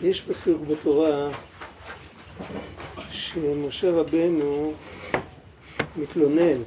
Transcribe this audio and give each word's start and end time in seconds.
יש 0.00 0.20
פסוק 0.20 0.62
בתורה 0.62 1.30
שמשה 3.10 3.90
רבנו 3.90 4.72
מתלונן. 5.96 6.62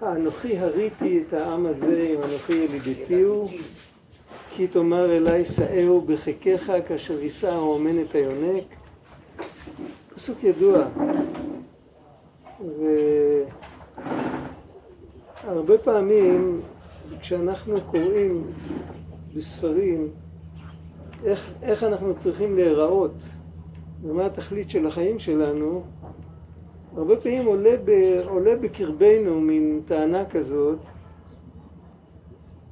האנוכי 0.00 0.58
הריתי 0.58 1.22
את 1.28 1.32
העם 1.32 1.66
הזה 1.66 2.14
אם 2.14 2.22
אנוכי 2.22 2.52
ילידתיהו 2.52 3.48
כי 4.56 4.66
תאמר 4.66 5.16
אלי 5.16 5.44
שאהו 5.44 6.00
בחיקך 6.00 6.72
כאשר 6.88 7.20
יישא 7.20 7.52
האומן 7.52 8.00
את 8.00 8.14
היונק. 8.14 8.64
פסוק 10.14 10.44
ידוע. 10.44 10.88
והרבה 15.44 15.78
פעמים 15.78 16.62
כשאנחנו 17.20 17.80
קוראים 17.80 18.46
בספרים 19.36 20.08
איך, 21.24 21.52
איך 21.62 21.84
אנחנו 21.84 22.16
צריכים 22.16 22.56
להיראות 22.56 23.14
ומה 24.02 24.26
התכלית 24.26 24.70
של 24.70 24.86
החיים 24.86 25.18
שלנו, 25.18 25.82
הרבה 26.96 27.16
פעמים 27.16 27.46
עולה, 27.46 27.76
ב, 27.84 27.90
עולה 28.28 28.56
בקרבנו 28.56 29.40
מין 29.40 29.80
טענה 29.84 30.24
כזאת 30.24 30.78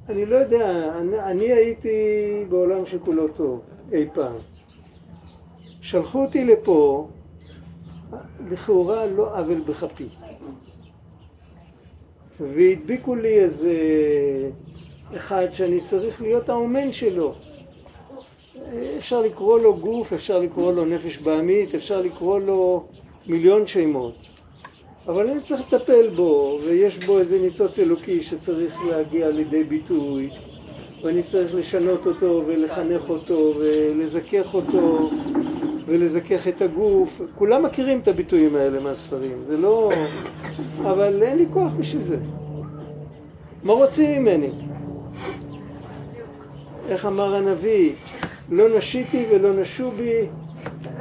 אני 0.09 0.25
לא 0.25 0.35
יודע, 0.35 0.97
אני, 0.99 1.19
אני 1.19 1.53
הייתי 1.53 1.89
בעולם 2.49 2.85
שכולו 2.85 3.27
טוב 3.27 3.61
אי 3.91 4.07
פעם. 4.13 4.35
שלחו 5.81 6.25
אותי 6.25 6.43
לפה, 6.43 7.07
לכאורה 8.49 9.05
לא 9.05 9.39
עוול 9.39 9.61
בכפי. 9.61 10.09
והדביקו 12.39 13.15
לי 13.15 13.39
איזה 13.39 13.73
אחד 15.15 15.45
שאני 15.53 15.81
צריך 15.85 16.21
להיות 16.21 16.49
האומן 16.49 16.91
שלו. 16.91 17.33
אפשר 18.97 19.21
לקרוא 19.21 19.59
לו 19.59 19.77
גוף, 19.77 20.13
אפשר 20.13 20.39
לקרוא 20.39 20.73
לו 20.73 20.85
נפש 20.85 21.17
בעמית, 21.17 21.75
אפשר 21.75 22.01
לקרוא 22.01 22.39
לו 22.39 22.83
מיליון 23.27 23.67
שמות. 23.67 24.15
אבל 25.07 25.29
אני 25.29 25.41
צריך 25.41 25.61
לטפל 25.61 26.09
בו, 26.09 26.59
ויש 26.65 26.97
בו 26.97 27.19
איזה 27.19 27.39
ניצוץ 27.39 27.79
אלוקי 27.79 28.23
שצריך 28.23 28.77
להגיע 28.89 29.29
לידי 29.29 29.63
ביטוי, 29.63 30.29
ואני 31.03 31.23
צריך 31.23 31.55
לשנות 31.55 32.05
אותו 32.05 32.43
ולחנך 32.45 33.09
אותו 33.09 33.53
ולזכך 33.59 34.53
אותו 34.53 35.09
ולזכך 35.87 36.47
את 36.47 36.61
הגוף. 36.61 37.21
כולם 37.35 37.63
מכירים 37.63 37.99
את 37.99 38.07
הביטויים 38.07 38.55
האלה 38.55 38.79
מהספרים, 38.79 39.37
זה 39.47 39.57
לא... 39.57 39.89
אבל 40.81 41.23
אין 41.23 41.37
לי 41.37 41.45
כוח 41.53 41.71
בשביל 41.73 42.01
זה. 42.01 42.17
מה 43.63 43.73
רוצים 43.73 44.21
ממני? 44.21 44.49
איך 46.89 47.05
אמר 47.05 47.35
הנביא? 47.35 47.93
לא 48.49 48.77
נשיתי 48.77 49.25
ולא 49.31 49.53
נשו 49.53 49.91
בי, 49.91 50.27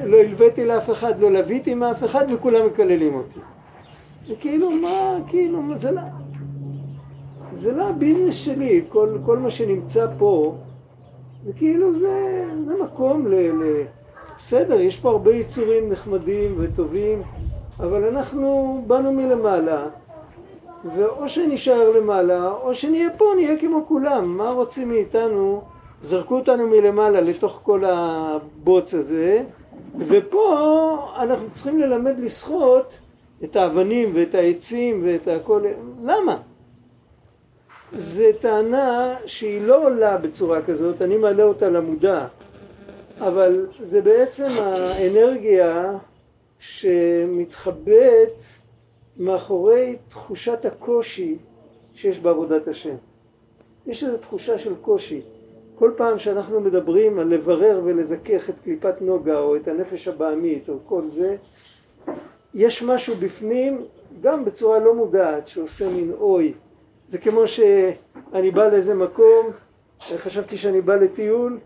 לא 0.05 0.17
הלוויתי 0.17 0.67
לאף 0.67 0.91
אחד, 0.91 1.21
לא 1.21 1.33
לוויתי 1.33 1.75
מאף 1.75 2.05
אחד 2.05 2.25
וכולם 2.35 2.67
מקללים 2.67 3.15
אותי. 3.15 3.41
וכאילו 4.29 4.71
מה, 4.71 5.19
כאילו, 5.29 5.63
מה 5.63 5.77
זה 5.77 5.91
לא... 5.91 6.03
זה 7.53 7.73
לא 7.73 7.89
הביזנס 7.89 8.35
שלי, 8.35 8.85
כל, 8.89 9.19
כל 9.27 9.39
מה 9.39 9.51
שנמצא 9.51 10.07
פה, 10.19 10.57
זה 11.47 11.53
כאילו 11.53 11.99
זה, 11.99 12.45
זה 12.67 12.73
מקום 12.85 13.27
ל, 13.27 13.35
ל... 13.35 13.85
בסדר, 14.39 14.81
יש 14.81 14.97
פה 14.97 15.11
הרבה 15.11 15.35
יצורים 15.35 15.93
נחמדים 15.93 16.55
וטובים, 16.59 17.23
אבל 17.81 18.05
אנחנו 18.05 18.83
באנו 18.87 19.13
מלמעלה, 19.13 19.87
ואו 20.97 21.29
שנישאר 21.29 21.91
למעלה, 21.91 22.51
או 22.63 22.75
שנהיה 22.75 23.09
פה, 23.17 23.25
נהיה 23.37 23.59
כמו 23.61 23.85
כולם. 23.89 24.37
מה 24.37 24.51
רוצים 24.51 24.89
מאיתנו? 24.89 25.63
זרקו 26.03 26.35
אותנו 26.35 26.67
מלמעלה 26.67 27.21
לתוך 27.21 27.61
כל 27.63 27.85
הבוץ 27.85 28.95
הזה, 28.95 29.43
ופה 29.99 30.99
אנחנו 31.19 31.47
צריכים 31.55 31.79
ללמד 31.79 32.19
לשחות 32.19 32.95
את 33.45 33.57
האבנים 33.57 34.11
ואת 34.15 34.35
העצים 34.35 35.03
ואת 35.05 35.29
הכל. 35.29 35.63
למה? 36.05 36.37
זו 37.93 38.25
טענה 38.41 39.15
שהיא 39.27 39.63
לא 39.63 39.87
עולה 39.87 40.17
בצורה 40.17 40.63
כזאת, 40.63 41.03
אני 41.03 41.17
מעלה 41.17 41.43
אותה 41.43 41.69
למודע, 41.69 42.27
אבל 43.21 43.67
זה 43.81 44.03
בעצם 44.03 44.49
האנרגיה 44.59 45.99
שמתחבאת 46.59 48.43
מאחורי 49.17 49.97
תחושת 50.09 50.65
הקושי 50.65 51.39
שיש 51.95 52.19
בעבודת 52.19 52.69
השם. 52.69 52.95
יש 53.87 54.05
איזו 54.05 54.19
תחושה 54.19 54.59
של 54.59 54.75
קושי. 54.81 55.21
כל 55.75 55.91
פעם 55.97 56.19
שאנחנו 56.19 56.61
מדברים 56.61 57.19
על 57.19 57.29
לברר 57.29 57.81
ולזכך 57.85 58.51
את 58.51 58.55
קליפת 58.65 58.95
נוגה 59.01 59.39
או 59.39 59.57
את 59.57 59.69
הנפש 59.69 60.09
הבעמית 60.09 60.69
או 60.69 60.75
כל 60.87 61.03
זה, 61.11 61.37
יש 62.55 62.83
משהו 62.83 63.15
בפנים, 63.15 63.85
גם 64.21 64.45
בצורה 64.45 64.79
לא 64.79 64.95
מודעת, 64.95 65.49
שעושה 65.49 65.89
מין 65.89 66.13
אוי. 66.21 66.53
זה 67.09 67.19
כמו 67.19 67.49
שאני 67.49 68.51
בא 68.51 68.69
לאיזה 68.69 68.95
מקום, 68.95 69.47
חשבתי 70.01 70.57
שאני 70.57 70.81
בא 70.81 70.95
לטיול, 70.95 71.59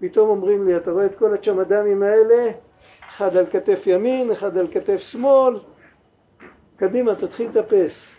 פתאום 0.00 0.28
אומרים 0.28 0.66
לי, 0.66 0.76
אתה 0.76 0.90
רואה 0.90 1.06
את 1.06 1.14
כל 1.18 1.34
הצ'מדמים 1.34 2.02
האלה, 2.02 2.50
אחד 3.08 3.36
על 3.36 3.46
כתף 3.46 3.82
ימין, 3.86 4.30
אחד 4.30 4.58
על 4.58 4.68
כתף 4.70 4.96
שמאל, 4.96 5.58
קדימה, 6.76 7.14
תתחיל 7.14 7.48
לטפס. 7.48 8.16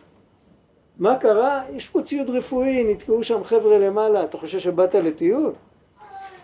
מה 0.97 1.19
קרה? 1.19 1.63
יש 1.73 1.88
פה 1.88 2.01
ציוד 2.01 2.29
רפואי, 2.29 2.83
נתקעו 2.83 3.23
שם 3.23 3.43
חבר'ה 3.43 3.77
למעלה, 3.77 4.23
אתה 4.23 4.38
חושב 4.38 4.59
שבאת 4.59 4.95
לטיול? 4.95 5.53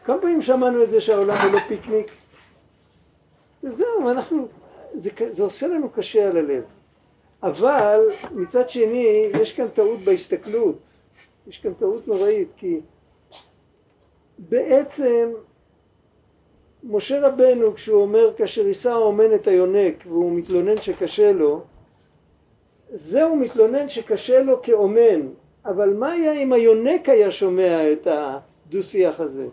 כמה 0.06 0.22
פעמים 0.22 0.42
שמענו 0.42 0.84
את 0.84 0.90
זה 0.90 1.02
שהעולם 1.02 1.38
הוא 1.38 1.52
לא 1.52 1.60
פיקניק? 1.60 2.12
וזהו, 3.64 4.10
אנחנו, 4.12 4.48
זה, 4.94 5.10
זה 5.30 5.44
עושה 5.44 5.68
לנו 5.68 5.90
קשה 5.90 6.30
על 6.30 6.38
הלב. 6.38 6.64
אבל 7.44 8.02
מצד 8.32 8.70
שני, 8.70 9.30
יש 9.42 9.52
כאן 9.52 9.68
טעות 9.68 10.00
בהסתכלות. 10.00 10.76
יש 11.48 11.58
כאן 11.58 11.74
טעות 11.74 12.08
נוראית, 12.08 12.48
כי 12.58 12.80
בעצם 14.40 15.30
משה 16.84 17.28
רבנו 17.28 17.74
כשהוא 17.74 18.02
אומר 18.02 18.34
כאשר 18.38 18.68
יישא 18.68 18.92
האומן 18.92 19.36
את 19.36 19.48
היונק 19.48 20.04
והוא 20.08 20.32
מתלונן 20.32 20.78
שקשה 20.78 21.32
לו 21.32 21.62
זהו 22.94 23.36
מתלונן 23.36 23.90
שקשה 23.90 24.44
לו 24.44 24.62
כאומן, 24.62 25.22
אבל 25.66 25.94
מה 25.94 26.12
היה 26.12 26.34
אם 26.34 26.54
היונק 26.54 27.10
היה 27.10 27.32
שומע 27.32 27.92
את 27.92 28.08
הדו-שיח 28.08 29.20
הזה? 29.20 29.48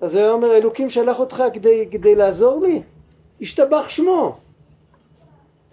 אז 0.00 0.14
הוא 0.14 0.30
אומר, 0.30 0.56
אלוקים 0.56 0.90
שלח 0.90 1.18
אותך 1.18 1.44
כדי, 1.52 1.88
כדי 1.90 2.14
לעזור 2.14 2.62
לי? 2.62 2.82
השתבח 3.40 3.88
שמו. 3.88 4.36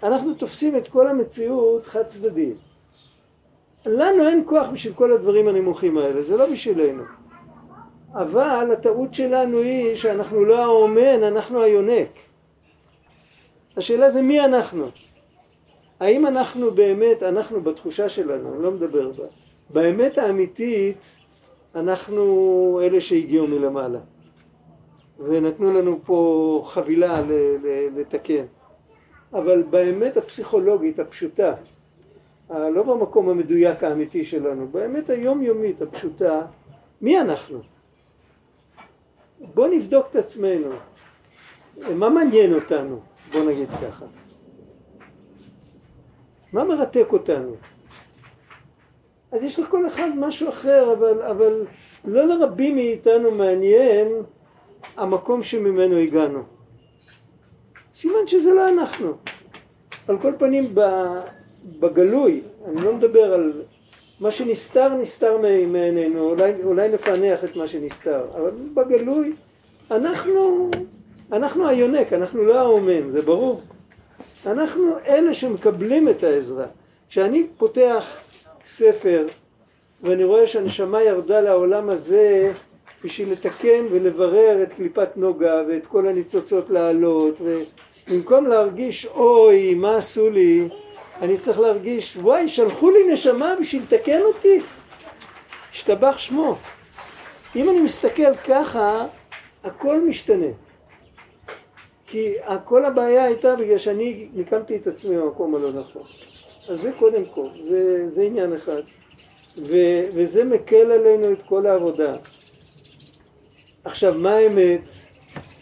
אנחנו 0.04 0.34
תופסים 0.34 0.76
את 0.76 0.88
כל 0.88 1.08
המציאות 1.08 1.86
חד 1.86 2.04
צדדית. 2.08 2.58
לנו 3.86 4.28
אין 4.28 4.44
כוח 4.46 4.68
בשביל 4.68 4.94
כל 4.94 5.12
הדברים 5.12 5.48
הנמוכים 5.48 5.98
האלה, 5.98 6.22
זה 6.22 6.38
לא 6.38 6.52
בשבילנו. 6.52 7.04
אבל 8.14 8.72
הטעות 8.72 9.14
שלנו 9.14 9.60
היא 9.60 9.96
שאנחנו 9.96 10.46
לא 10.46 10.64
האומן, 10.64 11.24
אנחנו 11.24 11.62
היונק. 11.62 12.10
השאלה 13.78 14.10
זה 14.10 14.22
מי 14.22 14.46
אנחנו. 14.46 14.86
האם 16.00 16.28
אנחנו 16.28 16.72
באמת, 16.72 17.24
אנחנו 17.24 17.62
בתחושה 17.62 18.10
שלנו, 18.10 18.54
אני 18.54 18.64
לא 18.64 18.72
מדבר 18.72 19.12
בה, 19.12 19.24
באמת 19.70 20.18
האמיתית 20.18 21.04
אנחנו 21.76 22.80
אלה 22.84 23.02
שהגיעו 23.02 23.48
מלמעלה 23.48 24.00
ונתנו 25.20 25.74
לנו 25.74 26.00
פה 26.06 26.62
חבילה 26.66 27.22
לתקן 27.96 28.46
אבל 29.34 29.64
באמת 29.64 30.18
הפסיכולוגית 30.18 31.00
הפשוטה 31.00 31.54
לא 32.50 32.84
במקום 32.84 33.30
המדויק 33.30 33.84
האמיתי 33.84 34.24
שלנו, 34.24 34.68
באמת 34.68 35.10
היומיומית 35.10 35.82
הפשוטה, 35.82 36.42
מי 37.02 37.22
אנחנו? 37.22 37.60
בוא 39.40 39.68
נבדוק 39.68 40.08
את 40.12 40.16
עצמנו, 40.16 40.70
מה 41.96 42.10
מעניין 42.10 42.54
אותנו, 42.54 43.00
בוא 43.32 43.44
נגיד 43.44 43.70
ככה 43.70 44.06
מה 46.54 46.64
מרתק 46.64 47.08
אותנו? 47.12 47.56
אז 49.32 49.44
יש 49.44 49.60
לכל 49.60 49.88
אחד 49.88 50.10
משהו 50.16 50.50
אחר, 50.50 50.94
אבל, 50.94 51.22
אבל 51.22 51.66
לא 52.06 52.26
לרבים 52.26 52.76
מאיתנו 52.76 53.32
מעניין 53.32 54.08
המקום 54.98 55.44
שממנו 55.44 55.96
הגענו. 55.96 56.44
סימן 57.94 58.28
שזה 58.28 58.54
לא 58.54 58.70
אנחנו. 58.70 59.14
על 60.08 60.20
כל 60.22 60.34
פנים 60.40 60.76
בגלוי, 61.80 62.42
אני 62.68 62.82
לא 62.82 62.96
מדבר 62.96 63.34
על 63.34 63.62
מה 64.20 64.32
שנסתר 64.32 64.94
נסתר 64.94 65.38
מעינינו, 65.68 66.20
אולי, 66.20 66.54
אולי 66.64 66.90
נפענח 66.90 67.44
את 67.44 67.56
מה 67.56 67.68
שנסתר, 67.68 68.26
אבל 68.36 68.52
בגלוי 68.74 69.34
אנחנו, 69.92 70.70
אנחנו 71.32 71.68
היונק, 71.68 72.14
אנחנו 72.14 72.44
לא 72.44 72.60
האומן, 72.60 73.12
זה 73.12 73.22
ברור. 73.22 73.62
אנחנו 74.46 74.96
אלה 75.08 75.34
שמקבלים 75.34 76.10
את 76.10 76.24
העזרה. 76.24 76.66
כשאני 77.10 77.48
פותח 77.58 78.18
ספר 78.66 79.26
ואני 80.04 80.24
רואה 80.24 80.48
שהנשמה 80.48 81.04
ירדה 81.04 81.42
לעולם 81.42 81.90
הזה 81.90 82.52
בשביל 83.04 83.32
לתקן 83.32 83.86
ולברר 83.92 84.64
את 84.64 84.74
קליפת 84.74 85.10
נוגה 85.16 85.62
ואת 85.68 85.86
כל 85.86 86.08
הניצוצות 86.08 86.70
לעלות 86.70 87.42
ובמקום 87.42 88.48
להרגיש 88.48 89.06
אוי 89.06 89.74
מה 89.74 89.98
עשו 89.98 90.30
לי 90.30 90.68
אני 91.22 91.38
צריך 91.38 91.60
להרגיש 91.60 92.18
וואי 92.18 92.50
שלחו 92.50 92.90
לי 92.90 93.14
נשמה 93.14 93.56
בשביל 93.62 93.82
לתקן 93.84 94.22
אותי? 94.22 94.60
השתבח 95.72 96.18
שמו. 96.18 96.56
אם 97.56 97.70
אני 97.70 97.82
מסתכל 97.82 98.36
ככה 98.36 99.08
הכל 99.64 100.02
משתנה. 100.02 100.52
כי 102.08 102.34
כל 102.66 102.86
הבעיה 102.86 103.24
הייתה 103.24 103.56
בגלל 103.56 103.78
שאני 103.78 104.28
מיקמתי 104.34 104.76
את 104.76 104.88
עצמי 104.88 105.18
במקום 105.18 105.56
הלא 105.56 105.72
נכון. 105.72 106.02
אז 106.70 106.82
זה 106.82 106.92
קודם 107.00 107.26
כל, 107.26 107.48
זה, 107.68 108.06
זה 108.12 108.22
עניין 108.22 108.54
אחד. 108.54 108.82
ו, 109.58 109.76
וזה 110.14 110.44
מקל 110.44 110.92
עלינו 110.92 111.34
את 111.34 111.42
כל 111.46 111.66
העבודה. 111.66 112.14
עכשיו 113.84 114.16
מה 114.20 114.32
האמת? 114.32 114.82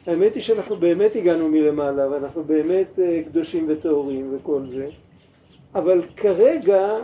האמת 0.05 0.35
היא 0.35 0.43
שאנחנו 0.43 0.75
באמת 0.75 1.15
הגענו 1.15 1.47
מלמעלה 1.47 2.09
ואנחנו 2.11 2.43
באמת 2.43 2.99
אה, 2.99 3.21
קדושים 3.25 3.65
וטהורים 3.69 4.35
וכל 4.35 4.61
זה 4.67 4.89
אבל 5.75 6.01
כרגע 6.17 6.95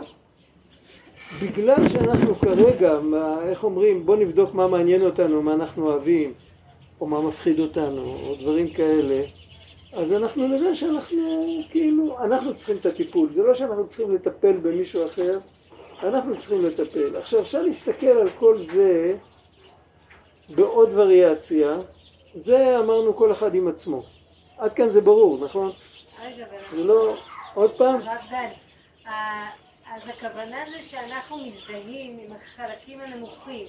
בגלל 1.42 1.88
שאנחנו 1.88 2.34
כרגע, 2.34 3.00
מה, 3.00 3.36
איך 3.48 3.64
אומרים, 3.64 4.06
בוא 4.06 4.16
נבדוק 4.16 4.54
מה 4.54 4.66
מעניין 4.66 5.02
אותנו, 5.02 5.42
מה 5.42 5.54
אנחנו 5.54 5.86
אוהבים 5.86 6.32
או 7.00 7.06
מה 7.06 7.20
מפחיד 7.20 7.60
אותנו 7.60 8.02
או 8.02 8.34
דברים 8.40 8.68
כאלה 8.68 9.20
אז 9.96 10.12
אנחנו 10.12 10.48
נראה 10.48 10.74
שאנחנו 10.74 11.22
כאילו, 11.70 12.18
אנחנו 12.24 12.54
צריכים 12.54 12.76
את 12.76 12.86
הטיפול, 12.86 13.28
זה 13.34 13.42
לא 13.42 13.54
שאנחנו 13.54 13.86
צריכים 13.86 14.14
לטפל 14.14 14.52
במישהו 14.52 15.04
אחר, 15.04 15.38
אנחנו 16.02 16.38
צריכים 16.38 16.64
לטפל. 16.64 17.16
עכשיו 17.16 17.40
אפשר 17.40 17.62
להסתכל 17.62 18.06
על 18.06 18.30
כל 18.38 18.54
זה 18.56 19.16
בעוד 20.54 20.88
וריאציה, 20.92 21.76
זה 22.34 22.78
אמרנו 22.78 23.16
כל 23.16 23.32
אחד 23.32 23.54
עם 23.54 23.68
עצמו. 23.68 24.02
עד 24.58 24.72
כאן 24.72 24.88
זה 24.88 25.00
ברור, 25.00 25.44
נכון? 25.44 25.70
רגע, 26.24 26.46
זה 26.70 26.84
לא... 26.84 27.16
עוד 27.54 27.76
פעם? 27.76 28.00
הרב 28.00 28.20
גל, 28.30 28.48
אז 29.92 30.08
הכוונה 30.08 30.64
זה 30.70 30.78
שאנחנו 30.78 31.36
מזדהים 31.36 32.18
עם 32.18 32.32
החלקים 32.32 33.00
הנמוכים. 33.00 33.66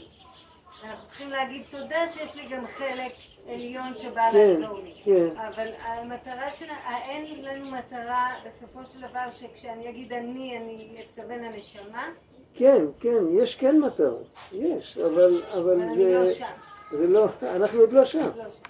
אנחנו 0.84 1.08
צריכים 1.08 1.30
להגיד 1.30 1.64
תודה 1.70 2.08
שיש 2.08 2.36
לי 2.36 2.48
גם 2.48 2.68
חלק 2.68 3.14
עליון 3.48 3.96
שבא 3.98 4.32
כן, 4.32 4.38
לעזור 4.38 4.80
לי. 4.80 4.94
כן. 5.04 5.38
אבל 5.38 5.68
המטרה 5.80 6.50
של... 6.50 6.66
אין 7.10 7.44
לנו 7.44 7.72
מטרה 7.72 8.36
בסופו 8.46 8.80
של 8.86 9.02
דבר 9.02 9.32
שכשאני 9.32 9.90
אגיד 9.90 10.14
אני, 10.14 10.58
אני 10.58 11.04
אתכוון 11.04 11.40
לנשמה. 11.40 12.10
כן, 12.54 12.86
כן, 13.00 13.40
יש 13.42 13.56
כן 13.56 13.80
מטרה, 13.80 14.18
יש, 14.52 14.98
אבל, 14.98 15.44
אבל 15.52 15.60
אבל 15.60 15.82
אני 15.82 15.96
זה... 15.96 16.14
לא 16.14 16.32
שם. 16.32 16.46
זה 16.92 17.08
לא, 17.08 17.28
אנחנו 17.56 17.80
עוד 17.80 17.94
לא 17.94 18.06
שם. 18.06 18.20
לא 18.38 18.52
שם. 18.52 18.62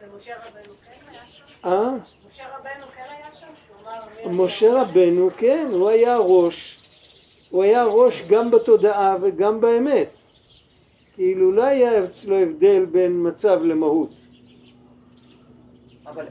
ומשה 0.00 0.34
רבנו 0.36 0.74
כן 0.84 1.10
היה 1.10 1.20
שם? 1.26 1.44
אה? 1.64 1.90
משה 2.28 2.44
רבנו 2.56 2.86
כן 2.94 3.04
היה 3.08 3.34
שם? 3.34 3.46
משה 4.30 4.82
רבנו, 4.82 5.30
כן, 5.36 5.68
הוא 5.72 5.88
היה 5.88 6.14
הראש, 6.14 6.78
הוא 7.50 7.62
היה 7.62 7.82
הראש 7.82 8.22
גם 8.28 8.50
בתודעה 8.50 9.16
וגם 9.22 9.60
באמת. 9.60 10.18
כאילו 11.14 11.52
לא 11.52 11.64
היה 11.64 12.04
אצלו 12.04 12.36
הבדל 12.36 12.84
בין 12.84 13.26
מצב 13.26 13.60
למהות. 13.64 14.14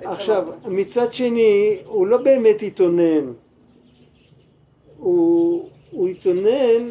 עכשיו, 0.04 0.48
מצד 0.68 1.14
שני, 1.14 1.78
הוא 1.86 2.08
לא 2.08 2.18
באמת 2.18 2.64
התאונן. 2.64 3.34
הוא, 4.98 5.70
הוא 5.92 6.08
התאונן 6.08 6.90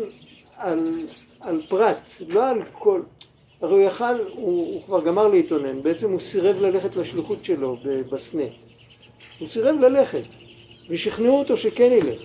על, 0.56 1.06
על 1.40 1.62
פרט, 1.68 2.08
לא 2.28 2.48
על 2.48 2.62
כל... 2.72 3.02
הרי 3.60 3.72
הוא 3.72 3.80
יכל, 3.80 4.04
הוא, 4.34 4.74
הוא 4.74 4.82
כבר 4.82 5.04
גמר 5.04 5.28
להתאונן, 5.28 5.82
בעצם 5.82 6.12
הוא 6.12 6.20
סירב 6.20 6.56
ללכת 6.62 6.96
לשליחות 6.96 7.44
שלו 7.44 7.76
בסנה. 8.12 8.42
הוא 9.38 9.48
סירב 9.48 9.76
ללכת, 9.80 10.22
ושכנעו 10.90 11.38
אותו 11.38 11.56
שכן 11.56 11.92
ילך, 11.92 12.22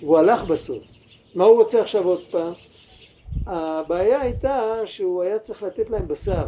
והוא 0.00 0.18
הלך 0.18 0.44
בסוף. 0.44 0.84
מה 1.34 1.44
הוא 1.44 1.56
רוצה 1.56 1.80
עכשיו 1.80 2.04
עוד 2.04 2.22
פעם? 2.30 2.52
הבעיה 3.46 4.20
הייתה 4.20 4.72
שהוא 4.84 5.22
היה 5.22 5.38
צריך 5.38 5.62
לתת 5.62 5.90
להם 5.90 6.08
בשר. 6.08 6.44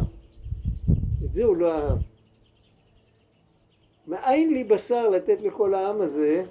את 1.25 1.31
זה 1.31 1.43
הוא 1.43 1.57
לא 1.57 1.71
אהב. 1.71 1.97
מאין 4.07 4.53
לי 4.53 4.63
בשר 4.63 5.09
לתת 5.09 5.37
לכל 5.41 5.73
העם 5.73 6.01
הזה, 6.01 6.43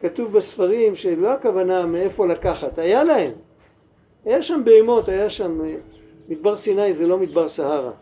כתוב 0.00 0.32
בספרים 0.32 0.96
שלא 0.96 1.32
הכוונה 1.32 1.86
מאיפה 1.86 2.26
לקחת, 2.26 2.78
היה 2.78 3.04
להם. 3.04 3.32
היה 4.24 4.42
שם 4.42 4.62
בהמות, 4.64 5.08
היה 5.08 5.30
שם... 5.30 5.60
מדבר 6.28 6.56
סיני 6.56 6.92
זה 6.92 7.06
לא 7.06 7.18
מדבר 7.18 7.48
סהרה. 7.48 7.92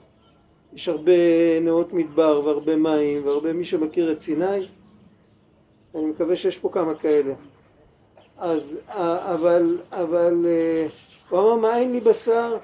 יש 0.72 0.88
הרבה 0.88 1.12
נאות 1.60 1.92
מדבר 1.92 2.42
והרבה 2.44 2.76
מים 2.76 3.26
והרבה 3.26 3.52
מי 3.52 3.64
שמכיר 3.64 4.12
את 4.12 4.18
סיני, 4.18 4.66
אני 5.94 6.04
מקווה 6.04 6.36
שיש 6.36 6.58
פה 6.58 6.68
כמה 6.72 6.94
כאלה. 6.94 7.34
אז, 8.38 8.78
אבל, 8.88 9.78
אבל 9.90 10.46
אה, 10.46 10.86
הוא 11.28 11.40
אמר 11.40 11.54
מאין 11.54 11.92
לי 11.92 12.00
בשר, 12.00 12.56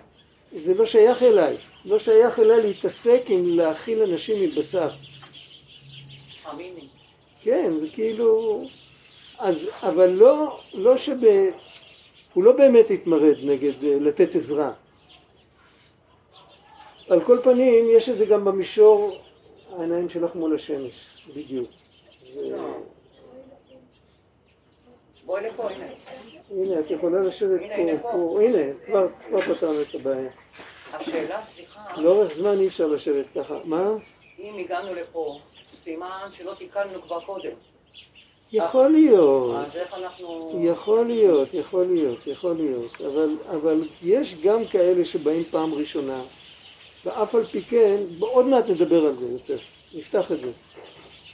זה 0.53 0.75
לא 0.75 0.87
שייך 0.87 1.23
אליי, 1.23 1.57
לא 1.85 1.99
שייך 1.99 2.39
אליי 2.39 2.63
להתעסק 2.63 3.23
עם 3.29 3.43
להאכיל 3.45 4.03
אנשים 4.03 4.43
מבשר. 4.43 4.89
כן, 7.43 7.75
זה 7.77 7.89
כאילו... 7.89 8.63
אז, 9.39 9.69
אבל 9.83 10.11
לא, 10.11 10.61
לא 10.75 10.97
שב... 10.97 11.17
הוא 12.35 12.45
לא 12.45 12.53
באמת 12.53 12.91
התמרד 12.91 13.37
נגד 13.43 13.85
אה, 13.85 13.99
לתת 14.01 14.35
עזרה. 14.35 14.73
על 17.09 17.21
כל 17.21 17.39
פנים, 17.43 17.85
יש 17.97 18.09
את 18.09 18.17
זה 18.17 18.27
גם 18.27 18.45
במישור 18.45 19.19
העיניים 19.77 20.09
שלך 20.09 20.35
מול 20.35 20.55
השמש, 20.55 21.25
בדיוק. 21.37 21.69
ו- 22.35 22.98
בואי 25.29 25.43
לפה, 25.45 25.71
הנה. 25.71 25.87
הנה, 26.51 26.81
את 26.81 26.91
יכולה 26.91 27.21
לשבת 27.21 27.61
פה, 27.61 27.75
הנה, 27.75 27.99
פה. 28.03 28.39
הנה, 28.43 28.59
כבר, 28.87 29.07
כבר 29.27 29.41
פתרנו 29.41 29.83
את 29.83 29.95
הבעיה. 29.95 30.31
השאלה, 30.93 31.43
סליחה, 31.43 31.81
לאורך 31.97 32.35
זמן 32.35 32.59
אי 32.59 32.69
אפשר 32.69 32.87
לשבת 32.87 33.27
ככה. 33.35 33.55
מה? 33.65 33.91
אם 34.39 34.57
הגענו 34.59 34.95
לפה, 34.95 35.39
סימן 35.67 36.29
שלא 36.31 36.55
תיקנו 36.55 37.03
כבר 37.03 37.21
קודם. 37.21 37.51
יכול 38.53 38.89
להיות. 38.89 39.57
אז 39.57 39.77
איך 39.77 39.95
אנחנו... 39.95 40.61
יכול 40.65 41.07
להיות, 41.07 41.55
יכול 41.55 41.87
להיות, 41.87 42.27
יכול 42.27 42.57
להיות, 42.57 43.01
אבל, 43.01 43.37
אבל 43.51 43.89
יש 44.03 44.35
גם 44.43 44.67
כאלה 44.67 45.05
שבאים 45.05 45.45
פעם 45.45 45.75
ראשונה, 45.75 46.23
ואף 47.05 47.35
על 47.35 47.47
פי 47.47 47.63
כן, 47.63 47.97
עוד 48.21 48.47
מעט 48.47 48.65
נדבר 48.69 49.07
על 49.07 49.19
זה 49.19 49.27
יותר, 49.33 49.57
נפתח 49.95 50.33
את 50.33 50.41
זה. 50.41 50.51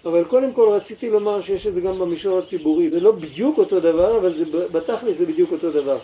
אבל 0.06 0.24
קודם 0.24 0.52
כל 0.52 0.68
רציתי 0.68 1.10
לומר 1.10 1.40
שיש 1.40 1.66
את 1.66 1.74
זה 1.74 1.80
גם 1.80 1.98
במישור 1.98 2.38
הציבורי, 2.38 2.90
זה 2.90 3.00
לא 3.00 3.12
בדיוק 3.12 3.58
אותו 3.58 3.80
דבר, 3.80 4.18
אבל 4.18 4.36
זה, 4.36 4.68
בתכל'ס 4.68 5.16
זה 5.16 5.26
בדיוק 5.26 5.52
אותו 5.52 5.70
דבר. 5.70 5.98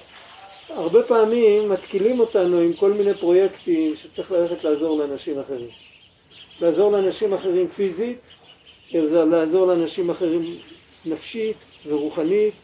הרבה 0.68 1.02
פעמים 1.02 1.68
מתקילים 1.68 2.20
אותנו 2.20 2.58
עם 2.58 2.72
כל 2.72 2.92
מיני 2.92 3.14
פרויקטים 3.14 3.96
שצריך 3.96 4.32
ללכת 4.32 4.64
לעזור 4.64 4.98
לאנשים 4.98 5.38
אחרים. 5.38 5.68
לעזור 6.60 6.92
לאנשים 6.92 7.34
אחרים 7.34 7.68
פיזית, 7.68 8.18
לעזור 8.94 9.66
לאנשים 9.66 10.10
אחרים 10.10 10.56
נפשית 11.04 11.56
ורוחנית, 11.86 12.54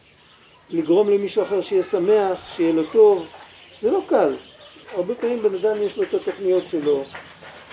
לגרום 0.69 1.09
למישהו 1.09 1.43
אחר 1.43 1.61
שיהיה 1.61 1.83
שמח, 1.83 2.55
שיהיה 2.55 2.73
לו 2.73 2.83
טוב, 2.91 3.25
זה 3.81 3.91
לא 3.91 4.01
קל. 4.07 4.33
הרבה 4.95 5.15
פעמים 5.15 5.39
בן 5.41 5.55
אדם 5.55 5.81
יש 5.81 5.97
לו 5.97 6.03
את 6.03 6.13
התוכניות 6.13 6.63
שלו, 6.71 7.03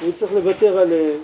והוא 0.01 0.13
צריך 0.13 0.33
לוותר 0.33 0.79
עליהן, 0.79 1.19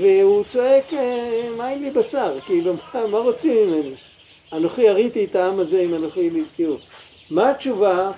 והוא 0.00 0.44
צועק, 0.44 0.92
"אה, 0.92 1.48
מה 1.56 1.70
אין 1.70 1.82
לי 1.82 1.90
בשר? 1.90 2.40
כאילו, 2.46 2.74
מה, 2.94 3.06
מה 3.06 3.18
רוצים 3.18 3.56
ממני? 3.56 3.94
אנוכי 4.52 4.82
יריתי 4.82 5.24
את 5.24 5.34
העם 5.34 5.60
הזה 5.60 5.80
אם 5.80 5.94
אנוכי 5.94 6.30
ליתיהו. 6.30 6.76
מה 7.30 7.50
התשובה? 7.50 8.10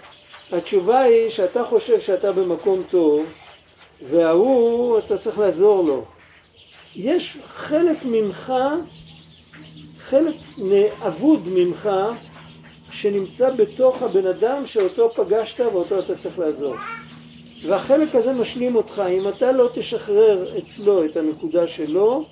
התשובה 0.52 1.00
היא 1.00 1.30
שאתה 1.30 1.64
חושב 1.64 2.00
שאתה 2.00 2.32
במקום 2.32 2.82
טוב, 2.90 3.26
וההוא, 4.10 4.98
אתה 4.98 5.18
צריך 5.18 5.38
לעזור 5.38 5.84
לו. 5.84 6.04
יש 6.96 7.38
חלק 7.46 7.96
ממך, 8.04 8.52
חלק 9.98 10.34
אבוד 11.06 11.42
ממך, 11.46 11.90
שנמצא 12.90 13.50
בתוך 13.50 14.02
הבן 14.02 14.26
אדם 14.26 14.66
שאותו 14.66 15.10
פגשת 15.10 15.60
ואותו 15.60 15.98
אתה 15.98 16.16
צריך 16.16 16.38
לעזור. 16.38 16.74
והחלק 17.66 18.14
הזה 18.14 18.32
משלים 18.32 18.76
אותך, 18.76 19.02
אם 19.10 19.28
אתה 19.28 19.52
לא 19.52 19.68
תשחרר 19.74 20.58
אצלו 20.58 21.04
את 21.04 21.16
הנקודה 21.16 21.68
שלו, 21.68 22.24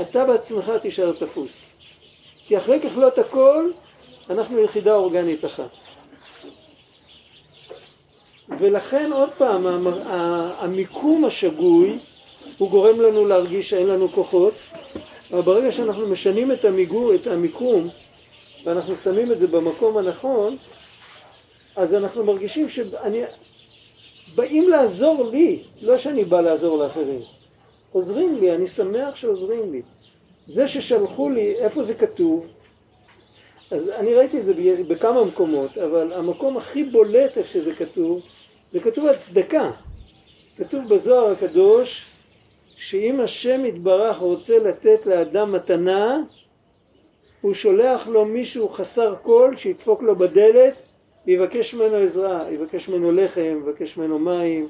אתה 0.00 0.24
בעצמך 0.24 0.72
תישאר 0.82 1.12
תפוס. 1.12 1.64
כי 2.46 2.56
אחרי 2.56 2.80
ככלות 2.80 3.18
הכל, 3.18 3.70
אנחנו 4.30 4.60
יחידה 4.60 4.94
אורגנית 4.94 5.44
אחת. 5.44 5.76
ולכן 8.58 9.10
עוד 9.12 9.32
פעם, 9.38 9.86
המיקום 10.58 11.24
השגוי 11.24 11.98
הוא 12.58 12.70
גורם 12.70 13.00
לנו 13.00 13.26
להרגיש 13.26 13.70
שאין 13.70 13.86
לנו 13.86 14.08
כוחות, 14.08 14.54
אבל 15.32 15.40
ברגע 15.40 15.72
שאנחנו 15.72 16.08
משנים 16.08 16.52
את, 16.52 16.64
המיגור, 16.64 17.14
את 17.14 17.26
המיקום 17.26 17.88
ואנחנו 18.64 18.96
שמים 18.96 19.32
את 19.32 19.40
זה 19.40 19.46
במקום 19.46 19.96
הנכון, 19.96 20.56
אז 21.76 21.94
אנחנו 21.94 22.24
מרגישים 22.24 22.70
שאני... 22.70 23.22
באים 24.34 24.68
לעזור 24.68 25.30
לי, 25.30 25.62
לא 25.82 25.98
שאני 25.98 26.24
בא 26.24 26.40
לעזור 26.40 26.78
לאחרים. 26.78 27.20
עוזרים 27.92 28.38
לי, 28.38 28.54
אני 28.54 28.66
שמח 28.66 29.16
שעוזרים 29.16 29.72
לי. 29.72 29.82
זה 30.46 30.68
ששלחו 30.68 31.30
לי, 31.30 31.54
איפה 31.54 31.82
זה 31.82 31.94
כתוב? 31.94 32.46
אז 33.70 33.88
אני 33.88 34.14
ראיתי 34.14 34.38
את 34.38 34.44
זה 34.44 34.54
בכמה 34.88 35.24
מקומות, 35.24 35.78
אבל 35.78 36.12
המקום 36.12 36.56
הכי 36.56 36.84
בולט 36.84 37.38
איפה 37.38 37.48
שזה 37.48 37.74
כתוב, 37.74 38.22
זה 38.72 38.80
כתוב 38.80 39.06
על 39.06 39.16
צדקה. 39.16 39.70
כתוב 40.56 40.88
בזוהר 40.88 41.32
הקדוש, 41.32 42.06
שאם 42.76 43.20
השם 43.20 43.64
יתברך 43.64 44.16
רוצה 44.16 44.58
לתת 44.58 45.06
לאדם 45.06 45.52
מתנה, 45.52 46.20
הוא 47.40 47.54
שולח 47.54 48.08
לו 48.08 48.24
מישהו 48.24 48.68
חסר 48.68 49.14
כל 49.22 49.54
שידפוק 49.56 50.02
לו 50.02 50.16
בדלת 50.16 50.74
ויבקש 51.26 51.74
ממנו 51.74 51.96
עזרה, 51.96 52.52
יבקש 52.52 52.88
ממנו 52.88 53.12
לחם, 53.12 53.60
יבקש 53.62 53.96
ממנו 53.96 54.18
מים. 54.18 54.68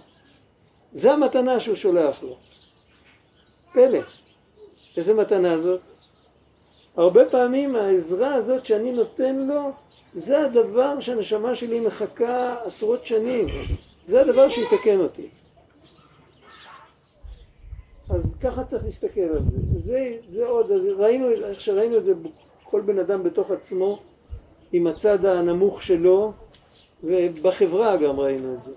זה 0.93 1.13
המתנה 1.13 1.61
שהוא 1.61 1.77
שולח 1.77 2.23
לו. 2.23 2.37
פלא. 3.73 3.99
איזה 4.97 5.15
מתנה 5.15 5.59
זאת? 5.59 5.81
הרבה 6.97 7.31
פעמים 7.31 7.77
העזרה 7.77 8.35
הזאת 8.35 8.67
שאני 8.67 8.93
נותן 8.93 9.37
לו 9.37 9.73
זה 10.15 10.45
הדבר 10.45 11.01
שהנשמה 11.01 11.55
שלי 11.55 11.81
מחכה 11.81 12.57
עשרות 12.65 13.07
שנים. 13.07 13.47
זה 14.07 14.21
הדבר 14.21 14.49
שיתקן 14.49 15.01
אותי. 15.01 15.29
אז 18.11 18.37
ככה 18.41 18.65
צריך 18.65 18.85
להסתכל 18.85 19.21
על 19.21 19.39
זה. 19.39 19.81
זה, 19.81 20.17
זה 20.31 20.47
עוד, 20.47 20.73
אז 20.73 20.83
ראינו, 20.97 21.31
איך 21.31 21.61
שראינו 21.61 21.97
את 21.97 22.05
זה, 22.05 22.13
כל 22.65 22.81
בן 22.81 22.99
אדם 22.99 23.23
בתוך 23.23 23.51
עצמו, 23.51 24.03
עם 24.73 24.87
הצד 24.87 25.25
הנמוך 25.25 25.83
שלו, 25.83 26.33
ובחברה 27.05 27.97
גם 27.97 28.21
ראינו 28.21 28.55
את 28.55 28.65
זה. 28.65 28.71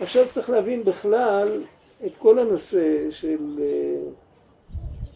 עכשיו 0.00 0.26
צריך 0.30 0.50
להבין 0.50 0.84
בכלל 0.84 1.62
את 2.06 2.14
כל 2.18 2.38
הנושא 2.38 3.10
של... 3.10 3.60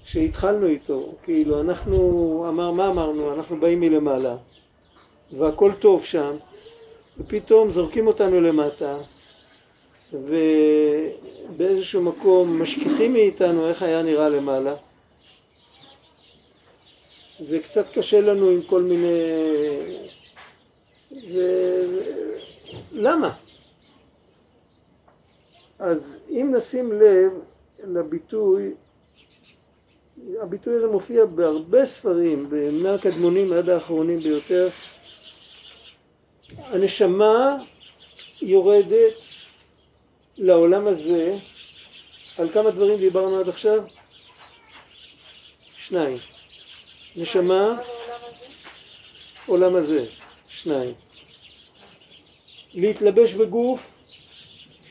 שהתחלנו 0.04 0.66
איתו, 0.66 1.12
כאילו 1.22 1.60
אנחנו, 1.60 2.46
אמר, 2.48 2.70
מה 2.70 2.88
אמרנו? 2.88 3.34
אנחנו 3.34 3.60
באים 3.60 3.80
מלמעלה 3.80 4.36
והכל 5.32 5.72
טוב 5.78 6.04
שם 6.04 6.36
ופתאום 7.18 7.70
זורקים 7.70 8.06
אותנו 8.06 8.40
למטה 8.40 8.96
ובאיזשהו 10.12 12.02
מקום 12.02 12.62
משכיחים 12.62 13.12
מאיתנו 13.12 13.68
איך 13.68 13.82
היה 13.82 14.02
נראה 14.02 14.28
למעלה 14.28 14.74
וקצת 17.48 17.86
קשה 17.92 18.20
לנו 18.20 18.48
עם 18.48 18.62
כל 18.62 18.82
מיני... 18.82 19.08
ו... 21.14 21.38
למה? 22.92 23.34
אז 25.78 26.16
אם 26.30 26.52
נשים 26.56 26.92
לב 26.92 27.32
לביטוי, 27.84 28.74
הביטוי 30.40 30.76
הזה 30.76 30.86
מופיע 30.86 31.24
בהרבה 31.24 31.84
ספרים, 31.84 32.48
מהקדמונים 32.82 33.52
עד 33.52 33.68
האחרונים 33.68 34.18
ביותר, 34.18 34.68
הנשמה 36.58 37.56
יורדת 38.42 39.14
לעולם 40.36 40.86
הזה, 40.86 41.36
על 42.38 42.48
כמה 42.48 42.70
דברים 42.70 42.98
דיברנו 42.98 43.38
עד 43.38 43.48
עכשיו? 43.48 43.84
שניים. 45.76 46.16
נשמה, 47.16 47.76
עולם 49.46 49.76
הזה, 49.76 50.06
שניים. 50.64 50.94
להתלבש 52.74 53.32
בגוף, 53.32 53.86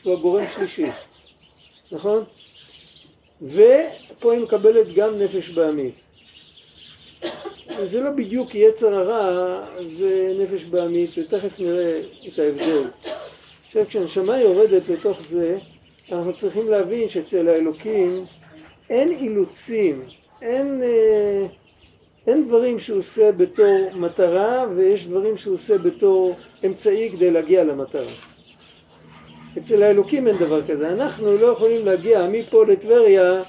שהוא 0.02 0.14
הגורם 0.14 0.44
שלישי, 0.54 0.86
נכון? 1.92 2.24
ופה 3.42 4.32
היא 4.32 4.42
מקבלת 4.42 4.94
גם 4.94 5.16
נפש 5.16 5.48
בעמית. 5.48 5.94
זה 7.80 8.00
לא 8.00 8.10
בדיוק 8.10 8.54
יצר 8.54 8.98
הרע, 8.98 9.62
זה 9.86 10.36
נפש 10.38 10.64
בעמית, 10.64 11.10
ותכף 11.18 11.60
נראה 11.60 12.00
את 12.28 12.38
ההבדל. 12.38 12.84
עכשיו 13.66 13.86
כשהנשמה 13.86 14.40
יורדת 14.40 14.88
לתוך 14.88 15.22
זה, 15.22 15.58
אנחנו 16.12 16.36
צריכים 16.36 16.70
להבין 16.70 17.08
שאצל 17.08 17.48
האלוקים 17.48 18.24
אין 18.90 19.08
אילוצים, 19.08 20.02
אין, 20.42 20.82
אה, 20.82 21.46
אין 22.26 22.46
דברים 22.46 22.78
שהוא 22.78 22.98
עושה 22.98 23.32
בתור 23.32 23.90
מטרה 23.94 24.66
ויש 24.76 25.06
דברים 25.06 25.36
שהוא 25.36 25.54
עושה 25.54 25.78
בתור 25.78 26.34
אמצעי 26.66 27.10
כדי 27.12 27.30
להגיע 27.30 27.64
למטרה. 27.64 28.12
אצל 29.58 29.82
האלוקים 29.82 30.28
אין 30.28 30.36
דבר 30.36 30.66
כזה. 30.66 30.92
אנחנו 30.92 31.36
לא 31.38 31.46
יכולים 31.46 31.86
להגיע 31.86 32.26
מפה 32.32 32.64
לטבריה 32.64 33.42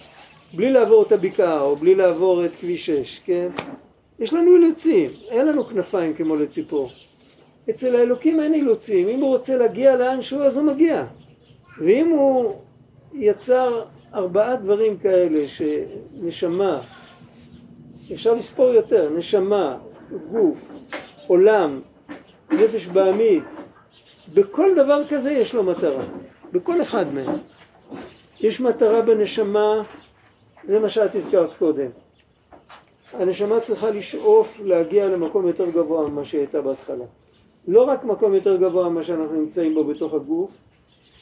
בלי 0.54 0.72
לעבור 0.72 1.04
את 1.04 1.12
הבקעה 1.12 1.62
או 1.62 1.76
בלי 1.76 1.96
לעבור 1.96 2.46
את 2.46 2.52
כביש 2.56 2.86
6, 2.86 3.20
כן? 3.26 3.48
יש 4.20 4.34
לנו 4.34 4.56
אילוצים, 4.56 5.10
אין 5.30 5.48
לנו 5.48 5.66
כנפיים 5.66 6.14
כמו 6.14 6.36
לציפור. 6.36 6.90
אצל 7.70 7.96
האלוקים 7.96 8.42
אין 8.42 8.54
אילוצים, 8.54 9.10
אם 9.10 9.22
הוא 9.22 9.30
רוצה 9.30 9.58
להגיע 9.58 9.96
לאנשהו 9.96 10.42
אז 10.42 10.58
הוא 10.58 10.66
מגיע. 10.66 11.06
ואם 11.78 12.10
הוא 12.10 12.54
יצר 13.14 13.84
ארבעה 14.14 14.56
דברים 14.56 14.98
כאלה 14.98 15.48
שנשמה, 15.48 16.80
אפשר 18.14 18.34
לספור 18.34 18.70
יותר, 18.70 19.10
נשמה, 19.10 19.78
גוף, 20.32 20.58
עולם, 21.28 21.82
נפש 22.52 22.86
בעמית, 22.88 23.44
בכל 24.34 24.70
דבר 24.76 25.08
כזה 25.10 25.32
יש 25.32 25.54
לו 25.54 25.64
מטרה, 25.64 26.04
בכל 26.52 26.82
אחד 26.82 27.14
מהם. 27.14 27.40
יש 28.42 28.62
מטרה 28.62 29.02
בנשמה, 29.02 29.84
זה 30.64 30.80
מה 30.80 30.90
שאת 30.90 31.16
הזכרת 31.16 31.50
קודם. 31.58 31.90
הנשמה 33.14 33.60
צריכה 33.60 33.90
לשאוף 33.90 34.60
להגיע 34.64 35.08
למקום 35.08 35.48
יותר 35.48 35.70
גבוה 35.70 36.08
ממה 36.08 36.26
שהיא 36.26 36.40
הייתה 36.40 36.62
בהתחלה. 36.62 37.06
לא 37.68 37.84
רק 37.84 38.04
מקום 38.04 38.36
יותר 38.36 38.56
גבוה 38.56 38.90
ממה 38.90 39.04
שאנחנו 39.04 39.42
נמצאים 39.42 39.74
בו 39.74 39.84
בתוך 39.84 40.14
הגוף, 40.14 40.52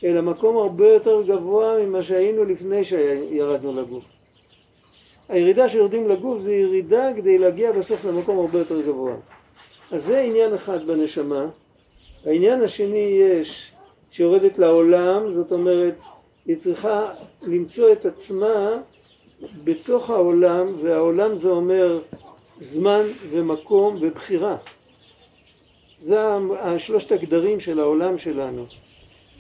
אלא 0.04 0.22
מקום 0.22 0.58
הרבה 0.58 0.88
יותר 0.88 1.22
גבוה 1.22 1.78
ממה 1.86 2.02
שהיינו 2.02 2.46
לפני 2.46 2.84
שירדנו 2.84 3.74
לגוף. 3.74 4.04
הירידה 5.30 5.70
שיורדים 5.70 6.10
לגוף 6.10 6.42
זה 6.42 6.54
ירידה 6.54 7.10
כדי 7.16 7.38
להגיע 7.38 7.72
בסוף 7.72 8.06
למקום 8.06 8.40
הרבה 8.40 8.60
יותר 8.60 8.82
גבוה. 8.82 9.14
אז 9.92 10.04
זה 10.06 10.22
עניין 10.22 10.54
אחד 10.54 10.88
בנשמה. 10.88 11.46
העניין 12.26 12.64
השני 12.64 13.20
יש 13.22 13.72
שיורדת 14.12 14.58
לעולם, 14.58 15.34
זאת 15.34 15.52
אומרת 15.52 15.96
היא 16.46 16.56
צריכה 16.56 17.14
למצוא 17.42 17.92
את 17.92 18.06
עצמה 18.06 18.78
בתוך 19.64 20.10
העולם, 20.10 20.74
והעולם 20.82 21.36
זה 21.36 21.50
אומר 21.50 22.00
זמן 22.60 23.02
ומקום 23.30 23.98
ובחירה. 24.02 24.58
זה 26.02 26.20
השלושת 26.60 27.12
הגדרים 27.12 27.60
של 27.60 27.80
העולם 27.80 28.18
שלנו. 28.18 28.64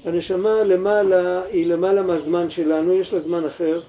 הנשמה 0.05 0.63
למעלה 0.63 1.43
היא 1.43 1.67
למעלה 1.67 2.01
מהזמן 2.01 2.49
שלנו, 2.49 2.93
יש 2.93 3.13
לה 3.13 3.19
זמן 3.19 3.45
אחר, 3.45 3.81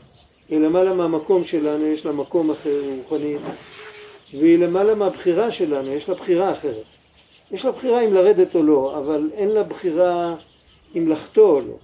היא 0.48 0.58
למעלה 0.58 0.94
מהמקום 0.94 1.44
שלנו, 1.44 1.86
יש 1.86 2.06
לה 2.06 2.12
מקום 2.12 2.50
אחר 2.50 2.80
רוחני, 2.96 3.36
והיא 4.32 4.58
למעלה 4.58 4.94
מהבחירה 4.94 5.50
שלנו, 5.50 5.92
יש 5.92 6.08
לה 6.08 6.14
בחירה 6.14 6.52
אחרת. 6.52 6.84
יש 7.50 7.64
לה 7.64 7.72
בחירה 7.72 8.00
אם 8.00 8.14
לרדת 8.14 8.54
או 8.54 8.62
לא, 8.62 8.98
אבל 8.98 9.30
אין 9.34 9.48
לה 9.48 9.62
בחירה 9.62 10.34
אם 10.96 11.08
לחטוא 11.08 11.50
או 11.50 11.60
לא. 11.60 11.76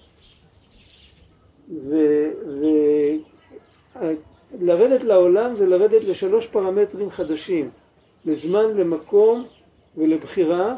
ולרדת 4.61 5.05
לעולם 5.05 5.57
זה 5.57 5.67
לרדת 5.67 6.05
לשלוש 6.05 6.47
פרמטרים 6.47 7.11
חדשים, 7.11 7.71
לזמן, 8.25 8.76
למקום 8.76 9.45
ולבחירה, 9.97 10.76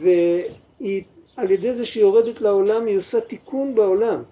והיא 0.00 1.02
על 1.36 1.50
ידי 1.50 1.74
זה 1.74 1.86
שהיא 1.86 2.02
יורדת 2.02 2.40
לעולם 2.40 2.86
היא 2.86 2.98
עושה 2.98 3.20
תיקון 3.20 3.74
בעולם. 3.74 4.22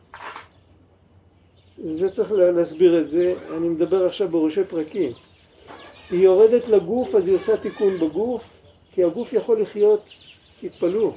זה 1.79 2.11
צריך 2.11 2.33
להסביר 2.33 2.99
את 2.99 3.11
זה, 3.11 3.35
אני 3.57 3.69
מדבר 3.69 4.07
עכשיו 4.07 4.29
בראשי 4.29 4.65
פרקים. 4.65 5.13
היא 6.11 6.21
יורדת 6.21 6.69
לגוף 6.69 7.15
אז 7.15 7.27
היא 7.27 7.37
עושה 7.37 7.57
תיקון 7.57 7.99
בגוף, 7.99 8.45
כי 8.95 9.05
הגוף 9.05 9.33
יכול 9.33 9.61
לחיות, 9.61 10.09
תתפלאו, 10.61 11.13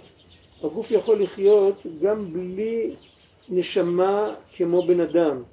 הגוף 0.64 0.92
יכול 0.92 1.22
לחיות 1.22 1.82
גם 2.02 2.34
בלי 2.34 2.92
נשמה 3.50 4.34
כמו 4.56 4.88
בן 4.88 5.00
אדם. 5.00 5.44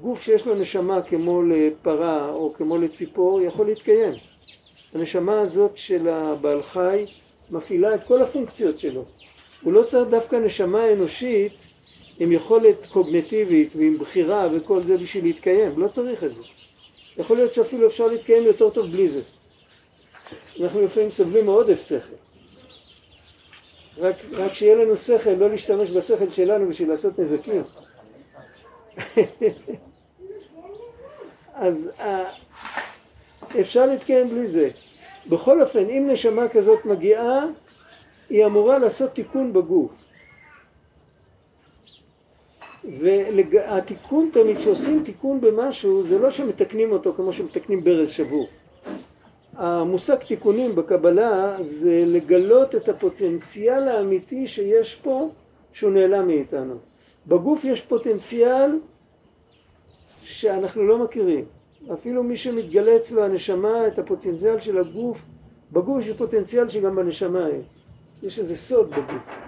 גוף 0.00 0.22
שיש 0.22 0.46
לו 0.46 0.54
נשמה 0.54 1.02
כמו 1.02 1.42
לפרה 1.42 2.28
או 2.28 2.52
כמו 2.54 2.78
לציפור 2.78 3.40
יכול 3.40 3.66
להתקיים. 3.66 4.12
הנשמה 4.94 5.40
הזאת 5.40 5.76
של 5.76 6.08
הבעל 6.08 6.62
חי 6.62 7.04
מפעילה 7.50 7.94
את 7.94 8.00
כל 8.06 8.22
הפונקציות 8.22 8.78
שלו. 8.78 9.04
הוא 9.62 9.72
לא 9.72 9.82
צריך 9.82 10.08
דווקא 10.08 10.36
נשמה 10.36 10.92
אנושית 10.92 11.52
עם 12.18 12.32
יכולת 12.32 12.86
קוגנטיבית 12.86 13.76
ועם 13.76 13.98
בחירה 13.98 14.48
וכל 14.52 14.82
זה 14.82 14.96
בשביל 14.96 15.24
להתקיים, 15.24 15.80
לא 15.80 15.88
צריך 15.88 16.24
את 16.24 16.34
זה. 16.34 16.42
יכול 17.18 17.36
להיות 17.36 17.54
שאפילו 17.54 17.86
אפשר 17.86 18.06
להתקיים 18.06 18.44
יותר 18.44 18.70
טוב 18.70 18.92
בלי 18.92 19.08
זה. 19.08 19.20
אנחנו 20.60 20.82
לפעמים 20.82 21.10
סובלים 21.10 21.46
מעודף 21.46 21.88
שכל. 21.88 22.14
רק, 23.98 24.16
רק 24.32 24.54
שיהיה 24.54 24.74
לנו 24.74 24.96
שכל, 24.96 25.30
לא 25.30 25.50
להשתמש 25.50 25.90
בשכל 25.90 26.28
שלנו 26.32 26.68
בשביל 26.68 26.88
לעשות 26.88 27.18
נזקים. 27.18 27.62
אז 31.54 31.90
אה, 32.00 32.24
אפשר 33.60 33.86
להתקיים 33.86 34.28
בלי 34.28 34.46
זה. 34.46 34.70
בכל 35.28 35.62
אופן, 35.62 35.88
אם 35.88 36.08
נשמה 36.12 36.48
כזאת 36.48 36.84
מגיעה, 36.84 37.44
היא 38.30 38.46
אמורה 38.46 38.78
לעשות 38.78 39.10
תיקון 39.10 39.52
בגוף. 39.52 39.90
והתיקון 42.86 44.30
תמיד, 44.32 44.56
כשעושים 44.58 45.02
תיקון 45.04 45.40
במשהו, 45.40 46.02
זה 46.02 46.18
לא 46.18 46.30
שמתקנים 46.30 46.92
אותו 46.92 47.12
כמו 47.12 47.32
שמתקנים 47.32 47.84
ברז 47.84 48.10
שבור. 48.10 48.46
המושג 49.54 50.14
תיקונים 50.16 50.74
בקבלה 50.74 51.56
זה 51.62 52.04
לגלות 52.06 52.74
את 52.74 52.88
הפוטנציאל 52.88 53.88
האמיתי 53.88 54.46
שיש 54.46 54.94
פה 54.94 55.30
שהוא 55.72 55.92
נעלם 55.92 56.26
מאיתנו. 56.26 56.74
בגוף 57.26 57.64
יש 57.64 57.80
פוטנציאל 57.80 58.78
שאנחנו 60.22 60.86
לא 60.86 61.04
מכירים. 61.04 61.44
אפילו 61.92 62.22
מי 62.22 62.36
שמתגלה 62.36 62.96
אצלו 62.96 63.24
הנשמה, 63.24 63.86
את 63.86 63.98
הפוטנציאל 63.98 64.60
של 64.60 64.78
הגוף, 64.78 65.22
בגוף 65.72 65.98
יש 66.00 66.16
פוטנציאל 66.16 66.68
שגם 66.68 66.96
בנשמה 66.96 67.48
יש. 67.48 67.66
יש 68.22 68.38
איזה 68.38 68.56
סוד 68.56 68.90
בגוף. 68.90 69.45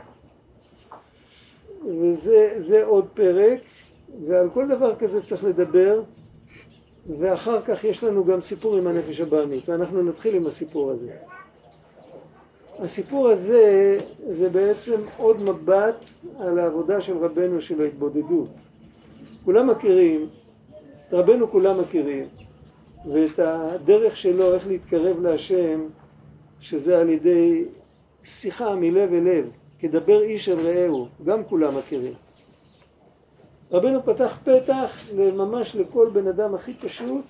וזה 1.88 2.84
עוד 2.84 3.06
פרק, 3.14 3.60
ועל 4.26 4.48
כל 4.54 4.68
דבר 4.68 4.94
כזה 4.94 5.22
צריך 5.22 5.44
לדבר. 5.44 6.02
ואחר 7.18 7.60
כך 7.60 7.84
יש 7.84 8.04
לנו 8.04 8.24
גם 8.24 8.40
סיפור 8.40 8.76
עם 8.76 8.86
הנפש 8.86 9.20
הבעמית, 9.20 9.68
ואנחנו 9.68 10.02
נתחיל 10.02 10.34
עם 10.34 10.46
הסיפור 10.46 10.90
הזה. 10.90 11.12
הסיפור 12.78 13.28
הזה 13.28 13.98
זה 14.30 14.50
בעצם 14.50 15.00
עוד 15.16 15.42
מבט 15.42 16.04
על 16.40 16.58
העבודה 16.58 17.00
של 17.00 17.16
רבנו 17.16 17.62
של 17.62 17.80
ההתבודדות. 17.80 18.48
כולם 19.44 19.70
מכירים, 19.70 20.28
את 21.08 21.14
רבנו 21.14 21.48
כולם 21.48 21.80
מכירים, 21.80 22.26
ואת 23.12 23.38
הדרך 23.38 24.16
שלו 24.16 24.54
איך 24.54 24.66
להתקרב 24.66 25.20
להשם, 25.20 25.86
שזה 26.60 26.98
על 26.98 27.08
ידי 27.08 27.64
שיחה 28.24 28.74
מלב 28.74 29.12
אל 29.12 29.24
לב, 29.24 29.50
כדבר 29.78 30.22
איש 30.22 30.48
אל 30.48 30.66
רעהו, 30.66 31.08
גם 31.24 31.44
כולם 31.44 31.78
מכירים. 31.78 32.14
רבנו 33.72 34.02
פתח 34.04 34.40
פתח 34.44 35.08
ממש 35.16 35.76
לכל 35.76 36.08
בן 36.12 36.26
אדם 36.26 36.54
הכי 36.54 36.74
פשוט, 36.74 37.24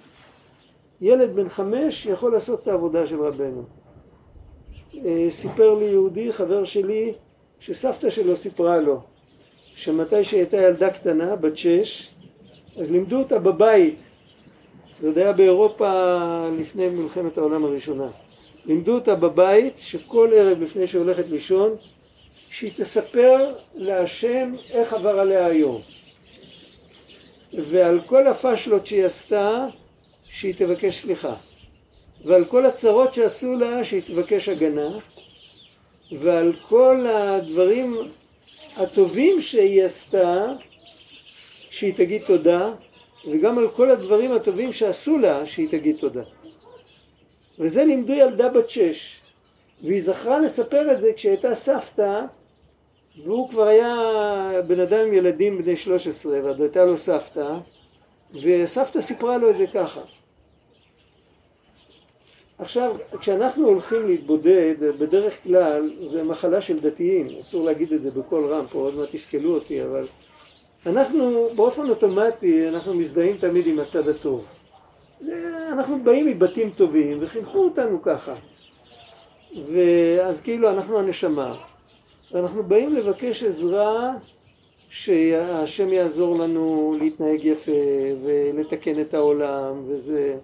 ילד 1.00 1.32
בן 1.32 1.48
חמש 1.48 2.06
יכול 2.06 2.32
לעשות 2.32 2.62
את 2.62 2.68
העבודה 2.68 3.06
של 3.06 3.22
רבנו. 3.22 3.62
אה, 5.04 5.26
סיפר 5.30 5.74
לי 5.74 5.84
יהודי, 5.84 6.32
חבר 6.32 6.64
שלי, 6.64 7.12
שסבתא 7.60 8.10
שלו 8.10 8.36
סיפרה 8.36 8.78
לו 8.78 9.00
שמתי 9.74 10.24
שהייתה 10.24 10.56
ילדה 10.56 10.90
קטנה, 10.90 11.36
בת 11.36 11.56
שש, 11.56 12.10
אז 12.80 12.90
לימדו 12.90 13.18
אותה 13.18 13.38
בבית, 13.38 13.98
זה 15.00 15.06
עוד 15.06 15.18
היה 15.18 15.32
באירופה 15.32 15.90
לפני 16.58 16.88
מלחמת 16.88 17.38
העולם 17.38 17.64
הראשונה, 17.64 18.08
לימדו 18.66 18.94
אותה 18.94 19.14
בבית 19.14 19.76
שכל 19.76 20.30
ערב 20.34 20.60
לפני 20.60 20.86
שהיא 20.86 21.00
הולכת 21.00 21.28
לישון, 21.30 21.76
שהיא 22.58 22.72
תספר 22.76 23.48
להשם 23.74 24.52
איך 24.70 24.92
עבר 24.92 25.20
עליה 25.20 25.46
היום. 25.46 25.80
ועל 27.52 28.00
כל 28.06 28.26
הפשלות 28.26 28.86
שהיא 28.86 29.04
עשתה, 29.04 29.66
שהיא 30.22 30.54
תבקש 30.54 31.02
סליחה. 31.02 31.34
ועל 32.24 32.44
כל 32.44 32.66
הצרות 32.66 33.12
שעשו 33.14 33.56
לה, 33.56 33.84
שהיא 33.84 34.02
תבקש 34.06 34.48
הגנה. 34.48 34.88
ועל 36.18 36.52
כל 36.68 37.06
הדברים 37.06 37.98
הטובים 38.76 39.42
שהיא 39.42 39.84
עשתה, 39.84 40.46
שהיא 41.70 41.94
תגיד 41.94 42.22
תודה, 42.26 42.72
וגם 43.30 43.58
על 43.58 43.68
כל 43.68 43.90
הדברים 43.90 44.32
הטובים 44.32 44.72
שעשו 44.72 45.18
לה, 45.18 45.46
שהיא 45.46 45.68
תגיד 45.68 45.96
תודה. 45.96 46.22
וזה 47.58 47.84
לימדו 47.84 48.12
ילדה 48.12 48.48
בת 48.48 48.70
שש. 48.70 49.20
והיא 49.84 50.02
זכרה 50.02 50.40
לספר 50.40 50.92
את 50.92 51.00
זה 51.00 51.08
כשהייתה 51.16 51.54
סבתא 51.54 52.20
והוא 53.24 53.48
כבר 53.48 53.68
היה 53.68 53.94
בן 54.66 54.80
אדם 54.80 55.06
עם 55.06 55.12
ילדים 55.12 55.58
בני 55.58 55.76
13 55.76 56.40
ועוד 56.44 56.60
הייתה 56.60 56.84
לו 56.84 56.98
סבתא 56.98 57.52
וסבתא 58.42 59.00
סיפרה 59.00 59.38
לו 59.38 59.50
את 59.50 59.56
זה 59.56 59.66
ככה. 59.66 60.00
עכשיו 62.58 62.96
כשאנחנו 63.20 63.66
הולכים 63.66 64.08
להתבודד 64.08 64.74
בדרך 64.98 65.42
כלל 65.42 65.90
זה 66.10 66.22
מחלה 66.22 66.60
של 66.60 66.78
דתיים. 66.78 67.28
אסור 67.40 67.64
להגיד 67.64 67.92
את 67.92 68.02
זה 68.02 68.10
בקול 68.10 68.52
רם 68.52 68.66
פה 68.70 68.78
עוד 68.78 68.94
מעט 68.94 69.08
תסכלו 69.12 69.54
אותי 69.54 69.82
אבל 69.82 70.06
אנחנו 70.86 71.48
באופן 71.56 71.90
אוטומטי 71.90 72.68
אנחנו 72.68 72.94
מזדהים 72.94 73.36
תמיד 73.36 73.66
עם 73.66 73.78
הצד 73.78 74.08
הטוב. 74.08 74.44
אנחנו 75.72 76.04
באים 76.04 76.26
מבתים 76.26 76.70
טובים 76.70 77.18
וחינכו 77.20 77.58
אותנו 77.58 78.02
ככה. 78.02 78.34
ואז 79.66 80.40
כאילו 80.40 80.70
אנחנו 80.70 80.98
הנשמה 80.98 81.56
ואנחנו 82.32 82.62
באים 82.62 82.94
לבקש 82.96 83.42
עזרה 83.42 84.12
שהשם 84.88 85.88
יעזור 85.88 86.38
לנו 86.38 86.96
להתנהג 87.00 87.44
יפה 87.44 87.72
ולתקן 88.22 89.00
את 89.00 89.14
העולם 89.14 89.82
וזה. 89.86 90.36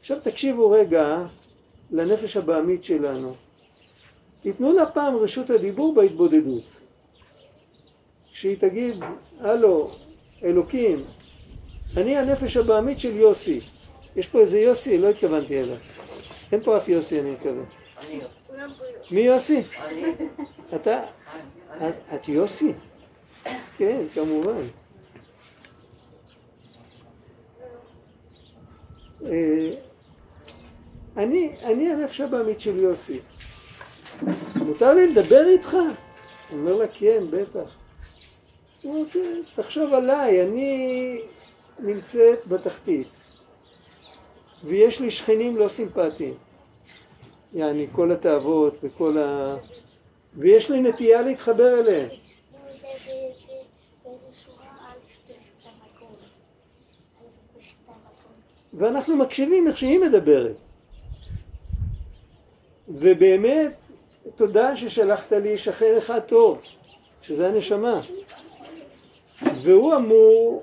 עכשיו 0.00 0.18
תקשיבו 0.22 0.70
רגע 0.70 1.24
לנפש 1.90 2.36
הבעמית 2.36 2.84
שלנו. 2.84 3.34
תיתנו 4.42 4.72
לה 4.72 4.86
פעם 4.86 5.16
רשות 5.16 5.50
הדיבור 5.50 5.94
בהתבודדות. 5.94 6.64
שהיא 8.32 8.56
תגיד, 8.58 8.94
הלו, 9.40 9.90
אלוקים, 10.44 10.98
אני 11.96 12.16
הנפש 12.16 12.56
הבעמית 12.56 12.98
של 12.98 13.16
יוסי. 13.16 13.60
יש 14.16 14.26
פה 14.26 14.40
איזה 14.40 14.58
יוסי, 14.58 14.98
לא 14.98 15.10
התכוונתי 15.10 15.60
אליו. 15.60 15.76
אין 16.52 16.60
פה 16.62 16.76
אף 16.76 16.88
יוסי, 16.88 17.20
אני 17.20 17.30
מקווה. 17.30 17.62
מי 19.10 19.20
יוסי? 19.20 19.62
אתה? 20.74 21.00
את 22.14 22.28
יוסי? 22.28 22.72
כן, 23.76 24.02
כמובן. 24.14 24.62
אה, 29.26 29.74
אני, 31.16 31.52
אני 31.62 31.92
הנפש 31.92 32.20
הבעמית 32.20 32.60
של 32.60 32.78
יוסי. 32.78 33.20
מותר 34.54 34.94
לי 34.94 35.06
לדבר 35.06 35.48
איתך? 35.48 35.72
הוא 35.72 36.58
אומר 36.58 36.76
לה, 36.76 36.88
כן, 36.88 37.22
בטח. 37.30 37.74
הוא 38.82 38.94
אומר, 38.94 39.10
כן, 39.10 39.40
תחשוב 39.56 39.94
עליי, 39.94 40.42
אני 40.42 41.20
נמצאת 41.78 42.46
בתחתית, 42.46 43.08
ויש 44.64 45.00
לי 45.00 45.10
שכנים 45.10 45.56
לא 45.56 45.68
סימפטיים. 45.68 46.34
יעני, 47.52 47.86
כל 47.92 48.12
התאוות 48.12 48.74
וכל 48.82 49.18
ה... 49.18 49.54
ויש 50.38 50.70
לי 50.70 50.80
נטייה 50.80 51.22
להתחבר 51.22 51.80
אליהם. 51.80 52.08
ואנחנו 58.74 59.16
מקשיבים 59.16 59.66
איך 59.66 59.78
שהיא 59.78 59.98
מדברת. 59.98 60.56
ובאמת, 62.88 63.72
תודה 64.36 64.76
ששלחת 64.76 65.32
לי 65.32 65.58
שכן 65.58 65.94
אחד 65.98 66.20
טוב, 66.20 66.62
שזה 67.22 67.48
הנשמה. 67.48 68.00
והוא 69.62 69.96
אמור 69.96 70.62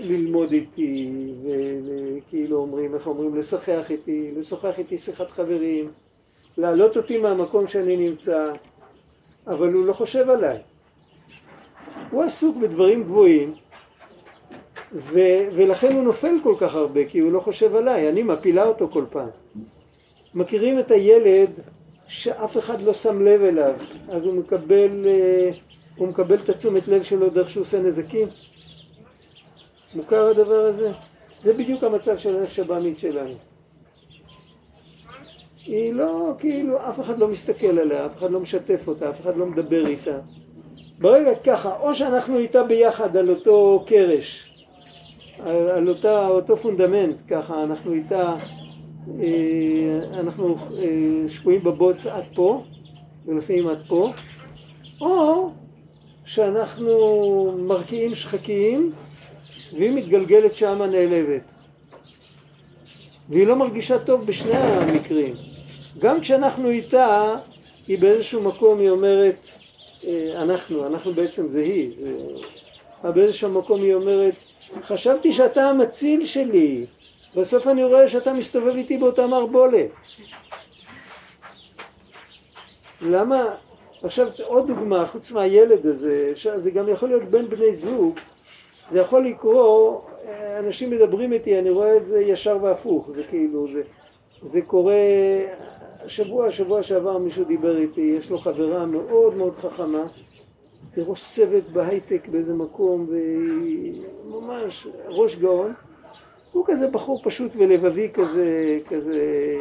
ללמוד 0.00 0.52
איתי, 0.52 1.12
וכאילו 1.44 2.56
אומרים, 2.56 2.94
איך 2.94 3.06
אומרים, 3.06 3.36
לשחח 3.36 3.90
איתי, 3.90 4.30
לשוחח 4.36 4.78
איתי 4.78 4.98
שיחת 4.98 5.30
חברים, 5.30 5.90
להעלות 6.58 6.96
אותי 6.96 7.18
מהמקום 7.18 7.66
שאני 7.66 7.96
נמצא, 7.96 8.52
אבל 9.46 9.72
הוא 9.72 9.86
לא 9.86 9.92
חושב 9.92 10.30
עליי. 10.30 10.58
הוא 12.10 12.22
עסוק 12.22 12.56
בדברים 12.56 13.02
גבוהים, 13.02 13.54
ו- 14.92 15.48
ולכן 15.54 15.92
הוא 15.92 16.02
נופל 16.02 16.34
כל 16.42 16.54
כך 16.60 16.74
הרבה, 16.74 17.04
כי 17.04 17.18
הוא 17.18 17.32
לא 17.32 17.40
חושב 17.40 17.76
עליי, 17.76 18.08
אני 18.08 18.22
מפילה 18.22 18.64
אותו 18.64 18.88
כל 18.88 19.04
פעם. 19.10 19.28
מכירים 20.34 20.78
את 20.78 20.90
הילד 20.90 21.50
שאף 22.08 22.56
אחד 22.56 22.82
לא 22.82 22.92
שם 22.92 23.22
לב 23.22 23.44
אליו, 23.44 23.74
אז 24.08 24.24
הוא 24.26 24.34
מקבל, 24.34 25.06
אה, 25.06 25.50
הוא 25.96 26.08
מקבל 26.08 26.36
את 26.36 26.48
התשומת 26.48 26.88
לב 26.88 27.02
שלו 27.02 27.30
דרך 27.30 27.50
שהוא 27.50 27.62
עושה 27.62 27.80
נזקים? 27.80 28.28
מוכר 29.94 30.26
הדבר 30.26 30.60
הזה? 30.60 30.92
זה 31.42 31.52
בדיוק 31.52 31.84
המצב 31.84 32.18
של 32.18 32.36
הנפש 32.36 32.58
הבעמית 32.58 32.98
שלנו. 32.98 33.34
היא 35.66 35.92
לא, 35.92 36.34
כאילו, 36.38 36.88
אף 36.88 37.00
אחד 37.00 37.18
לא 37.18 37.28
מסתכל 37.28 37.78
עליה, 37.78 38.06
אף 38.06 38.16
אחד 38.16 38.30
לא 38.30 38.40
משתף 38.40 38.88
אותה, 38.88 39.10
אף 39.10 39.20
אחד 39.20 39.36
לא 39.36 39.46
מדבר 39.46 39.86
איתה. 39.86 40.18
ברגע 40.98 41.34
ככה, 41.34 41.76
או 41.80 41.94
שאנחנו 41.94 42.38
איתה 42.38 42.62
ביחד 42.62 43.16
על 43.16 43.30
אותו 43.30 43.84
קרש, 43.86 44.52
על, 45.38 45.68
על 45.68 45.88
אותה, 45.88 46.28
אותו 46.28 46.56
פונדמנט, 46.56 47.16
ככה 47.28 47.62
אנחנו 47.62 47.92
איתה 47.92 48.34
אה, 49.20 50.00
אנחנו 50.20 50.54
אה, 50.54 51.28
שקועים 51.28 51.62
בבוץ 51.62 52.06
עד 52.06 52.24
פה, 52.34 52.62
ולפעמים 53.26 53.68
עד 53.68 53.82
פה, 53.88 54.12
או 55.00 55.50
שאנחנו 56.24 56.96
מרקיעים 57.58 58.14
שחקים 58.14 58.92
והיא 59.72 59.92
מתגלגלת 59.92 60.54
שמה 60.54 60.86
נעלבת. 60.86 61.42
והיא 63.28 63.46
לא 63.46 63.56
מרגישה 63.56 63.98
טוב 63.98 64.26
בשני 64.26 64.56
המקרים. 64.56 65.34
גם 65.98 66.20
כשאנחנו 66.20 66.70
איתה, 66.70 67.34
היא 67.88 67.98
באיזשהו 67.98 68.42
מקום, 68.42 68.78
היא 68.78 68.90
אומרת, 68.90 69.48
אה, 70.06 70.42
אנחנו, 70.42 70.86
אנחנו 70.86 71.12
בעצם 71.12 71.48
זה 71.48 71.60
היא. 71.60 71.90
אבל 73.02 73.12
באיזשהו 73.12 73.50
מקום 73.50 73.82
היא 73.82 73.94
אומרת, 73.94 74.34
חשבתי 74.82 75.32
שאתה 75.32 75.64
המציל 75.64 76.26
שלי, 76.26 76.86
בסוף 77.36 77.66
אני 77.66 77.84
רואה 77.84 78.08
שאתה 78.08 78.32
מסתובב 78.32 78.74
איתי 78.76 78.96
באותה 78.96 79.26
מערבולת. 79.26 79.90
למה, 83.02 83.44
עכשיו 84.02 84.28
עוד 84.44 84.66
דוגמה, 84.66 85.06
חוץ 85.06 85.32
מהילד 85.32 85.86
הזה, 85.86 86.32
זה 86.56 86.70
גם 86.70 86.88
יכול 86.88 87.08
להיות 87.08 87.24
בין 87.24 87.48
בני 87.48 87.74
זוג, 87.74 88.18
זה 88.90 89.00
יכול 89.00 89.26
לקרות, 89.26 90.06
אנשים 90.58 90.90
מדברים 90.90 91.32
איתי, 91.32 91.58
אני 91.58 91.70
רואה 91.70 91.96
את 91.96 92.06
זה 92.06 92.20
ישר 92.20 92.58
והפוך, 92.62 93.10
זה 93.12 93.22
כאילו, 93.24 93.66
זה, 93.72 93.82
זה 94.42 94.62
קורה, 94.62 94.94
השבוע, 96.06 96.46
השבוע 96.46 96.82
שעבר 96.82 97.18
מישהו 97.18 97.44
דיבר 97.44 97.78
איתי, 97.78 98.00
יש 98.18 98.30
לו 98.30 98.38
חברה 98.38 98.86
מאוד 98.86 99.34
מאוד 99.34 99.54
חכמה, 99.56 100.04
היא 100.96 101.04
ראש 101.06 101.24
צוות 101.34 101.64
בהייטק 101.64 102.28
באיזה 102.28 102.54
מקום, 102.54 103.06
והיא 103.10 104.02
ממש 104.26 104.86
ראש 105.08 105.36
גאון, 105.36 105.72
הוא 106.52 106.64
כזה 106.66 106.86
בחור 106.86 107.20
פשוט 107.24 107.52
ולבבי 107.56 108.10
כזה, 108.14 108.78
כזה, 108.88 109.54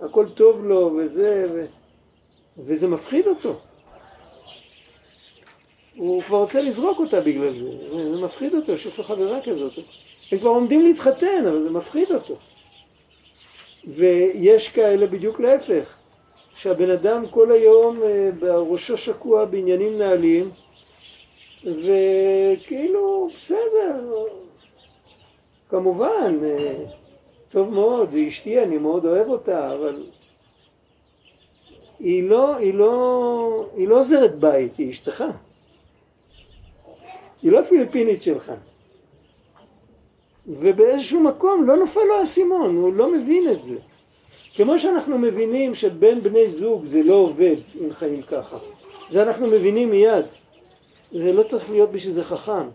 הכל 0.00 0.28
טוב 0.28 0.64
לו 0.64 0.98
וזה, 0.98 1.46
ו... 1.54 1.64
וזה 2.58 2.88
מפחיד 2.88 3.26
אותו. 3.26 3.54
הוא 5.96 6.22
כבר 6.22 6.38
רוצה 6.38 6.62
לזרוק 6.62 6.98
אותה 6.98 7.20
בגלל 7.20 7.50
זה, 7.50 7.70
זה 8.12 8.24
מפחיד 8.24 8.54
אותו 8.54 8.78
שיש 8.78 8.98
לו 8.98 9.04
חברה 9.04 9.40
כזאת. 9.44 9.72
הם 10.32 10.38
כבר 10.38 10.50
עומדים 10.50 10.82
להתחתן, 10.82 11.46
אבל 11.48 11.62
זה 11.62 11.70
מפחיד 11.70 12.12
אותו. 12.12 12.34
ויש 13.86 14.68
כאלה 14.68 15.06
בדיוק 15.06 15.40
להפך, 15.40 15.96
שהבן 16.54 16.90
אדם 16.90 17.24
כל 17.30 17.52
היום 17.52 18.02
אה, 18.02 18.30
בראשו 18.38 18.98
שקוע 18.98 19.44
בעניינים 19.44 19.98
נעלים, 19.98 20.50
וכאילו, 21.64 23.28
בסדר, 23.34 24.24
כמובן, 25.68 26.38
אה, 26.44 26.74
טוב 27.48 27.74
מאוד, 27.74 28.14
היא 28.14 28.28
אשתי, 28.28 28.62
אני 28.62 28.78
מאוד 28.78 29.04
אוהב 29.06 29.28
אותה, 29.28 29.74
אבל 29.74 30.06
היא 31.98 32.28
לא, 32.28 32.56
היא 32.56 32.74
לא, 32.74 33.66
היא 33.76 33.88
לא 33.88 33.98
עוזרת 33.98 34.34
בית, 34.34 34.76
היא 34.76 34.90
אשתך. 34.90 35.24
היא 37.42 37.52
לא 37.52 37.62
פיליפינית 37.62 38.22
שלך. 38.22 38.52
ובאיזשהו 40.46 41.20
מקום 41.20 41.66
לא 41.66 41.76
נופל 41.76 42.00
לו 42.08 42.14
האסימון, 42.14 42.76
הוא 42.76 42.92
לא 42.92 43.12
מבין 43.12 43.50
את 43.50 43.64
זה. 43.64 43.76
כמו 44.54 44.78
שאנחנו 44.78 45.18
מבינים 45.18 45.74
שבין 45.74 46.22
בני 46.22 46.48
זוג 46.48 46.86
זה 46.86 47.02
לא 47.02 47.14
עובד 47.14 47.56
אם 47.80 47.92
חיים 47.92 48.22
ככה. 48.22 48.56
זה 49.10 49.22
אנחנו 49.22 49.46
מבינים 49.46 49.90
מיד. 49.90 50.24
זה 51.12 51.32
לא 51.32 51.42
צריך 51.42 51.70
להיות 51.70 51.92
בשביל 51.92 52.12
זה 52.12 52.24
חכם. 52.24 52.68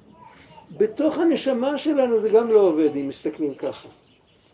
בתוך 0.77 1.17
הנשמה 1.17 1.77
שלנו 1.77 2.19
זה 2.19 2.30
גם 2.30 2.49
לא 2.49 2.60
עובד 2.60 2.95
אם 2.95 3.08
מסתכלים 3.08 3.53
ככה. 3.53 3.89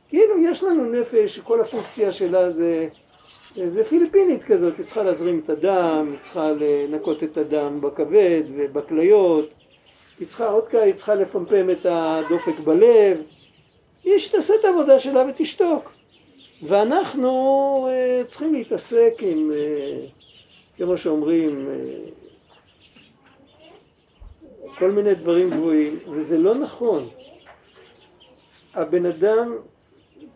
כאילו 0.10 0.40
יש 0.40 0.64
לנו 0.64 0.86
נפש 0.86 1.36
שכל 1.36 1.62
הפונקציה 1.62 2.12
שלה 2.12 2.50
זה, 2.50 2.88
זה 3.56 3.84
פיליפינית 3.84 4.44
כזאת, 4.44 4.78
היא 4.78 4.86
צריכה 4.86 5.04
להזרים 5.04 5.42
את 5.44 5.50
הדם, 5.50 6.08
היא 6.12 6.20
צריכה 6.20 6.52
לנקות 6.60 7.24
את 7.24 7.38
הדם 7.38 7.82
בכבד 7.82 8.44
ובכליות, 8.56 9.50
היא 10.20 10.28
צריכה 10.28 10.48
עוד 10.48 10.68
כאלה, 10.68 10.84
היא 10.84 10.94
צריכה 10.94 11.16
לפמפם 11.16 11.70
את 11.70 11.86
הדופק 11.90 12.60
בלב, 12.60 13.22
היא 14.04 14.20
שתעשה 14.20 14.54
את 14.60 14.66
העבודה 14.66 15.00
שלה 15.00 15.24
ותשתוק. 15.30 15.94
ואנחנו 16.64 17.88
uh, 17.88 18.28
צריכים 18.28 18.54
להתעסק 18.54 19.14
עם, 19.20 19.52
uh, 19.52 19.56
כמו 20.78 20.98
שאומרים, 20.98 21.68
uh, 21.68 22.24
כל 24.80 24.92
מיני 24.92 25.16
דברים 25.16 25.50
גבוהים, 25.50 25.98
וזה 26.10 26.38
לא 26.38 26.56
נכון. 26.56 27.08
הבן 28.74 29.06
אדם, 29.06 29.58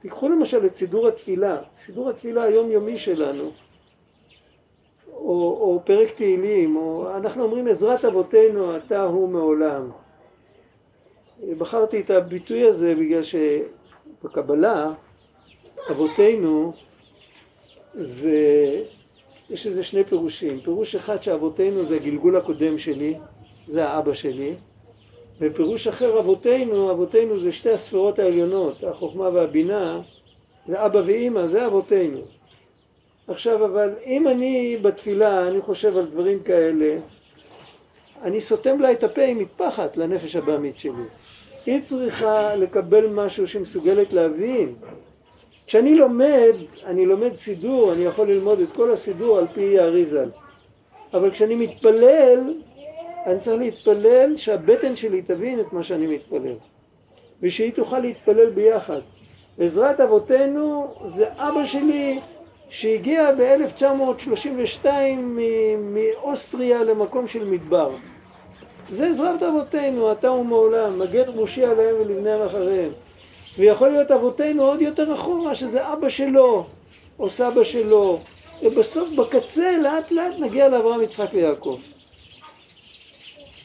תיקחו 0.02 0.30
למשל 0.30 0.66
את 0.66 0.76
סידור 0.76 1.08
התפילה, 1.08 1.58
סידור 1.86 2.10
התפילה 2.10 2.44
היומיומי 2.44 2.98
שלנו, 2.98 3.52
או, 5.18 5.58
או 5.62 5.82
פרק 5.86 6.12
תהילים, 6.12 6.76
או 6.76 7.10
אנחנו 7.18 7.44
אומרים 7.44 7.68
עזרת 7.68 8.06
אבותינו 8.06 8.78
אתה 8.78 9.04
הוא 9.04 9.30
מעולם. 9.30 9.90
בחרתי 11.58 12.00
את 12.00 12.10
הביטוי 12.10 12.68
הזה 12.68 12.96
בגלל 12.96 13.22
שבקבלה 13.24 14.92
אבותינו 15.92 16.74
זה, 17.94 18.84
יש 19.50 19.68
לזה 19.68 19.84
שני 19.84 20.04
פירושים. 20.04 20.60
פירוש 20.60 20.96
אחד 20.96 21.24
שאבותינו 21.24 21.86
זה 21.86 21.96
הגלגול 21.96 22.38
הקודם 22.38 22.78
שלי, 22.78 23.18
זה 23.68 23.88
האבא 23.88 24.14
שלי, 24.14 24.54
ופירוש 25.40 25.88
אחר 25.88 26.20
אבותינו, 26.20 26.92
אבותינו 26.92 27.40
זה 27.40 27.52
שתי 27.52 27.72
הספרות 27.72 28.20
העליונות, 28.20 28.84
החוכמה 28.84 29.30
והבינה, 29.30 30.02
זה 30.68 30.86
אבא 30.86 31.02
ואימא, 31.06 31.48
זה 31.48 31.68
אבותינו. 31.68 32.37
עכשיו 33.28 33.66
אבל 33.66 33.90
אם 34.06 34.28
אני 34.28 34.78
בתפילה, 34.82 35.48
אני 35.48 35.62
חושב 35.62 35.98
על 35.98 36.06
דברים 36.06 36.40
כאלה, 36.40 36.98
אני 38.22 38.42
סותם 38.42 38.80
לה 38.80 38.92
את 38.92 39.04
הפה 39.04 39.22
עם 39.22 39.40
מטפחת 39.40 39.98
לנפש 39.98 40.36
הבעמית 40.36 40.78
שלי. 40.78 41.04
היא 41.66 41.82
צריכה 41.84 42.56
לקבל 42.56 43.08
משהו 43.08 43.48
שהיא 43.48 43.62
מסוגלת 43.62 44.14
להבין. 44.14 44.76
כשאני 45.68 45.96
לומד, 45.96 46.54
אני 46.86 47.06
לומד 47.06 47.36
סידור, 47.36 47.94
אני 47.94 48.04
יכול 48.04 48.28
ללמוד 48.28 48.60
את 48.60 48.72
כל 48.76 48.92
הסידור 48.92 49.38
על 49.38 49.48
פי 49.54 49.80
האריזל. 49.80 50.30
אבל 51.14 51.32
כשאני 51.32 51.56
מתפלל, 51.56 52.54
אני 53.26 53.40
צריך 53.40 53.60
להתפלל 53.60 54.36
שהבטן 54.36 54.96
שלי 54.96 55.22
תבין 55.22 55.60
את 55.60 55.74
מה 55.74 55.84
שאני 55.84 56.08
מתפלל. 56.08 56.56
ושהיא 57.42 57.74
תוכל 57.74 58.00
להתפלל 58.00 58.50
ביחד. 58.50 59.00
בעזרת 59.58 60.00
אבותינו 60.00 60.94
זה 61.16 61.26
אבא 61.38 61.66
שלי 61.66 62.20
שהגיע 62.70 63.32
ב-1932 63.32 64.88
מאוסטריה 65.80 66.84
למקום 66.84 67.28
של 67.28 67.46
מדבר. 67.46 67.92
זה 68.90 69.06
עזרת 69.06 69.44
אבותינו, 69.44 70.12
אתה 70.12 70.32
ומעולם, 70.32 71.00
מגן 71.00 71.24
ראשי 71.36 71.66
עליהם 71.66 71.96
ולבניהם 72.00 72.42
אחריהם. 72.42 72.90
ויכול 73.58 73.90
להיות 73.90 74.12
אבותינו 74.12 74.64
עוד 74.64 74.82
יותר 74.82 75.14
אחורה, 75.14 75.56
שזה 75.56 75.94
אבא 75.94 76.10
שלו, 76.10 76.64
או 77.20 77.30
סבא 77.30 77.64
שלו, 77.64 78.20
ובסוף 78.64 79.10
בקצה 79.10 79.78
לאט 79.84 80.12
לאט 80.12 80.40
נגיע 80.40 80.70
לאברהם, 80.70 81.02
יצחק 81.02 81.30
ויעקב. 81.34 81.80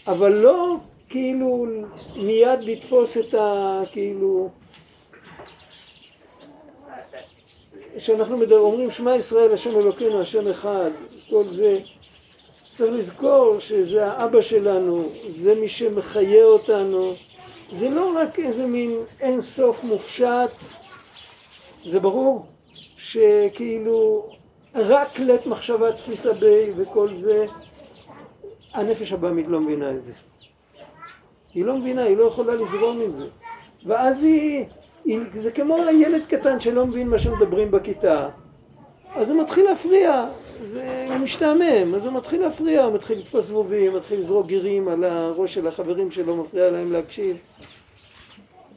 אבל 0.06 0.32
לא 0.32 0.76
כאילו 1.08 1.66
מיד 2.16 2.62
לתפוס 2.62 3.16
את 3.16 3.34
ה... 3.34 3.80
כאילו... 3.92 4.50
כשאנחנו 7.96 8.36
אומרים 8.52 8.90
שמע 8.90 9.16
ישראל 9.16 9.52
השם 9.52 9.80
אלוקינו 9.80 10.20
השם 10.20 10.50
אחד, 10.50 10.90
כל 11.30 11.44
זה, 11.46 11.78
צריך 12.72 12.94
לזכור 12.94 13.58
שזה 13.58 14.06
האבא 14.06 14.40
שלנו, 14.40 15.02
זה 15.40 15.54
מי 15.54 15.68
שמחיה 15.68 16.44
אותנו, 16.44 17.12
זה 17.72 17.90
לא 17.90 18.12
רק 18.16 18.38
איזה 18.38 18.66
מין 18.66 18.94
אין 19.20 19.42
סוף 19.42 19.84
מופשט, 19.84 20.50
זה 21.86 22.00
ברור 22.00 22.46
שכאילו 22.96 24.28
רק 24.74 25.18
לית 25.18 25.46
מחשבה 25.46 25.92
תפיסה 25.92 26.32
בי 26.32 26.70
וכל 26.76 27.16
זה, 27.16 27.44
הנפש 28.74 29.12
הבאמית 29.12 29.46
לא 29.48 29.60
מבינה 29.60 29.90
את 29.90 30.04
זה. 30.04 30.12
היא 31.54 31.64
לא 31.64 31.76
מבינה, 31.76 32.02
היא 32.02 32.16
לא 32.16 32.24
יכולה 32.24 32.54
לזרום 32.54 33.00
עם 33.00 33.12
זה. 33.12 33.26
ואז 33.86 34.22
היא 34.22 34.64
זה 35.40 35.50
כמו 35.50 35.76
ילד 35.92 36.22
קטן 36.28 36.60
שלא 36.60 36.86
מבין 36.86 37.08
מה 37.08 37.18
שמדברים 37.18 37.70
בכיתה, 37.70 38.28
אז 39.14 39.30
הוא 39.30 39.42
מתחיל 39.42 39.64
להפריע, 39.64 40.26
זה, 40.64 41.06
הוא 41.08 41.16
משתעמם, 41.16 41.94
אז 41.94 42.04
הוא 42.04 42.12
מתחיל 42.12 42.40
להפריע, 42.40 42.84
הוא 42.84 42.94
מתחיל 42.94 43.18
לתפוס 43.18 43.44
זבובים, 43.46 43.96
מתחיל 43.96 44.18
לזרוק 44.18 44.46
גירים 44.46 44.88
על 44.88 45.04
הראש 45.04 45.54
של 45.54 45.66
החברים 45.66 46.10
שלו, 46.10 46.36
מפריע 46.36 46.70
להם 46.70 46.92
להקשיב. 46.92 47.36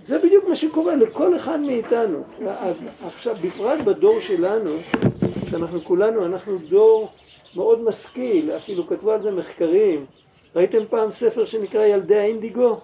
זה 0.01 0.19
בדיוק 0.19 0.45
מה 0.47 0.55
שקורה 0.55 0.95
לכל 0.95 1.35
אחד 1.35 1.59
מאיתנו. 1.59 2.23
עכשיו, 3.05 3.35
בפרט 3.41 3.79
בדור 3.79 4.19
שלנו, 4.19 4.71
שאנחנו 5.51 5.81
כולנו, 5.81 6.25
אנחנו 6.25 6.57
דור 6.57 7.09
מאוד 7.55 7.83
משכיל, 7.83 8.51
אפילו 8.51 8.87
כתבו 8.87 9.11
על 9.11 9.21
זה 9.21 9.31
מחקרים. 9.31 10.05
ראיתם 10.55 10.85
פעם 10.89 11.11
ספר 11.11 11.45
שנקרא 11.45 11.85
ילדי 11.85 12.17
האינדיגו? 12.17 12.77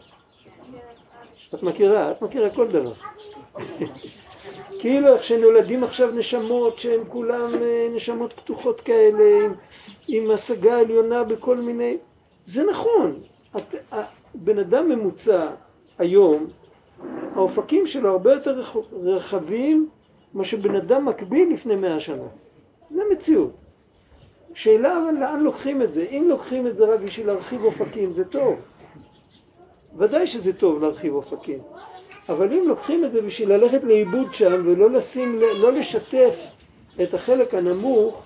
את 1.56 1.63
מכירה, 1.63 2.12
את 2.12 2.21
מכירה 2.21 2.49
כל 2.49 2.67
דבר. 2.67 2.93
כאילו 4.80 5.14
איך 5.14 5.24
שנולדים 5.24 5.84
עכשיו 5.84 6.12
נשמות 6.12 6.80
שהן 6.80 7.00
כולן 7.08 7.64
אה, 7.64 7.88
נשמות 7.96 8.34
פתוחות 8.34 8.82
כאלה 8.82 9.46
עם, 9.46 9.54
עם 10.08 10.32
השגה 10.32 10.80
עליונה 10.80 11.24
בכל 11.24 11.58
מיני 11.58 11.98
זה 12.46 12.64
נכון. 12.64 13.20
את, 13.58 13.76
בן 14.36 14.60
אדם 14.60 14.90
ממוצע 14.90 15.48
היום 15.98 16.48
האופקים 17.36 17.88
שלו 17.88 18.10
הרבה 18.12 18.34
יותר 18.34 18.62
רחבים 18.92 19.90
ממה 20.34 20.46
שבן 20.46 20.76
אדם 20.76 21.06
מקביל 21.06 21.54
לפני 21.54 21.76
מאה 21.76 22.00
שנה. 22.00 22.28
זה 22.92 23.02
מציאות. 23.12 23.52
שאלה 24.54 24.98
אבל 24.98 25.20
לאן 25.20 25.40
לוקחים 25.40 25.82
את 25.82 25.94
זה? 25.94 26.02
אם 26.02 26.26
לוקחים 26.30 26.68
את 26.68 26.78
זה 26.78 26.86
רק 26.86 27.00
בשביל 27.00 27.28
להרחיב 27.28 27.64
אופקים 27.64 28.12
זה 28.12 28.26
טוב. 28.26 28.62
ודאי 29.98 30.28
שזה 30.28 30.54
טוב 30.54 30.82
להרחיב 30.82 31.14
אופקים 31.14 31.60
אבל 32.32 32.54
אם 32.54 32.63
לוקחים 32.67 33.06
את 33.06 33.12
זה 33.12 33.22
בשביל 33.22 33.54
ללכת 33.54 33.84
לאיבוד 33.84 34.34
שם 34.34 34.62
ולא 34.65 34.89
לשים, 34.89 35.39
לא 35.39 35.72
לשתף 35.72 36.48
את 37.04 37.13
החלק 37.13 37.54
הנמוך, 37.54 38.24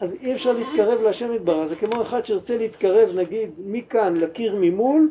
אז 0.00 0.14
אי 0.20 0.34
אפשר 0.34 0.52
להתקרב 0.52 1.00
להשם 1.02 1.32
יתברך. 1.32 1.66
זה 1.66 1.76
כמו 1.76 2.02
אחד 2.02 2.24
שירצה 2.24 2.58
להתקרב 2.58 3.10
נגיד 3.14 3.50
מכאן 3.58 4.16
לקיר 4.16 4.56
ממול, 4.60 5.10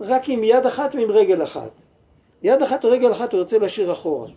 רק 0.00 0.28
עם 0.28 0.44
יד 0.44 0.66
אחת 0.66 0.94
ועם 0.94 1.10
רגל 1.10 1.42
אחת. 1.42 1.70
יד 2.42 2.62
אחת 2.62 2.84
ורגל 2.84 3.12
אחת 3.12 3.32
הוא 3.32 3.38
ירצה 3.38 3.58
להשאיר 3.58 3.92
אחורה. 3.92 4.28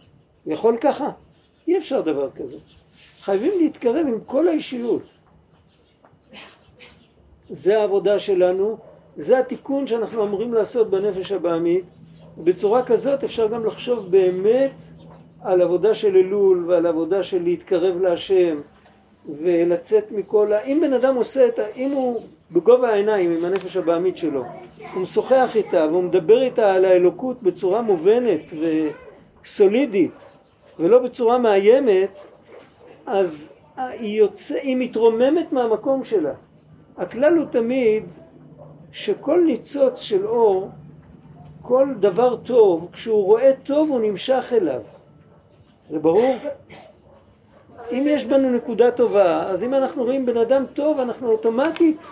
יכול 0.46 0.78
ככה? 0.82 1.10
אי 1.68 1.78
אפשר 1.78 2.02
דבר 2.02 2.30
כזה. 2.32 2.58
חייבים 3.22 3.52
להתקרב 3.60 4.08
עם 4.08 4.20
כל 4.26 4.48
האישיות. 4.48 5.02
זה 7.50 7.80
העבודה 7.80 8.20
שלנו, 8.20 8.78
זה 9.18 9.40
התיקון 9.40 9.88
שאנחנו 9.88 10.24
אמורים 10.24 10.54
לעשות 10.54 10.90
בנפש 10.90 11.32
הבעמית. 11.32 11.86
בצורה 12.38 12.84
כזאת 12.84 13.24
אפשר 13.24 13.48
גם 13.48 13.66
לחשוב 13.66 14.12
באמת 14.12 14.82
על 15.42 15.62
עבודה 15.62 15.94
של 15.94 16.16
אלול 16.16 16.66
ועל 16.68 16.86
עבודה 16.86 17.24
של 17.24 17.44
להתקרב 17.44 18.02
להשם 18.02 18.62
ולצאת 19.30 20.12
מכל 20.12 20.54
ה... 20.54 20.64
אם 20.64 20.80
בן 20.82 20.94
אדם 20.94 21.16
עושה 21.16 21.48
את 21.48 21.60
ה... 21.60 21.64
אם 21.76 21.92
הוא 21.92 22.22
בגובה 22.52 22.90
העיניים 22.90 23.32
עם 23.32 23.46
הנפש 23.46 23.78
הבעמית 23.78 24.18
שלו 24.18 24.44
הוא 24.94 25.02
משוחח 25.02 25.52
איתה 25.56 25.88
והוא 25.90 26.04
מדבר 26.04 26.42
איתה 26.42 26.74
על 26.74 26.86
האלוקות 26.86 27.44
בצורה 27.44 27.82
מובנת 27.82 28.52
וסולידית 29.44 30.30
ולא 30.80 31.00
בצורה 31.00 31.38
מאיימת 31.38 32.20
אז 33.06 33.54
היא, 33.78 34.20
יוצא, 34.20 34.56
היא 34.56 34.78
מתרוממת 34.78 35.54
מהמקום 35.54 36.04
שלה. 36.04 36.34
הכלל 36.98 37.38
הוא 37.38 37.46
תמיד 37.46 38.04
שכל 38.92 39.44
ניצוץ 39.46 40.02
של 40.02 40.28
אור 40.28 40.70
כל 41.66 41.88
דבר 42.00 42.36
טוב, 42.36 42.90
כשהוא 42.92 43.24
רואה 43.24 43.52
טוב 43.64 43.90
הוא 43.90 44.00
נמשך 44.00 44.54
אליו. 44.54 44.82
זה 45.90 46.00
ברור? 46.00 46.36
אם 47.92 48.04
יש 48.08 48.26
בנו 48.26 48.50
נקודה 48.52 48.92
טובה, 48.92 49.44
אז 49.44 49.64
אם 49.64 49.74
אנחנו 49.74 50.04
רואים 50.04 50.26
בן 50.26 50.38
אדם 50.38 50.64
טוב, 50.74 51.00
אנחנו 51.00 51.32
אוטומטית 51.32 52.04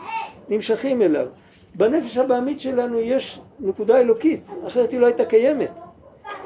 נמשכים 0.49 1.01
אליו. 1.01 1.27
בנפש 1.75 2.17
הבעמית 2.17 2.59
שלנו 2.59 2.99
יש 2.99 3.39
נקודה 3.59 3.99
אלוקית, 3.99 4.49
אחרת 4.67 4.91
היא 4.91 4.99
לא 4.99 5.05
הייתה 5.05 5.25
קיימת. 5.25 5.71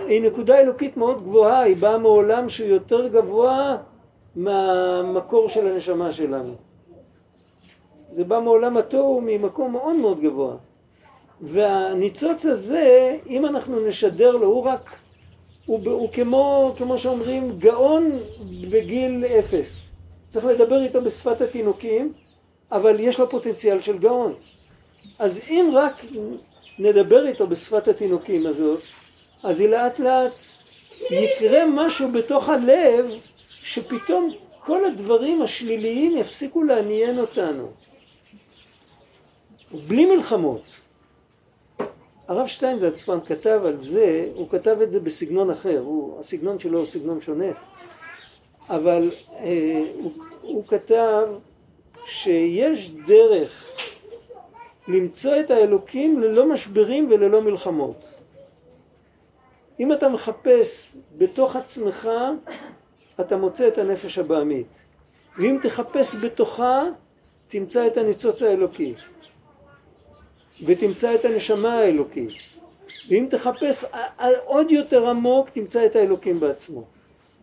היא 0.07 0.21
נקודה 0.21 0.59
אלוקית 0.59 0.97
מאוד 0.97 1.23
גבוהה, 1.23 1.59
היא 1.59 1.77
באה 1.77 1.97
מעולם 1.97 2.49
שהוא 2.49 2.69
יותר 2.69 3.07
גבוה 3.07 3.77
מהמקור 4.35 5.49
של 5.49 5.67
הנשמה 5.67 6.11
שלנו. 6.11 6.53
זה 8.11 8.23
בא 8.23 8.39
מעולם 8.39 8.77
התוהו 8.77 9.21
ממקום 9.25 9.71
מאוד 9.71 9.95
מאוד 9.95 10.19
גבוה. 10.19 10.55
והניצוץ 11.41 12.45
הזה, 12.45 13.17
אם 13.29 13.45
אנחנו 13.45 13.87
נשדר 13.87 14.31
לו, 14.31 14.47
הוא 14.47 14.63
רק, 14.63 14.95
הוא, 15.65 15.91
הוא 15.91 16.09
כמו, 16.11 16.73
כמו 16.77 16.99
שאומרים, 16.99 17.59
גאון 17.59 18.11
בגיל 18.69 19.25
אפס. 19.39 19.81
צריך 20.27 20.45
לדבר 20.45 20.83
איתו 20.83 21.01
בשפת 21.01 21.41
התינוקים, 21.41 22.13
אבל 22.71 22.99
יש 22.99 23.19
לו 23.19 23.29
פוטנציאל 23.29 23.81
של 23.81 23.97
גאון. 23.97 24.33
אז 25.19 25.39
אם 25.49 25.71
רק 25.73 26.05
נדבר 26.79 27.27
איתו 27.27 27.47
בשפת 27.47 27.87
התינוקים 27.87 28.47
הזאת, 28.47 28.81
אז 29.43 29.59
היא 29.59 29.69
לאט 29.69 29.99
לאט 29.99 30.35
יקרה 31.11 31.65
משהו 31.65 32.11
בתוך 32.11 32.49
הלב, 32.49 33.11
שפתאום 33.47 34.31
כל 34.59 34.85
הדברים 34.85 35.41
השליליים 35.41 36.17
יפסיקו 36.17 36.63
לעניין 36.63 37.19
אותנו. 37.19 37.71
בלי 39.87 40.05
מלחמות. 40.05 40.84
הרב 42.27 42.47
שטיינזלץ 42.47 43.01
פעם 43.01 43.19
כתב 43.21 43.61
על 43.65 43.79
זה, 43.79 44.29
הוא 44.35 44.49
כתב 44.49 44.77
את 44.83 44.91
זה 44.91 44.99
בסגנון 44.99 45.49
אחר, 45.49 45.79
הוא, 45.79 46.19
הסגנון 46.19 46.59
שלו 46.59 46.79
הוא 46.79 46.85
סגנון 46.85 47.21
שונה, 47.21 47.51
אבל 48.69 49.11
אה, 49.37 49.83
הוא, 49.95 50.11
הוא 50.41 50.63
כתב 50.67 51.27
שיש 52.07 52.91
דרך 53.07 53.77
למצוא 54.87 55.39
את 55.39 55.51
האלוקים 55.51 56.19
ללא 56.19 56.49
משברים 56.49 57.11
וללא 57.11 57.41
מלחמות. 57.41 58.05
אם 59.79 59.93
אתה 59.93 60.09
מחפש 60.09 60.97
בתוך 61.17 61.55
עצמך, 61.55 62.09
אתה 63.19 63.37
מוצא 63.37 63.67
את 63.67 63.77
הנפש 63.77 64.17
הבעמית. 64.17 64.67
ואם 65.37 65.57
תחפש 65.61 66.15
בתוכה, 66.15 66.83
תמצא 67.47 67.87
את 67.87 67.97
הניצוץ 67.97 68.41
האלוקי. 68.41 68.93
ותמצא 70.65 71.15
את 71.15 71.25
הנשמה 71.25 71.73
האלוקית. 71.73 72.31
ואם 73.07 73.27
תחפש 73.29 73.85
עוד 74.45 74.71
יותר 74.71 75.09
עמוק, 75.09 75.49
תמצא 75.49 75.85
את 75.85 75.95
האלוקים 75.95 76.39
בעצמו. 76.39 76.83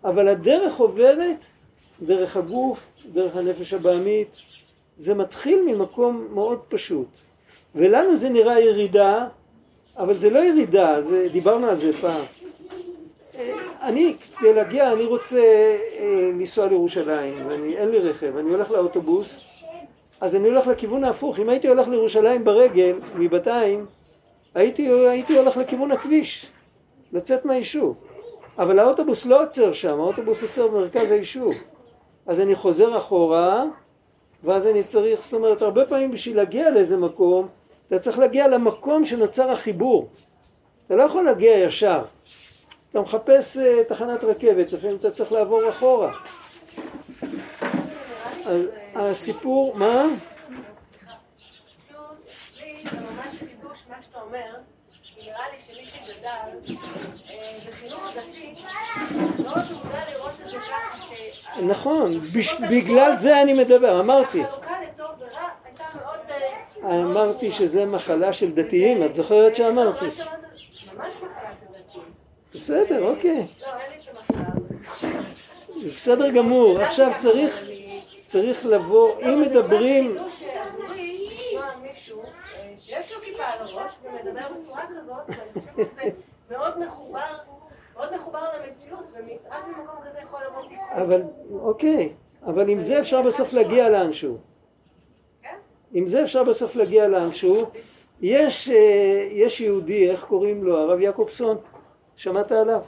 אבל 0.05 0.29
הדרך 0.29 0.77
עוברת 0.77 1.37
דרך 2.03 2.37
הגוף, 2.37 2.81
דרך 3.13 3.37
הנפש 3.37 3.73
הבעמית. 3.73 4.37
זה 4.97 5.15
מתחיל 5.15 5.63
ממקום 5.67 6.29
מאוד 6.35 6.59
פשוט. 6.69 7.09
ולנו 7.75 8.17
זה 8.17 8.29
נראה 8.29 8.61
ירידה, 8.61 9.27
אבל 9.97 10.19
זה 10.19 10.31
לא 10.31 10.39
ירידה, 10.39 11.03
זה, 11.03 11.29
דיברנו 11.33 11.67
על 11.67 11.77
זה 11.77 11.93
פעם. 12.01 12.25
אני, 13.83 14.15
כדי 14.39 14.55
להגיע, 14.55 14.93
אני 14.93 15.05
רוצה 15.05 15.41
אה, 15.99 16.31
לנסוע 16.33 16.67
לירושלים, 16.67 17.47
ואין 17.49 17.91
לי 17.91 17.99
רכב, 17.99 18.37
אני 18.37 18.51
הולך 18.51 18.71
לאוטובוס, 18.71 19.41
אז 20.23 20.35
אני 20.35 20.49
הולך 20.49 20.67
לכיוון 20.67 21.05
ההפוך. 21.05 21.39
אם 21.39 21.49
הייתי 21.49 21.69
הולך 21.69 21.89
לירושלים 21.89 22.45
ברגל, 22.45 22.99
מבתיים, 23.15 23.87
הייתי, 24.55 24.89
הייתי 24.89 25.39
הולך 25.39 25.57
לכיוון 25.57 25.93
הכביש, 25.93 26.47
לצאת 27.13 27.45
מהיישוב. 27.45 27.97
אבל 28.59 28.79
האוטובוס 28.79 29.27
לא 29.27 29.43
עוצר 29.43 29.73
שם, 29.73 30.01
האוטובוס 30.01 30.43
עוצר 30.43 30.69
במרכז 30.69 31.11
היישוב. 31.11 31.55
אז 32.27 32.41
אני 32.41 32.55
חוזר 32.55 32.97
אחורה, 32.97 33.65
ואז 34.45 34.67
אני 34.67 34.85
צריך, 34.85 35.21
זאת 35.25 35.35
אומרת, 35.35 35.63
הרבה 35.63 35.87
פעמים 35.87 36.11
בשביל 36.11 36.37
להגיע 36.37 36.71
לאיזה 36.71 36.97
מקום, 36.97 37.49
אתה 37.89 37.99
צריך 37.99 38.19
להגיע 38.19 38.49
למקום 38.49 39.05
שנוצר 39.05 39.51
החיבור. 39.51 40.09
אתה 40.87 40.97
לא 40.97 41.03
יכול 41.03 41.25
להגיע 41.25 41.59
ישר. 41.59 42.05
אתה 42.91 43.01
מחפש 43.01 43.57
uh, 43.57 43.61
תחנת 43.89 44.25
רכבת, 44.25 44.73
לפעמים 44.73 44.97
אתה 44.97 45.11
צריך 45.11 45.33
לעבור 45.33 45.69
אחורה. 45.69 46.13
אז 48.47 48.82
הסיפור, 48.95 49.77
מה? 49.77 50.05
נראה 55.27 55.45
לי 55.53 55.59
שמי 55.59 55.85
שגדל 55.85 56.75
בחינוך 57.69 58.11
דתי, 58.17 58.55
מודע 59.39 60.01
לראות 60.11 60.33
את 60.41 60.47
זה 60.47 60.57
ככה. 60.59 61.63
נכון, 61.63 62.21
בגלל 62.71 63.17
זה 63.17 63.43
אני 63.43 63.53
מדבר, 63.53 64.01
אמרתי. 64.01 64.43
אמרתי 66.85 67.53
שזה 67.53 67.87
מחלה 67.87 68.33
של 68.33 68.53
דתיים, 68.55 69.05
את 69.05 69.15
זוכרת 69.15 69.57
שאמרתי? 69.57 70.05
ממש 70.05 70.15
מחלה 70.17 71.51
של 71.61 71.67
דתיים. 71.89 72.05
בסדר, 72.55 73.05
אוקיי. 73.05 73.47
לא, 73.61 73.67
אין 73.67 73.91
לי 73.91 73.97
את 73.97 74.17
המחלה. 74.31 75.93
בסדר 75.95 76.31
גמור, 76.31 76.81
עכשיו 76.81 77.13
צריך... 77.19 77.63
צריך 78.33 78.67
לבוא, 78.67 79.13
אם 79.23 79.43
מדברים... 79.43 80.17
שיש 82.79 83.13
לו 83.13 83.21
כיפה 83.21 83.45
על 83.45 83.59
הראש 83.61 83.93
ומדבר 84.03 84.47
בצורה 84.61 84.83
כזאת, 84.87 85.29
ואני 85.29 85.53
חושבת 85.53 85.91
שזה 85.91 86.11
מאוד 86.51 86.79
מחובר, 86.79 87.21
מאוד 87.97 88.17
מחובר 88.17 88.41
למציאות, 88.57 89.05
ורק 89.13 89.65
ממקום 89.67 89.97
כזה 90.09 90.19
יכול 90.23 90.41
לבוא 90.49 90.63
תיקון. 90.63 91.03
אבל, 91.03 91.23
אוקיי, 91.53 92.13
אבל 92.47 92.69
עם 92.69 92.81
זה 92.81 93.01
אפשר 93.01 93.23
בסוף 93.23 93.53
להגיע 93.53 93.89
לאנשהו. 93.89 94.39
כן? 95.43 95.57
עם 95.93 96.07
זה 96.07 96.23
אפשר 96.23 96.45
בסוף 96.45 96.77
להגיע 96.77 97.09
לאנשהו. 97.09 97.71
יש, 98.23 98.69
אה, 98.69 99.29
יש 99.31 99.61
יהודי, 99.61 100.11
איך 100.11 100.25
קוראים 100.25 100.65
לו? 100.65 100.79
הרב 100.79 101.01
יעקובסון, 101.01 101.57
שמעת 102.17 102.53
עליו? 102.53 102.83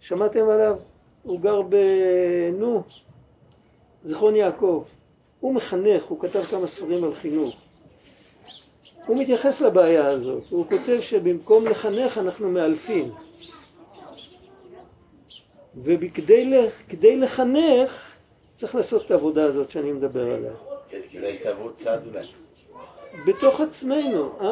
שמעתם 0.00 0.48
עליו? 0.48 0.76
הוא 1.22 1.40
גר 1.40 1.62
ב... 1.62 1.76
נו, 2.52 2.82
זיכרון 4.02 4.36
יעקב. 4.36 4.84
הוא 5.40 5.54
מחנך, 5.54 6.04
הוא 6.04 6.20
כתב 6.20 6.42
כמה 6.42 6.66
ספרים 6.66 7.04
על 7.04 7.14
חינוך. 7.14 7.56
הוא 9.06 9.16
מתייחס 9.16 9.60
לבעיה 9.60 10.06
הזאת, 10.06 10.42
הוא 10.50 10.66
כותב 10.68 10.98
שבמקום 11.00 11.66
לחנך 11.68 12.18
אנחנו 12.18 12.48
מאלפים. 12.48 13.12
וכדי 15.84 16.44
לח- 16.44 16.82
כדי 16.88 17.16
לחנך 17.16 18.14
צריך 18.54 18.74
לעשות 18.74 19.06
את 19.06 19.10
העבודה 19.10 19.44
הזאת 19.44 19.70
שאני 19.70 19.92
מדבר 19.92 20.34
עליה. 20.34 20.52
כן, 20.88 20.98
כדאי 21.10 21.34
שתעברו 21.34 21.72
צד 21.72 21.98
אולי. 22.06 22.26
בתוך 23.26 23.60
עצמנו, 23.60 24.36
אתה 24.36 24.44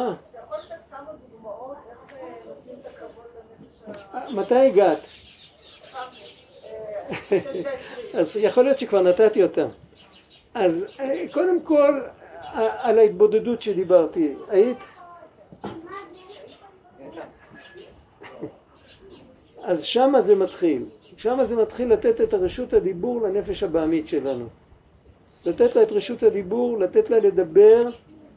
יכול 0.45 0.57
לתת 0.59 0.75
כמה 0.91 1.11
דוגמאות 1.31 1.77
איך 1.91 1.99
נותנים 2.49 2.75
את 2.81 2.87
הכבוד 2.87 3.25
לנפש 3.89 4.03
ה... 4.15 4.19
אה, 4.19 4.33
מתי 4.33 4.55
הגעת? 4.55 5.07
אה. 7.11 7.41
אז 8.21 8.37
יכול 8.37 8.65
להיות 8.65 8.79
שכבר 8.79 9.03
נתתי 9.03 9.43
אותם. 9.43 9.69
אז 10.55 10.85
אה, 11.01 11.25
קודם 11.33 11.61
כל, 11.63 12.01
ה- 12.41 12.89
על 12.89 12.99
ההתבודדות 12.99 13.63
שדיברתי, 13.63 14.35
היית? 14.49 14.79
אז 19.63 19.83
שמה 19.85 20.21
זה 20.21 20.35
מתחיל. 20.37 20.85
שמה 21.17 21.45
זה 21.45 21.57
מתחיל 21.57 21.93
לתת 21.93 22.21
את 22.21 22.35
רשות 22.35 22.73
הדיבור 22.73 23.23
לנפש 23.23 23.63
הבעמית 23.63 24.09
שלנו. 24.09 24.47
לתת 25.47 25.77
לה 25.77 25.83
את 25.83 25.93
רשות 25.93 26.23
הדיבור, 26.23 26.79
לתת 26.79 27.11
לה 27.11 27.19
לדבר, 27.19 27.85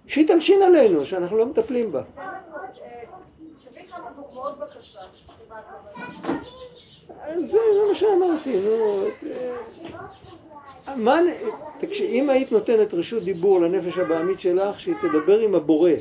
שהיא 0.08 0.28
תלשין 0.28 0.62
עלינו, 0.62 1.06
שאנחנו 1.06 1.38
לא 1.38 1.46
מטפלים 1.46 1.92
בה. 1.92 2.02
אה, 2.18 2.24
תביא 3.72 3.84
כמה 3.88 4.10
דוגמאות 4.16 4.58
בבקשה. 4.60 5.00
זה 7.38 7.58
זה 7.74 7.80
מה 7.90 7.96
שאמרתי, 7.96 8.60
נו. 8.60 9.06
אה, 10.88 10.96
מה, 10.96 11.20
תקשיב, 11.78 12.10
אם 12.10 12.30
היית 12.30 12.52
נותנת 12.52 12.94
רשות 12.94 13.24
דיבור 13.24 13.62
לנפש 13.62 13.98
הבעמית 13.98 14.40
שלך, 14.40 14.80
שהיא 14.80 14.96
תדבר 15.02 15.40
עם 15.40 15.56
הבורא, 15.56 15.92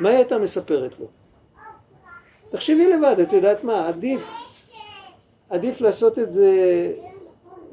מה 0.00 0.08
היא 0.08 0.16
הייתה 0.16 0.38
מספרת 0.38 1.00
לו? 1.00 1.06
תחשבי 2.50 2.88
לבד, 2.88 3.20
את 3.20 3.32
יודעת 3.32 3.64
מה, 3.64 3.88
עדיף, 3.88 4.30
עדיף 5.50 5.80
לעשות 5.80 6.18
את 6.18 6.32
זה 6.32 6.52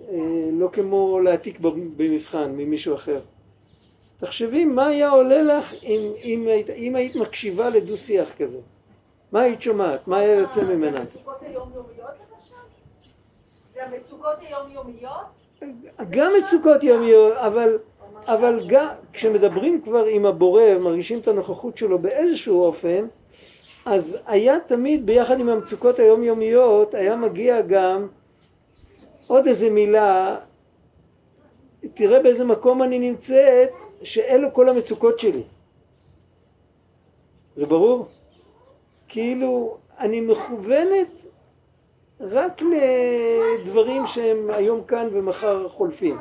אה, 0.09 0.49
לא 0.51 0.69
כמו 0.73 1.19
להעתיק 1.19 1.59
במבחן 1.97 2.51
ממישהו 2.51 2.95
אחר. 2.95 3.19
תחשבי 4.17 4.65
מה 4.65 4.87
היה 4.87 5.09
עולה 5.09 5.41
לך 5.41 5.73
אם, 5.83 6.11
אם, 6.23 6.47
היית, 6.47 6.69
אם 6.69 6.95
היית 6.95 7.15
מקשיבה 7.15 7.69
לדו-שיח 7.69 8.33
כזה. 8.37 8.59
מה 9.31 9.41
היית 9.41 9.61
שומעת? 9.61 10.07
מה 10.07 10.17
היה 10.17 10.35
יוצא 10.35 10.63
ממנה? 10.63 10.99
המצוקות 10.99 11.35
היומיומיות 11.41 11.89
למשל? 11.99 12.55
זה 13.73 13.74
המצוקות 13.85 14.35
היומיומיות? 14.41 15.45
גם 16.09 16.31
מצוקות 16.43 16.83
יומיות, 16.83 17.33
אבל, 17.37 17.77
אבל 18.27 18.59
גם 18.67 18.87
כשמדברים 19.13 19.81
כבר 19.81 20.05
עם 20.05 20.25
הבורא 20.25 20.63
ומרגישים 20.63 21.19
את 21.19 21.27
הנוכחות 21.27 21.77
שלו 21.77 21.99
באיזשהו 21.99 22.63
אופן, 22.63 23.05
אז 23.85 24.17
היה 24.25 24.59
תמיד 24.59 25.05
ביחד 25.05 25.39
עם 25.39 25.49
המצוקות 25.49 25.99
היומיומיות, 25.99 26.93
היה 26.93 27.15
מגיע 27.15 27.61
גם 27.61 28.07
עוד 29.27 29.47
איזה 29.47 29.69
מילה, 29.69 30.37
תראה 31.93 32.19
באיזה 32.19 32.45
מקום 32.45 32.83
אני 32.83 32.99
נמצאת, 32.99 33.69
שאלו 34.03 34.53
כל 34.53 34.69
המצוקות 34.69 35.19
שלי. 35.19 35.43
זה 37.55 37.65
ברור? 37.65 38.07
כאילו, 39.07 39.77
אני 39.99 40.21
מכוונת 40.21 41.24
רק 42.21 42.61
לדברים 42.61 44.07
שהם 44.07 44.49
היום 44.49 44.83
כאן 44.83 45.07
ומחר 45.11 45.69
חולפים. 45.69 46.17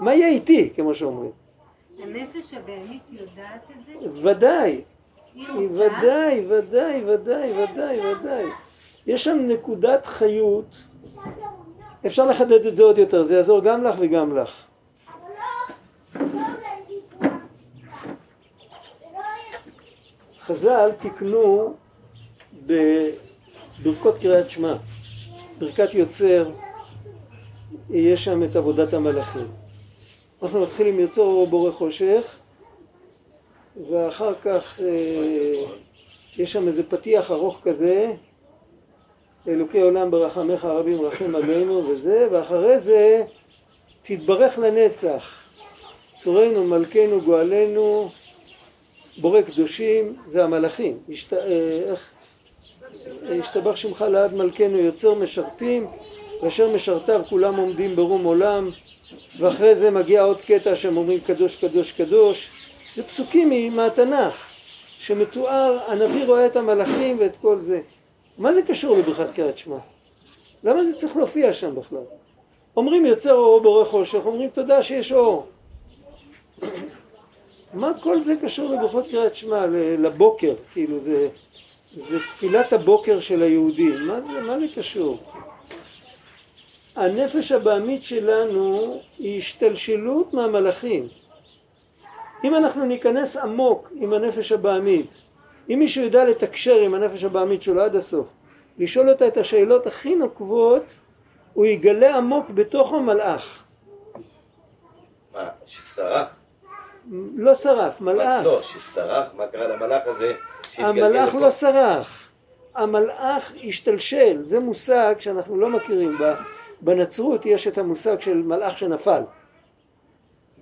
מה 0.00 0.14
יהיה 0.14 0.28
איתי, 0.28 0.70
כמו 0.76 0.94
שאומרים? 0.94 1.30
הנפש 1.98 2.54
הבהמית 2.54 3.02
יודעת 3.10 3.70
את 3.70 3.86
זה? 3.86 4.28
ודאי? 4.28 4.82
ודאי, 5.70 6.44
ודאי, 6.48 7.04
ודאי, 7.06 7.62
ודאי, 7.62 8.00
ודאי. 8.06 8.44
יש 9.06 9.24
שם 9.24 9.38
נקודת 9.38 10.06
חיות, 10.06 10.76
אפשר 12.06 12.26
לחדד 12.26 12.66
את 12.66 12.76
זה 12.76 12.82
עוד 12.82 12.98
יותר, 12.98 13.22
זה 13.22 13.34
יעזור 13.34 13.60
גם 13.60 13.84
לך 13.84 13.94
וגם 13.98 14.36
לך. 14.36 14.64
חז"ל 20.40 20.90
תיקנו 21.00 21.74
בברכות 23.82 24.18
קריאת 24.18 24.50
שמע, 24.50 24.74
ברכת 25.58 25.94
יוצר, 25.94 26.50
יש 27.90 28.24
שם 28.24 28.42
את 28.42 28.56
עבודת 28.56 28.92
המלאכים. 28.92 29.46
אנחנו 30.42 30.62
מתחילים 30.62 31.00
יוצר 31.00 31.22
אור 31.22 31.46
בורא 31.46 31.70
חושך, 31.70 32.36
ואחר 33.90 34.34
כך 34.42 34.80
אה, 34.80 35.64
יש 36.36 36.52
שם 36.52 36.68
איזה 36.68 36.82
פתיח 36.82 37.30
ארוך 37.30 37.58
כזה, 37.62 38.12
אלוקי 39.48 39.80
עולם 39.80 40.10
ברחמך 40.10 40.64
הרבים 40.64 41.00
רחם 41.00 41.34
עלינו 41.34 41.88
וזה, 41.88 42.28
ואחרי 42.30 42.78
זה 42.78 43.24
תתברך 44.02 44.58
לנצח, 44.58 45.42
צורנו 46.14 46.64
מלכנו 46.64 47.20
גואלנו 47.20 48.10
בורא 49.20 49.42
קדושים 49.42 50.16
זה 50.32 50.44
המלאכים, 50.44 50.98
השת... 51.08 51.32
אה, 51.32 51.82
איך? 51.90 52.12
השתבח 53.40 53.76
שמך 53.76 54.04
לעד 54.10 54.34
מלכנו 54.34 54.78
יוצר 54.78 55.14
משרתים 55.14 55.86
ואשר 56.42 56.74
משרתיו 56.74 57.20
כולם 57.28 57.56
עומדים 57.56 57.96
ברום 57.96 58.24
עולם. 58.24 58.68
ואחרי 59.38 59.76
זה 59.76 59.90
מגיע 59.90 60.22
עוד 60.22 60.40
קטע 60.40 60.76
שהם 60.76 60.96
אומרים 60.96 61.20
קדוש 61.20 61.56
קדוש 61.56 61.92
קדוש. 61.92 62.50
זה 62.96 63.02
פסוקים 63.02 63.76
מהתנ"ך 63.76 64.46
שמתואר 64.98 65.78
הנביא 65.86 66.24
רואה 66.24 66.46
את 66.46 66.56
המלאכים 66.56 67.16
ואת 67.20 67.36
כל 67.36 67.58
זה. 67.60 67.80
מה 68.38 68.52
זה 68.52 68.62
קשור 68.62 68.96
לברכת 68.96 69.30
קריאת 69.34 69.58
שמע? 69.58 69.76
למה 70.64 70.84
זה 70.84 70.96
צריך 70.98 71.16
להופיע 71.16 71.52
שם 71.52 71.74
בכלל? 71.74 71.98
אומרים 72.76 73.06
יוצר 73.06 73.32
אור 73.32 73.60
בורא 73.60 73.84
חושך 73.84 74.26
אומרים 74.26 74.50
תודה 74.50 74.82
שיש 74.82 75.12
אור. 75.12 75.46
מה 77.74 77.92
כל 78.02 78.20
זה 78.20 78.34
קשור 78.42 78.70
לברכות 78.70 79.08
קריאת 79.10 79.36
שמע, 79.36 79.66
לבוקר, 79.98 80.54
כאילו 80.72 81.00
זה, 81.00 81.28
זה 81.96 82.18
תפילת 82.18 82.72
הבוקר 82.72 83.20
של 83.20 83.42
היהודים, 83.42 84.06
מה 84.06 84.20
זה, 84.20 84.40
מה 84.40 84.58
זה 84.58 84.66
קשור? 84.76 85.18
הנפש 86.96 87.52
הבעמית 87.52 88.04
שלנו 88.04 89.00
היא 89.18 89.38
השתלשלות 89.38 90.34
מהמלאכים. 90.34 91.08
אם 92.44 92.54
אנחנו 92.54 92.84
ניכנס 92.84 93.36
עמוק 93.36 93.92
עם 93.94 94.12
הנפש 94.12 94.52
הבעמית, 94.52 95.10
אם 95.70 95.78
מישהו 95.78 96.04
יודע 96.04 96.24
לתקשר 96.24 96.80
עם 96.80 96.94
הנפש 96.94 97.24
הבעמית 97.24 97.62
שלו 97.62 97.82
עד 97.82 97.96
הסוף, 97.96 98.26
לשאול 98.78 99.08
אותה 99.10 99.26
את 99.26 99.36
השאלות 99.36 99.86
הכי 99.86 100.14
נוקבות, 100.14 100.84
הוא 101.52 101.66
יגלה 101.66 102.16
עמוק 102.16 102.50
בתוך 102.50 102.92
המלאך. 102.92 103.64
מה, 105.34 105.48
שסרח? 105.66 106.40
לא 107.36 107.54
שרף, 107.54 108.00
מלאך. 108.00 108.46
לא, 108.46 108.62
שסרח, 108.62 109.34
מה 109.34 109.46
קרה 109.46 109.68
למלאך 109.68 110.02
הזה? 110.06 110.34
המלאך? 110.78 111.34
לא 111.34 111.50
סרח, 111.50 112.30
המלאך 112.74 113.52
השתלשל, 113.68 114.44
זה 114.44 114.60
מושג 114.60 115.14
שאנחנו 115.18 115.56
לא 115.56 115.70
מכירים, 115.70 116.12
בנצרות 116.80 117.46
יש 117.46 117.66
את 117.66 117.78
המושג 117.78 118.20
של 118.20 118.42
מלאך 118.42 118.78
שנפל, 118.78 119.22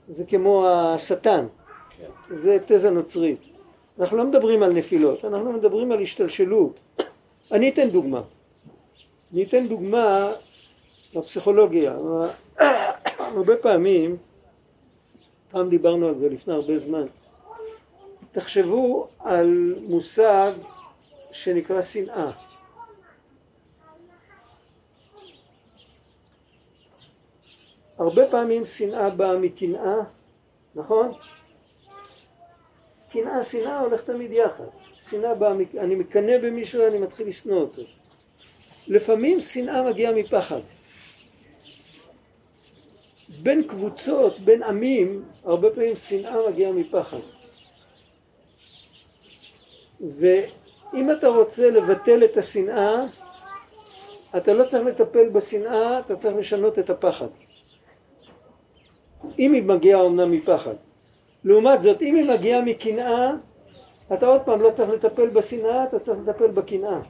זה 0.09 0.25
כמו 0.25 0.68
השטן, 0.68 1.46
כן. 1.90 2.37
זה 2.37 2.59
תזה 2.66 2.90
נוצרית, 2.90 3.40
אנחנו 4.01 4.16
לא 4.16 4.25
מדברים 4.25 4.62
על 4.62 4.73
נפילות, 4.73 5.25
אנחנו 5.25 5.53
מדברים 5.53 5.92
על 5.92 6.03
השתלשלות, 6.03 6.81
אני 7.53 7.68
אתן 7.68 7.90
דוגמה, 7.90 8.23
אני 9.33 9.42
אתן 9.42 9.66
דוגמה 9.66 10.33
בפסיכולוגיה, 11.14 11.96
הרבה 13.37 13.57
פעמים, 13.57 14.16
פעם 15.51 15.68
דיברנו 15.68 16.09
על 16.09 16.18
זה 16.18 16.29
לפני 16.29 16.55
הרבה 16.55 16.79
זמן, 16.79 17.07
תחשבו 18.32 19.08
על 19.18 19.74
מושג 19.80 20.52
שנקרא 21.33 21.83
שנאה. 21.83 22.31
הרבה 27.98 28.31
פעמים 28.31 28.66
שנאה 28.66 29.10
באה 29.10 29.38
מקנאה, 29.38 29.96
נכון? 30.74 31.12
קנאה, 33.12 33.42
שנאה 33.42 33.81
הולך 33.81 34.02
תמיד 34.02 34.33
יחד. 34.33 34.64
שנאה 35.00 35.35
באה, 35.35 35.52
אני 35.78 35.94
מקנא 35.94 36.38
במישהו, 36.38 36.87
אני 36.87 36.98
מתחיל 36.98 37.28
לשנוא 37.28 37.60
אותו. 37.60 37.83
לפעמים 38.88 39.40
שנאה 39.40 39.83
מגיעה 39.83 40.12
מפחד. 40.12 40.60
בין 43.42 43.68
קבוצות, 43.68 44.40
בין 44.40 44.62
עמים, 44.62 45.24
הרבה 45.44 45.70
פעמים 45.70 45.96
שנאה 45.96 46.50
מגיעה 46.50 46.72
מפחד. 46.72 47.18
ואם 50.01 51.11
אתה 51.19 51.29
רוצה 51.29 51.71
לבטל 51.71 52.25
את 52.25 52.37
השנאה, 52.37 53.05
אתה 54.37 54.55
לא 54.55 54.65
צריך 54.65 54.87
לטפל 54.87 55.29
בשנאה, 55.29 55.98
אתה 55.98 56.17
צריך 56.17 56.37
לשנות 56.37 56.79
את 56.79 56.90
הפחד. 56.90 57.27
אם 59.38 59.53
היא 59.53 59.63
מגיעה 59.63 60.01
אומנם 60.01 60.31
מפחד. 60.31 60.75
לעומת 61.44 61.83
זאת, 61.83 62.03
אם 62.03 62.15
היא 62.15 62.25
מגיעה 62.25 62.61
מקנאה, 62.61 63.31
אתה 64.13 64.27
עוד 64.27 64.40
פעם 64.40 64.61
לא 64.61 64.71
צריך 64.71 64.90
לטפל 64.90 65.29
בשנאה, 65.29 65.85
אתה 65.85 65.98
צריך 65.98 66.19
לטפל 66.27 66.46
בקנאה. 66.46 67.01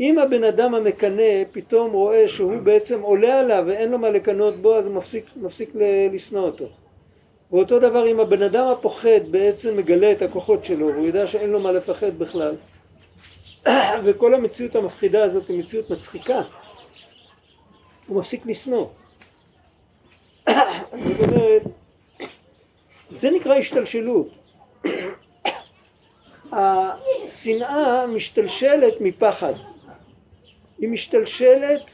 אם 0.00 0.18
הבן 0.18 0.44
אדם 0.44 0.74
המקנא 0.74 1.44
פתאום 1.52 1.92
רואה 1.92 2.28
שהוא 2.28 2.56
בעצם 2.62 3.00
עולה 3.02 3.40
עליו 3.40 3.64
ואין 3.66 3.90
לו 3.90 3.98
מה 3.98 4.10
לקנות 4.10 4.56
בו 4.56 4.76
אז 4.76 4.86
הוא 4.86 4.94
מפסיק, 4.94 5.24
מפסיק 5.36 5.70
לשנוא 6.12 6.42
אותו. 6.42 6.64
ואותו 7.52 7.78
דבר 7.78 8.06
אם 8.06 8.20
הבן 8.20 8.42
אדם 8.42 8.64
הפוחד 8.64 9.28
בעצם 9.30 9.76
מגלה 9.76 10.12
את 10.12 10.22
הכוחות 10.22 10.64
שלו 10.64 10.86
והוא 10.86 11.06
יודע 11.06 11.26
שאין 11.26 11.50
לו 11.50 11.60
מה 11.60 11.72
לפחד 11.72 12.18
בכלל 12.18 12.54
וכל 14.04 14.34
המציאות 14.34 14.76
המפחידה 14.76 15.24
הזאת 15.24 15.48
היא 15.48 15.58
מציאות 15.58 15.90
מצחיקה 15.90 16.42
הוא 18.10 18.18
מפסיק 18.18 18.46
לשנוא. 18.46 18.86
זאת 20.48 21.20
אומרת, 21.20 21.62
זה 23.10 23.30
נקרא 23.30 23.54
השתלשלות. 23.54 24.28
השנאה 26.52 28.06
משתלשלת 28.06 28.94
מפחד. 29.00 29.52
היא 30.78 30.88
משתלשלת 30.88 31.90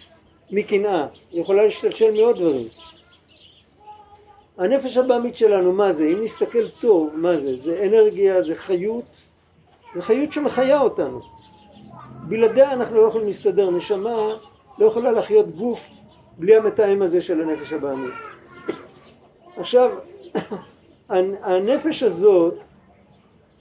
מקנאה. 0.50 1.06
היא 1.30 1.40
יכולה 1.40 1.64
להשתלשל 1.64 2.10
מעוד 2.10 2.36
דברים. 2.36 2.68
הנפש 4.58 4.96
הבעמית 4.96 5.36
שלנו, 5.36 5.72
מה 5.72 5.92
זה? 5.92 6.06
אם 6.06 6.22
נסתכל 6.22 6.68
טוב, 6.68 7.10
מה 7.14 7.36
זה? 7.36 7.56
זה 7.56 7.82
אנרגיה, 7.86 8.42
זה 8.42 8.54
חיות, 8.54 9.16
זה 9.94 10.02
חיות 10.02 10.32
שמחיה 10.32 10.80
אותנו. 10.80 11.20
בלעדיה 12.28 12.72
אנחנו 12.72 13.02
לא 13.02 13.08
יכולים 13.08 13.26
להסתדר. 13.26 13.70
נשמה 13.70 14.14
לא 14.78 14.86
יכולה 14.86 15.12
לחיות 15.12 15.56
גוף 15.56 15.90
בלי 16.38 16.56
המתאם 16.56 17.02
הזה 17.02 17.22
של 17.22 17.40
הנפש 17.40 17.72
הבעמית. 17.72 18.14
עכשיו, 19.56 19.90
הנפש 21.42 22.02
הזאת 22.02 22.54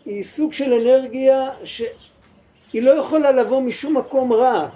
היא 0.05 0.23
סוג 0.23 0.53
של 0.53 0.73
אנרגיה 0.73 1.49
שהיא 1.63 2.81
לא 2.81 2.91
יכולה 2.91 3.31
לבוא 3.31 3.61
משום 3.61 3.97
מקום 3.97 4.33
רע, 4.33 4.69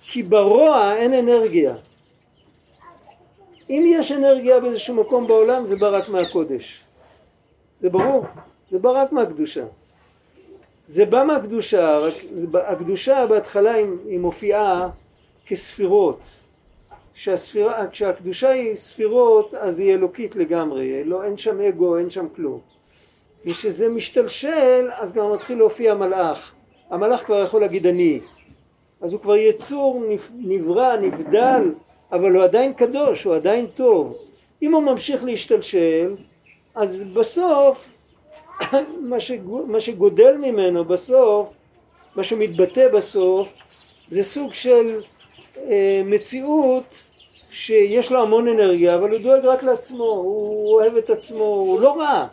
כי 0.00 0.22
ברוע 0.22 0.94
אין 0.96 1.14
אנרגיה. 1.14 1.74
אם 3.70 3.84
יש 3.86 4.12
אנרגיה 4.12 4.60
באיזשהו 4.60 4.94
מקום 4.94 5.26
בעולם 5.26 5.66
זה 5.66 5.76
בא 5.76 5.88
רק 5.88 6.08
מהקודש. 6.08 6.84
זה 7.80 7.88
ברור, 7.88 8.24
זה 8.70 8.78
בא 8.78 8.90
רק 8.90 9.12
מהקדושה. 9.12 9.64
זה 10.88 11.04
בא 11.06 11.24
מהקדושה, 11.24 11.98
רק 11.98 12.14
הקדושה 12.54 13.26
בהתחלה 13.26 13.72
היא 14.08 14.18
מופיעה 14.18 14.88
כספירות. 15.46 16.20
שהספירה, 17.14 17.86
כשהקדושה 17.86 18.48
היא 18.48 18.74
ספירות 18.74 19.54
אז 19.54 19.78
היא 19.78 19.94
אלוקית 19.94 20.36
לגמרי, 20.36 21.04
לא, 21.04 21.24
אין 21.24 21.36
שם 21.36 21.60
אגו, 21.60 21.96
אין 21.96 22.10
שם 22.10 22.26
כלום. 22.36 22.60
וכשזה 23.46 23.88
משתלשל 23.88 24.88
אז 24.92 25.12
גם 25.12 25.32
מתחיל 25.32 25.58
להופיע 25.58 25.94
מלאך. 25.94 26.52
המלאך 26.90 27.24
כבר 27.24 27.42
יכול 27.42 27.60
להגיד 27.60 27.86
אני. 27.86 28.20
אז 29.00 29.12
הוא 29.12 29.20
כבר 29.20 29.36
יצור 29.36 30.04
נברא, 30.38 30.96
נבדל, 30.96 31.72
אבל 32.12 32.34
הוא 32.34 32.42
עדיין 32.42 32.72
קדוש, 32.72 33.24
הוא 33.24 33.34
עדיין 33.34 33.66
טוב. 33.66 34.16
אם 34.62 34.74
הוא 34.74 34.82
ממשיך 34.82 35.24
להשתלשל, 35.24 36.14
אז 36.74 37.02
בסוף, 37.02 37.92
מה, 39.10 39.20
שגוד, 39.20 39.68
מה 39.68 39.80
שגודל 39.80 40.36
ממנו 40.36 40.84
בסוף, 40.84 41.48
מה 42.16 42.24
שמתבטא 42.24 42.88
בסוף, 42.88 43.48
זה 44.08 44.24
סוג 44.24 44.54
של 44.54 45.00
אה, 45.56 46.02
מציאות 46.04 46.84
שיש 47.50 48.12
לו 48.12 48.22
המון 48.22 48.48
אנרגיה, 48.48 48.94
אבל 48.94 49.10
הוא 49.10 49.18
דואג 49.18 49.44
רק 49.44 49.62
לעצמו, 49.62 50.04
הוא 50.04 50.72
אוהב 50.74 50.96
את 50.96 51.10
עצמו, 51.10 51.44
הוא 51.44 51.80
לא 51.80 51.98
רע. 51.98 52.26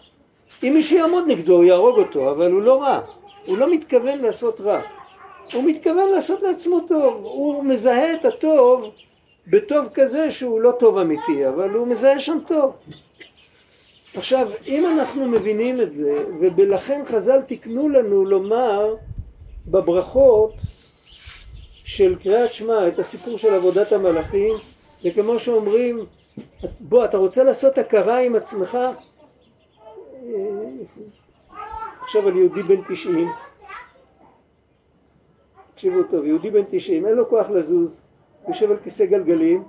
אם 0.63 0.73
מישהו 0.73 0.97
יעמוד 0.97 1.23
נגדו 1.27 1.55
הוא 1.55 1.63
יהרוג 1.63 1.99
אותו, 1.99 2.31
אבל 2.31 2.51
הוא 2.51 2.61
לא 2.61 2.81
רע. 2.81 2.99
הוא 3.45 3.57
לא 3.57 3.71
מתכוון 3.71 4.19
לעשות 4.19 4.61
רע. 4.61 4.81
הוא 5.53 5.63
מתכוון 5.63 6.09
לעשות 6.09 6.41
לעצמו 6.41 6.79
טוב. 6.79 7.21
הוא 7.23 7.63
מזהה 7.63 8.13
את 8.13 8.25
הטוב 8.25 8.91
בטוב 9.49 9.89
כזה 9.93 10.31
שהוא 10.31 10.61
לא 10.61 10.71
טוב 10.79 10.97
אמיתי, 10.97 11.47
אבל 11.47 11.69
הוא 11.69 11.87
מזהה 11.87 12.19
שם 12.19 12.37
טוב. 12.47 12.75
עכשיו, 14.15 14.49
אם 14.67 14.85
אנחנו 14.85 15.27
מבינים 15.27 15.81
את 15.81 15.93
זה, 15.93 16.15
ולכן 16.39 17.01
חז"ל 17.05 17.41
תיקנו 17.41 17.89
לנו 17.89 18.25
לומר 18.25 18.95
בברכות 19.67 20.53
של 21.83 22.15
קריאת 22.15 22.53
שמע 22.53 22.87
את 22.87 22.99
הסיפור 22.99 23.37
של 23.37 23.53
עבודת 23.53 23.91
המלאכים, 23.91 24.53
זה 25.01 25.11
כמו 25.11 25.39
שאומרים, 25.39 26.05
בוא, 26.79 27.05
אתה 27.05 27.17
רוצה 27.17 27.43
לעשות 27.43 27.77
הכרה 27.77 28.19
עם 28.19 28.35
עצמך? 28.35 28.77
עכשיו 32.01 32.27
על 32.27 32.37
יהודי 32.37 32.63
בן 32.63 32.81
תשעים, 32.89 33.27
תקשיבו 35.73 36.03
טוב, 36.11 36.25
יהודי 36.25 36.51
בן 36.51 36.63
תשעים, 36.69 37.05
אין 37.05 37.15
לו 37.15 37.29
כוח 37.29 37.49
לזוז, 37.49 38.01
יושב 38.47 38.71
על 38.71 38.77
כיסא 38.83 39.05
גלגלים, 39.05 39.63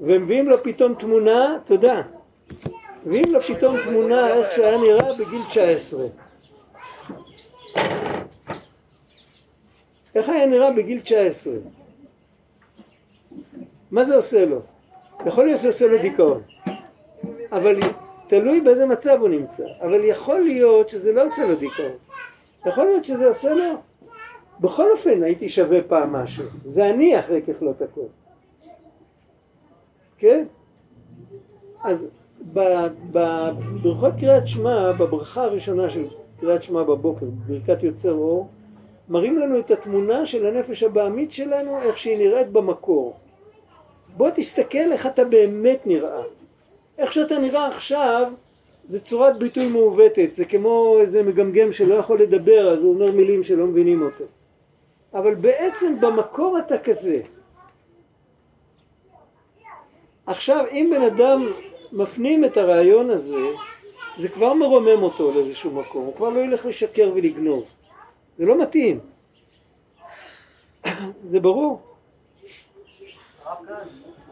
ומביאים 0.00 0.48
לו 0.48 0.62
פתאום 0.62 0.94
תמונה, 0.94 1.58
תודה, 1.64 2.02
מביאים 3.06 3.32
לו 3.32 3.42
פתאום 3.42 3.76
תמונה 3.84 4.28
איך 4.28 4.52
שהיה 4.52 4.78
נראה 4.78 5.08
בגיל 5.18 5.42
19. 5.50 6.04
איך 10.14 10.28
היה 10.28 10.46
נראה 10.46 10.70
בגיל 10.70 11.00
19? 11.00 11.54
מה 13.90 14.04
זה 14.04 14.16
עושה 14.16 14.46
לו? 14.46 14.60
יכול 15.26 15.44
להיות 15.44 15.58
שזה 15.58 15.68
עושה 15.68 15.86
לו 15.86 15.98
דיכאון, 15.98 16.42
אבל 17.52 17.80
תלוי 18.26 18.60
באיזה 18.60 18.86
מצב 18.86 19.16
הוא 19.20 19.28
נמצא, 19.28 19.62
אבל 19.80 20.04
יכול 20.04 20.40
להיות 20.40 20.88
שזה 20.88 21.12
לא 21.12 21.24
עושה 21.24 21.46
לו 21.46 21.54
דיכאון, 21.54 21.92
יכול 22.66 22.84
להיות 22.84 23.04
שזה 23.04 23.26
עושה 23.26 23.54
לו, 23.54 23.82
בכל 24.64 24.90
אופן 24.92 25.22
הייתי 25.22 25.48
שווה 25.48 25.82
פעם 25.82 26.12
משהו, 26.12 26.44
זה 26.64 26.90
אני 26.90 27.18
אחרי 27.18 27.42
ככלות 27.42 27.82
הכל, 27.82 28.06
כן? 30.18 30.44
אז 31.82 32.06
בברכות 33.12 34.12
קריאת 34.20 34.48
שמע, 34.48 34.92
בברכה 34.92 35.42
הראשונה 35.42 35.90
של 35.90 36.04
קריאת 36.40 36.62
שמע 36.62 36.82
בבוקר, 36.82 37.26
ברכת 37.46 37.82
יוצר 37.82 38.12
אור, 38.12 38.48
מראים 39.08 39.38
לנו 39.38 39.58
את 39.58 39.70
התמונה 39.70 40.26
של 40.26 40.46
הנפש 40.46 40.82
הבעמית 40.82 41.32
שלנו, 41.32 41.78
איך 41.82 41.98
שהיא 41.98 42.18
נראית 42.18 42.48
במקור. 42.48 43.16
בוא 44.16 44.30
תסתכל 44.34 44.92
איך 44.92 45.06
אתה 45.06 45.24
באמת 45.24 45.86
נראה. 45.86 46.22
איך 46.98 47.12
שאתה 47.12 47.38
נראה 47.38 47.66
עכשיו 47.66 48.32
זה 48.84 49.00
צורת 49.00 49.38
ביטוי 49.38 49.68
מעוותת, 49.68 50.34
זה 50.34 50.44
כמו 50.44 50.96
איזה 51.00 51.22
מגמגם 51.22 51.72
שלא 51.72 51.94
יכול 51.94 52.22
לדבר 52.22 52.72
אז 52.72 52.82
הוא 52.82 52.94
אומר 52.94 53.12
מילים 53.12 53.42
שלא 53.42 53.66
מבינים 53.66 54.02
אותו. 54.02 54.24
אבל 55.14 55.34
בעצם 55.34 56.00
במקור 56.00 56.58
אתה 56.58 56.78
כזה. 56.78 57.22
עכשיו 60.26 60.64
אם 60.70 60.92
בן 60.94 61.02
אדם 61.02 61.42
מפנים 61.92 62.44
את 62.44 62.56
הרעיון 62.56 63.10
הזה, 63.10 63.46
זה 64.18 64.28
כבר 64.28 64.54
מרומם 64.54 65.02
אותו 65.02 65.32
לאיזשהו 65.34 65.70
מקום, 65.70 66.04
הוא 66.04 66.16
כבר 66.16 66.28
לא 66.28 66.40
ילך 66.40 66.66
לשקר 66.66 67.10
ולגנוב. 67.14 67.64
זה 68.38 68.46
לא 68.46 68.62
מתאים. 68.62 69.00
זה 71.30 71.40
ברור. 71.40 71.82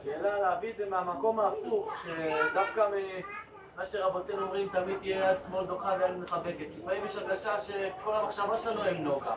שאלה 0.04 0.38
להביא 0.40 0.70
את 0.70 0.76
זה 0.76 0.90
מהמקום 0.90 1.40
ההפוך, 1.40 1.92
שדווקא 2.02 2.88
מה 3.76 3.84
שרבותינו 3.84 4.42
אומרים 4.42 4.68
תמיד 4.68 4.98
תהיה 4.98 5.30
יד 5.30 5.40
שמאל 5.46 5.66
דוחה 5.66 5.96
ויד 5.98 6.16
מחבקת. 6.16 6.66
לפעמים 6.78 7.04
יש 7.06 7.16
הרגשה 7.16 7.60
שכל 7.60 8.14
המחשבות 8.14 8.58
שלנו 8.58 8.80
הן 8.80 8.96
נוגה. 8.96 9.34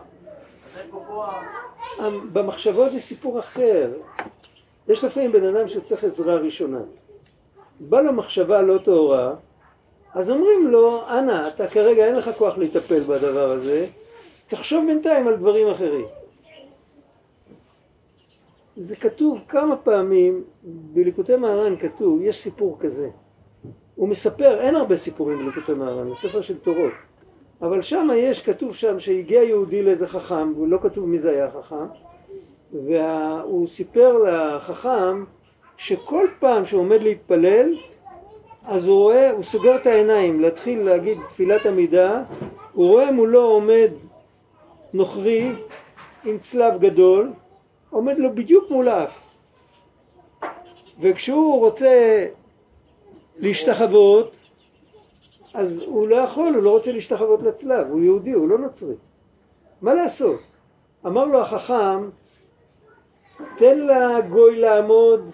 ה... 1.99 2.09
במחשבות 2.33 2.91
זה 2.91 2.99
סיפור 2.99 3.39
אחר. 3.39 3.91
יש 4.87 5.03
לפעמים 5.03 5.31
בן 5.31 5.55
אדם 5.55 5.67
שצריך 5.67 6.03
עזרה 6.03 6.35
ראשונה. 6.35 6.79
בא 7.79 8.01
לו 8.01 8.13
מחשבה 8.13 8.61
לא 8.61 8.77
טהורה, 8.77 9.33
אז 10.13 10.29
אומרים 10.29 10.67
לו, 10.67 11.03
אנא, 11.09 11.47
אתה 11.47 11.67
כרגע 11.67 12.05
אין 12.05 12.15
לך 12.15 12.29
כוח 12.37 12.57
לטפל 12.57 12.99
בדבר 12.99 13.51
הזה, 13.51 13.87
תחשוב 14.47 14.85
בינתיים 14.87 15.27
על 15.27 15.35
דברים 15.35 15.69
אחרים. 15.69 16.05
זה 18.77 18.95
כתוב 18.95 19.41
כמה 19.47 19.77
פעמים, 19.77 20.43
בליקוטי 20.63 21.35
מהר"ן 21.35 21.75
כתוב, 21.79 22.21
יש 22.21 22.43
סיפור 22.43 22.77
כזה. 22.79 23.09
הוא 23.95 24.09
מספר, 24.09 24.61
אין 24.61 24.75
הרבה 24.75 24.97
סיפורים 24.97 25.37
בליקוטי 25.37 25.73
מהר"ן, 25.73 26.09
זה 26.09 26.15
ספר 26.15 26.41
של 26.41 26.57
תורות. 26.57 26.93
אבל 27.61 27.81
שם 27.81 28.07
יש, 28.15 28.41
כתוב 28.41 28.75
שם 28.75 28.99
שהגיע 28.99 29.43
יהודי 29.43 29.83
לאיזה 29.83 30.07
חכם, 30.07 30.61
ולא 30.61 30.77
כתוב 30.81 31.05
מי 31.05 31.19
זה 31.19 31.29
היה 31.29 31.45
החכם, 31.45 31.85
והוא 32.73 33.67
סיפר 33.67 34.17
לחכם 34.17 35.23
שכל 35.77 36.27
פעם 36.39 36.65
שהוא 36.65 36.81
עומד 36.81 37.03
להתפלל, 37.03 37.73
אז 38.65 38.87
הוא 38.87 38.97
רואה, 38.97 39.31
הוא 39.31 39.43
סוגר 39.43 39.75
את 39.75 39.87
העיניים 39.87 40.39
להתחיל 40.39 40.83
להגיד 40.83 41.17
תפילת 41.29 41.65
עמידה, 41.65 42.23
הוא 42.73 42.87
רואה 42.87 43.11
מולו 43.11 43.45
עומד 43.45 43.91
נוכרי 44.93 45.51
עם 46.25 46.37
צלב 46.37 46.79
גדול, 46.79 47.33
עומד 47.89 48.17
לו 48.17 48.35
בדיוק 48.35 48.71
מול 48.71 48.87
האף. 48.87 49.29
וכשהוא 50.99 51.59
רוצה 51.59 52.25
להשתחוות, 53.37 54.35
אז 55.55 55.81
הוא 55.81 56.07
לא 56.07 56.15
יכול, 56.15 56.53
הוא 56.55 56.63
לא 56.63 56.69
רוצה 56.69 56.91
להשתחוות 56.91 57.41
לצלב, 57.41 57.87
הוא 57.89 58.01
יהודי, 58.01 58.31
הוא 58.31 58.49
לא 58.49 58.57
נוצרי. 58.57 58.95
מה 59.81 59.93
לעשות? 59.93 60.39
אמר 61.05 61.25
לו 61.25 61.41
החכם, 61.41 62.09
תן 63.57 63.79
לגוי 63.79 64.59
לעמוד, 64.59 65.29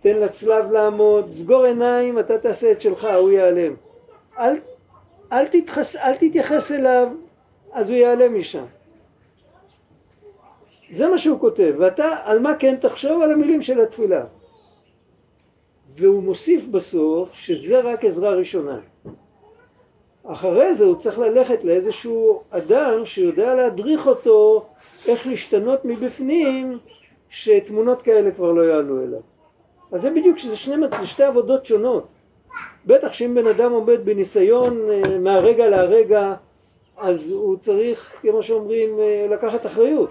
תן 0.00 0.16
לצלב 0.16 0.70
לעמוד, 0.70 1.32
סגור 1.32 1.64
עיניים, 1.64 2.18
אתה 2.18 2.38
תעשה 2.38 2.72
את 2.72 2.80
שלך, 2.80 3.08
הוא 3.18 3.30
ייעלם. 3.30 3.74
אל, 4.38 4.56
אל, 5.32 5.46
תתחס, 5.46 5.96
אל 5.96 6.16
תתייחס 6.16 6.72
אליו, 6.72 7.08
אז 7.72 7.90
הוא 7.90 7.96
ייעלם 7.96 8.38
משם. 8.38 8.64
זה 10.90 11.08
מה 11.08 11.18
שהוא 11.18 11.40
כותב, 11.40 11.74
ואתה 11.78 12.16
על 12.24 12.38
מה 12.38 12.54
כן 12.54 12.76
תחשוב? 12.76 13.22
על 13.22 13.32
המילים 13.32 13.62
של 13.62 13.80
התפילה. 13.80 14.24
והוא 15.96 16.22
מוסיף 16.22 16.64
בסוף 16.66 17.34
שזה 17.34 17.80
רק 17.80 18.04
עזרה 18.04 18.30
ראשונה. 18.30 18.78
אחרי 20.24 20.74
זה 20.74 20.84
הוא 20.84 20.96
צריך 20.96 21.18
ללכת 21.18 21.64
לאיזשהו 21.64 22.42
אדם 22.50 23.04
שיודע 23.04 23.54
להדריך 23.54 24.06
אותו 24.06 24.66
איך 25.06 25.26
להשתנות 25.26 25.84
מבפנים 25.84 26.78
שתמונות 27.28 28.02
כאלה 28.02 28.30
כבר 28.30 28.52
לא 28.52 28.62
יעלו 28.62 29.02
אליו. 29.02 29.20
אז 29.92 30.02
זה 30.02 30.10
בדיוק 30.10 30.38
שזה 30.38 30.56
שני, 30.56 30.86
שתי 31.04 31.22
עבודות 31.22 31.66
שונות. 31.66 32.06
בטח 32.86 33.12
שאם 33.12 33.34
בן 33.34 33.46
אדם 33.46 33.72
עומד 33.72 34.04
בניסיון 34.04 34.90
אה, 34.90 35.18
מהרגע 35.18 35.66
להרגע 35.66 36.34
אז 36.96 37.30
הוא 37.30 37.56
צריך, 37.56 38.18
כמו 38.22 38.42
שאומרים, 38.42 39.00
אה, 39.00 39.26
לקחת 39.30 39.66
אחריות. 39.66 40.10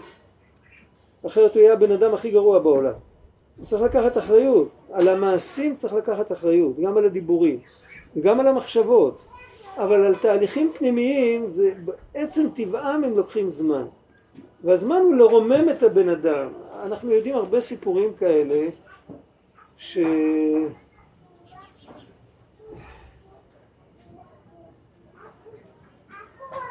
אחרת 1.26 1.56
הוא 1.56 1.62
יהיה 1.62 1.74
הבן 1.74 1.92
אדם 1.92 2.14
הכי 2.14 2.32
גרוע 2.32 2.60
בעולם. 2.60 2.94
הוא 3.58 3.66
צריך 3.66 3.82
לקחת 3.82 4.18
אחריות. 4.18 4.70
על 4.92 5.08
המעשים 5.08 5.76
צריך 5.76 5.94
לקחת 5.94 6.32
אחריות, 6.32 6.80
גם 6.80 6.98
על 6.98 7.06
הדיבורים, 7.06 7.60
וגם 8.16 8.40
על 8.40 8.48
המחשבות. 8.48 9.22
אבל 9.78 10.06
על 10.06 10.16
תהליכים 10.16 10.72
פנימיים, 10.78 11.50
זה 11.50 11.74
בעצם 11.86 12.48
טבעם 12.56 13.04
הם 13.04 13.18
לוקחים 13.18 13.50
זמן. 13.50 13.86
והזמן 14.64 14.96
הוא 14.96 15.16
לרומם 15.16 15.70
את 15.70 15.84
הבן 15.84 16.10
אדם. 16.10 16.48
אנחנו 16.84 17.12
יודעים 17.12 17.36
הרבה 17.36 17.62
סיפורים 17.62 18.14
כאלה, 18.14 18.68
ש... 19.78 19.98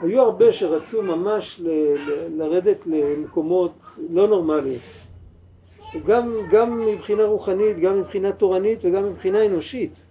היו 0.00 0.20
הרבה 0.20 0.52
שרצו 0.52 1.02
ממש 1.02 1.60
ל, 1.60 1.68
ל, 1.68 2.42
לרדת 2.42 2.86
למקומות 2.86 3.72
לא 4.10 4.28
נורמליים. 4.28 4.78
גם, 6.06 6.34
גם 6.50 6.86
מבחינה 6.86 7.24
רוחנית, 7.24 7.78
גם 7.78 8.00
מבחינה 8.00 8.32
תורנית 8.32 8.78
וגם 8.82 9.04
מבחינה 9.04 9.46
אנושית. 9.46 10.02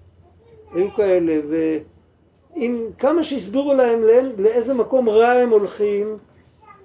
היו 0.74 0.92
כאלה, 0.92 1.40
ועם 1.50 2.86
כמה 2.98 3.24
שהסבירו 3.24 3.74
להם 3.74 4.04
לאיזה 4.38 4.74
מקום 4.74 5.10
רע 5.10 5.32
הם 5.32 5.50
הולכים, 5.50 6.18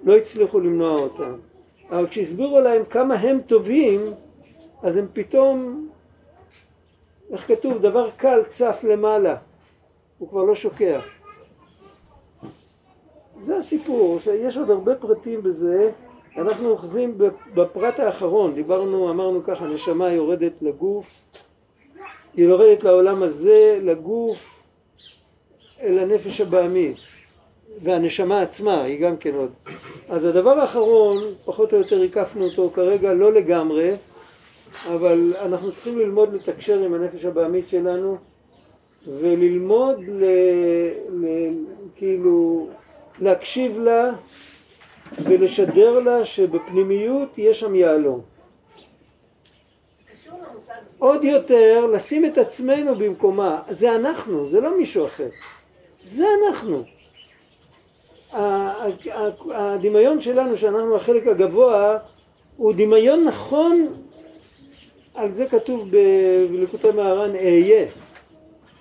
לא 0.05 0.17
הצליחו 0.17 0.61
למנוע 0.61 0.95
אותם. 0.95 1.33
אבל 1.91 2.07
כשהסבירו 2.07 2.61
להם 2.61 2.85
כמה 2.85 3.15
הם 3.15 3.41
טובים, 3.41 4.01
אז 4.83 4.97
הם 4.97 5.07
פתאום, 5.13 5.89
איך 7.31 7.49
כתוב, 7.49 7.79
דבר 7.79 8.11
קל 8.17 8.43
צף 8.47 8.85
למעלה, 8.89 9.37
הוא 10.19 10.29
כבר 10.29 10.45
לא 10.45 10.55
שוקע. 10.55 11.01
זה 13.41 13.57
הסיפור, 13.57 14.19
יש 14.35 14.57
עוד 14.57 14.71
הרבה 14.71 14.95
פרטים 14.95 15.43
בזה, 15.43 15.91
אנחנו 16.39 16.70
אוחזים 16.70 17.18
בפרט 17.55 18.01
האחרון, 18.01 18.55
דיברנו, 18.55 19.11
אמרנו 19.11 19.45
ככה, 19.45 19.66
נשמה 19.66 20.12
יורדת 20.12 20.53
לגוף, 20.62 21.11
היא 22.34 22.45
יורדת 22.45 22.84
לעולם 22.84 23.22
הזה, 23.22 23.78
לגוף, 23.82 24.62
אל 25.82 25.99
הנפש 25.99 26.41
הבעמית, 26.41 26.97
והנשמה 27.82 28.43
עצמה 28.43 28.82
היא 28.82 29.01
גם 29.01 29.16
כן 29.16 29.34
עוד. 29.34 29.51
אז 30.09 30.24
הדבר 30.24 30.61
האחרון, 30.61 31.18
פחות 31.45 31.72
או 31.72 31.78
יותר 31.78 32.03
הקפנו 32.03 32.45
אותו 32.45 32.70
כרגע 32.74 33.14
לא 33.14 33.32
לגמרי, 33.32 33.95
אבל 34.86 35.34
אנחנו 35.43 35.72
צריכים 35.72 35.99
ללמוד 35.99 36.34
לתקשר 36.34 36.82
עם 36.82 36.95
הנפש 36.95 37.24
הבעמית 37.24 37.68
שלנו 37.68 38.16
וללמוד 39.07 40.01
ל, 40.09 40.24
ל, 41.11 41.26
כאילו 41.97 42.68
להקשיב 43.20 43.78
לה 43.78 44.11
ולשדר 45.19 45.99
לה 46.01 46.25
שבפנימיות 46.25 47.39
יש 47.39 47.61
שם 47.61 47.75
יהלום. 47.75 48.21
עוד 50.99 51.25
יותר 51.25 51.87
לשים 51.87 52.25
את 52.25 52.39
עצמנו 52.39 52.95
במקומה, 52.95 53.63
זה 53.69 53.95
אנחנו, 53.95 54.49
זה 54.49 54.61
לא 54.61 54.79
מישהו 54.79 55.05
אחר, 55.05 55.29
זה 56.05 56.25
אנחנו. 56.47 56.83
הדמיון 59.55 60.21
שלנו 60.21 60.57
שאנחנו 60.57 60.97
החלק 60.97 61.27
הגבוה 61.27 61.99
הוא 62.57 62.73
דמיון 62.73 63.25
נכון, 63.25 64.03
על 65.15 65.33
זה 65.33 65.47
כתוב 65.47 65.91
בלקוטי 66.51 66.91
מהר"ן 66.91 67.37
אהיה, 67.37 67.87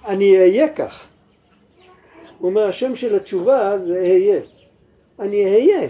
אני 0.06 0.38
אהיה 0.38 0.74
כך. 0.74 1.08
הוא 2.38 2.50
אומר 2.50 2.68
השם 2.68 2.96
של 2.96 3.16
התשובה 3.16 3.78
זה 3.78 4.00
אהיה, 4.00 4.40
אני 5.20 5.46
אהיה, 5.46 5.90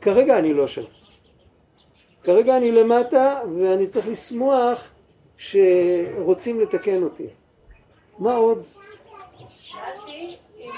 כרגע 0.00 0.38
אני 0.38 0.54
לא 0.54 0.68
שם. 0.68 0.82
כרגע 2.22 2.56
אני 2.56 2.72
למטה 2.72 3.40
ואני 3.56 3.86
צריך 3.86 4.08
לשמוח 4.08 4.90
שרוצים 5.36 6.60
לתקן 6.60 7.02
אותי. 7.02 7.26
מה 8.18 8.34
עוד? 8.34 8.62
שאלתי 9.48 10.36
אם 10.58 10.70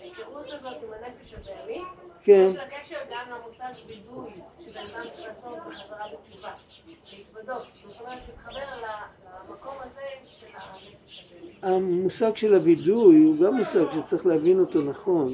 ההיכרות 0.00 0.46
הזאת 0.46 0.76
עם 0.82 0.92
הנפש 0.92 1.34
הבהמית, 1.34 1.82
כן. 2.22 2.46
יש 2.50 2.56
לה 2.56 2.64
קשר 2.70 2.96
גם 3.10 3.26
למושג 3.30 3.72
וידוי 3.88 4.30
שבן 4.58 4.80
אדם 4.80 5.10
צריך 5.10 5.26
לעשות 5.28 5.58
בחזרה 5.58 6.04
בתשובה, 6.12 6.50
להתוודות. 7.12 7.66
זאת 7.88 8.00
אומרת, 8.00 8.18
להתחבר 8.28 8.86
למקום 9.48 9.74
הזה 9.80 10.00
של 10.24 10.46
הנפש 10.46 11.24
הבהמית. 11.32 11.64
המושג 11.64 12.36
של 12.36 12.54
הווידוי 12.54 13.16
הוא 13.16 13.36
גם 13.38 13.54
מושג 13.54 13.84
שצריך 13.94 14.26
להבין 14.26 14.60
אותו 14.60 14.82
נכון. 14.82 15.26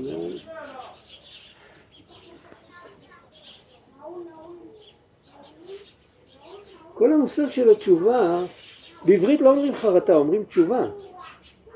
כל 6.94 7.12
המושג 7.12 7.50
של 7.50 7.70
התשובה, 7.70 8.40
בעברית 9.04 9.40
לא 9.40 9.50
אומרים 9.50 9.74
חרטה, 9.74 10.14
אומרים 10.14 10.44
תשובה. 10.44 10.86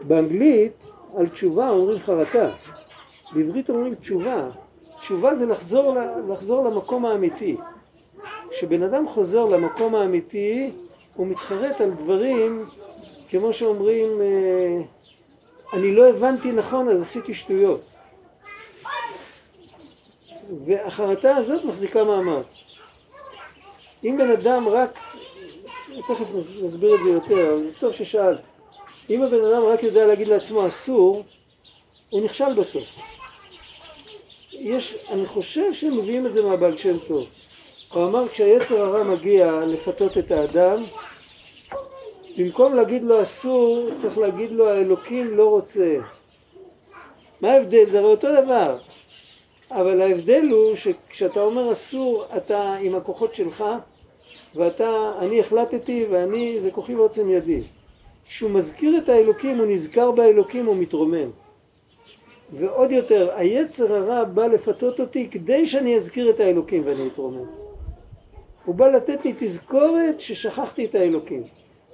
באנגלית 0.00 0.86
על 1.16 1.28
תשובה 1.28 1.70
אומרים 1.70 1.98
חרטה. 1.98 2.50
בעברית 3.32 3.70
אומרים 3.70 3.94
תשובה. 3.94 4.50
תשובה 5.00 5.34
זה 5.34 5.46
לחזור, 5.46 5.96
לחזור 6.28 6.64
למקום 6.64 7.06
האמיתי. 7.06 7.56
כשבן 8.50 8.82
אדם 8.82 9.08
חוזר 9.08 9.44
למקום 9.44 9.94
האמיתי, 9.94 10.70
הוא 11.14 11.26
מתחרט 11.26 11.80
על 11.80 11.90
דברים, 11.90 12.66
כמו 13.28 13.52
שאומרים, 13.52 14.20
אה, 14.20 14.80
אני 15.72 15.94
לא 15.94 16.08
הבנתי 16.08 16.52
נכון 16.52 16.88
אז 16.88 17.02
עשיתי 17.02 17.34
שטויות. 17.34 17.80
והחרטה 20.66 21.36
הזאת 21.36 21.64
מחזיקה 21.64 22.04
מעמד. 22.04 22.42
אם 24.04 24.16
בן 24.18 24.30
אדם 24.30 24.68
רק, 24.68 24.98
תכף 26.02 26.26
נסביר 26.62 26.94
את 26.94 27.00
זה 27.04 27.10
יותר, 27.10 27.52
אבל 27.52 27.62
זה 27.62 27.70
טוב 27.80 27.92
ששאלת, 27.92 28.40
אם 29.10 29.22
הבן 29.22 29.44
אדם 29.44 29.62
רק 29.64 29.82
יודע 29.82 30.06
להגיד 30.06 30.28
לעצמו 30.28 30.68
אסור, 30.68 31.24
הוא 32.10 32.20
נכשל 32.20 32.54
בסוף. 32.54 32.84
יש, 34.52 35.06
אני 35.10 35.26
חושב 35.26 35.72
שהם 35.72 35.98
מביאים 35.98 36.26
את 36.26 36.32
זה 36.32 36.42
מהבעל 36.42 36.76
שם 36.76 36.98
טוב. 36.98 37.26
הוא 37.92 38.04
אמר 38.04 38.28
כשהיצר 38.28 38.80
הרע 38.80 39.02
מגיע 39.02 39.60
לפתות 39.66 40.18
את 40.18 40.30
האדם, 40.30 40.82
במקום 42.36 42.74
להגיד 42.74 43.02
לו 43.02 43.22
אסור, 43.22 43.88
צריך 44.02 44.18
להגיד 44.18 44.50
לו 44.50 44.68
האלוקים 44.68 45.36
לא 45.36 45.48
רוצה. 45.48 45.96
מה 47.40 47.52
ההבדל? 47.52 47.90
זה 47.90 47.98
הרי 47.98 48.08
אותו 48.08 48.28
דבר. 48.42 48.76
אבל 49.70 50.00
ההבדל 50.00 50.48
הוא 50.50 50.76
שכשאתה 50.76 51.40
אומר 51.40 51.72
אסור, 51.72 52.24
אתה 52.36 52.74
עם 52.80 52.94
הכוחות 52.94 53.34
שלך, 53.34 53.64
ואתה, 54.54 55.12
אני 55.18 55.40
החלטתי 55.40 56.06
ואני, 56.10 56.60
זה 56.60 56.70
כוחי 56.70 56.94
ועוצם 56.94 57.30
ידי. 57.30 57.60
כשהוא 58.24 58.50
מזכיר 58.50 58.98
את 58.98 59.08
האלוקים, 59.08 59.58
הוא 59.58 59.66
נזכר 59.66 60.10
באלוקים, 60.10 60.66
הוא 60.66 60.76
מתרומם. 60.76 61.30
ועוד 62.52 62.90
יותר, 62.90 63.30
היצר 63.34 63.94
הרע 63.94 64.24
בא 64.24 64.46
לפתות 64.46 65.00
אותי 65.00 65.28
כדי 65.30 65.66
שאני 65.66 65.96
אזכיר 65.96 66.30
את 66.30 66.40
האלוקים 66.40 66.82
ואני 66.84 67.06
אתרומם. 67.06 67.46
הוא 68.64 68.74
בא 68.74 68.88
לתת 68.88 69.24
לי 69.24 69.34
תזכורת 69.38 70.20
ששכחתי 70.20 70.84
את 70.84 70.94
האלוקים. 70.94 71.42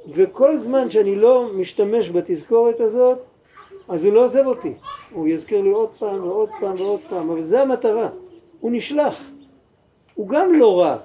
וכל 0.08 0.58
זמן 0.58 0.90
שאני 0.90 1.16
לא 1.16 1.52
משתמש 1.54 2.10
בתזכורת 2.10 2.80
הזאת, 2.80 3.18
אז 3.88 4.04
הוא 4.04 4.12
לא 4.12 4.24
עוזב 4.24 4.46
אותי. 4.46 4.72
הוא 5.12 5.28
יזכיר 5.28 5.60
לי 5.60 5.70
עוד 5.70 5.88
פעם 5.98 6.24
ועוד 6.24 6.48
פעם 6.60 6.74
ועוד 6.80 7.00
פעם, 7.08 7.30
אבל 7.30 7.42
זה 7.42 7.62
המטרה. 7.62 8.08
הוא 8.60 8.70
נשלח. 8.72 9.30
הוא 10.14 10.28
גם 10.28 10.52
לא 10.52 10.80
רע. 10.80 10.96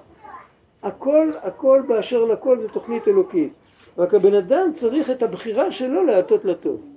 הכל, 0.83 1.31
הכל 1.41 1.81
באשר 1.87 2.23
לכל 2.23 2.59
זה 2.59 2.69
תוכנית 2.69 3.07
אלוקית. 3.07 3.53
רק 3.97 4.13
הבן 4.13 4.33
אדם 4.33 4.71
צריך 4.73 5.09
את 5.09 5.23
הבחירה 5.23 5.71
שלו 5.71 6.03
להטות 6.03 6.45
לטוב. 6.45 6.87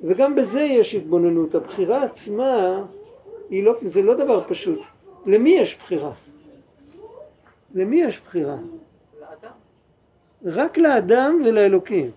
וגם 0.00 0.34
בזה 0.34 0.60
יש 0.60 0.94
התבוננות. 0.94 1.54
הבחירה 1.54 2.04
עצמה, 2.04 2.84
לא, 3.50 3.74
זה 3.82 4.02
לא 4.02 4.14
דבר 4.14 4.40
פשוט. 4.48 4.80
למי 5.26 5.50
יש 5.50 5.78
בחירה? 5.78 6.12
למי 7.74 8.02
יש 8.02 8.20
בחירה? 8.20 8.56
לאדם. 9.20 9.52
רק 10.44 10.78
לאדם 10.78 11.42
ולאלוקים. 11.44 12.10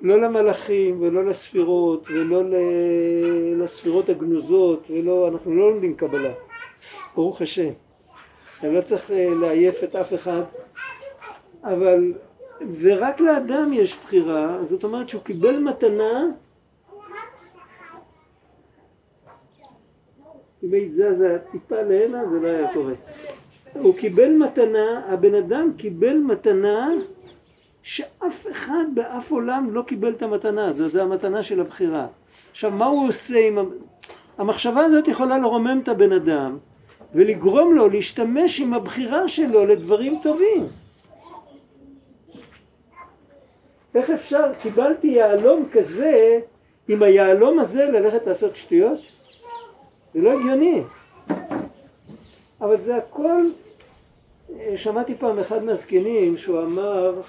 לא 0.00 0.20
למלאכים 0.20 1.02
ולא 1.02 1.24
לספירות 1.24 2.08
ולא 2.10 2.42
לספירות 3.56 4.08
הגנוזות 4.08 4.90
ולא, 4.90 5.28
אנחנו 5.28 5.54
לא 5.54 5.70
לומדים 5.70 5.94
קבלה, 5.94 6.32
ברוך 7.14 7.42
השם. 7.42 7.70
אני 8.64 8.74
לא 8.74 8.80
צריך 8.80 9.10
אה, 9.10 9.34
לעייף 9.40 9.84
את 9.84 9.96
אף 9.96 10.14
אחד, 10.14 10.42
אבל, 11.64 12.12
ורק 12.80 13.20
לאדם 13.20 13.72
יש 13.72 13.96
בחירה, 14.04 14.58
זאת 14.64 14.84
אומרת 14.84 15.08
שהוא 15.08 15.22
קיבל 15.22 15.58
מתנה 15.58 16.24
אם 20.62 20.72
היית 20.72 20.94
זזה 20.94 21.38
טיפה 21.52 21.82
להנה 21.82 22.26
זה 22.26 22.40
לא 22.40 22.48
היה 22.48 22.74
קורה. 22.74 22.92
הוא 23.72 23.96
קיבל 23.96 24.32
מתנה, 24.32 25.02
הבן 25.08 25.34
אדם 25.34 25.72
קיבל 25.76 26.16
מתנה 26.16 26.90
שאף 27.82 28.46
אחד 28.50 28.84
באף 28.94 29.30
עולם 29.30 29.74
לא 29.74 29.82
קיבל 29.82 30.12
את 30.12 30.22
המתנה 30.22 30.68
הזאת, 30.68 30.90
זו 30.90 31.00
המתנה 31.00 31.42
של 31.42 31.60
הבחירה. 31.60 32.06
עכשיו 32.50 32.70
מה 32.70 32.86
הוא 32.86 33.08
עושה 33.08 33.46
עם... 33.46 33.58
המחשבה 34.38 34.84
הזאת 34.84 35.08
יכולה 35.08 35.38
לרומם 35.38 35.80
את 35.82 35.88
הבן 35.88 36.12
אדם 36.12 36.58
ולגרום 37.14 37.74
לו 37.74 37.88
להשתמש 37.88 38.60
עם 38.60 38.74
הבחירה 38.74 39.28
שלו 39.28 39.66
לדברים 39.66 40.20
טובים. 40.22 40.66
איך 43.94 44.10
אפשר, 44.10 44.52
קיבלתי 44.62 45.06
יהלום 45.06 45.68
כזה, 45.72 46.40
עם 46.88 47.02
היהלום 47.02 47.58
הזה 47.58 47.86
ללכת 47.86 48.26
לעשות 48.26 48.56
שטויות? 48.56 49.00
זה 50.14 50.22
לא 50.22 50.32
הגיוני. 50.32 50.82
אבל 52.60 52.80
זה 52.80 52.96
הכל, 52.96 53.50
אה, 54.60 54.76
שמעתי 54.76 55.14
פעם 55.14 55.38
אחד 55.38 55.64
מהזקנים 55.64 56.38
שהוא 56.38 56.60
אמר, 56.60 57.20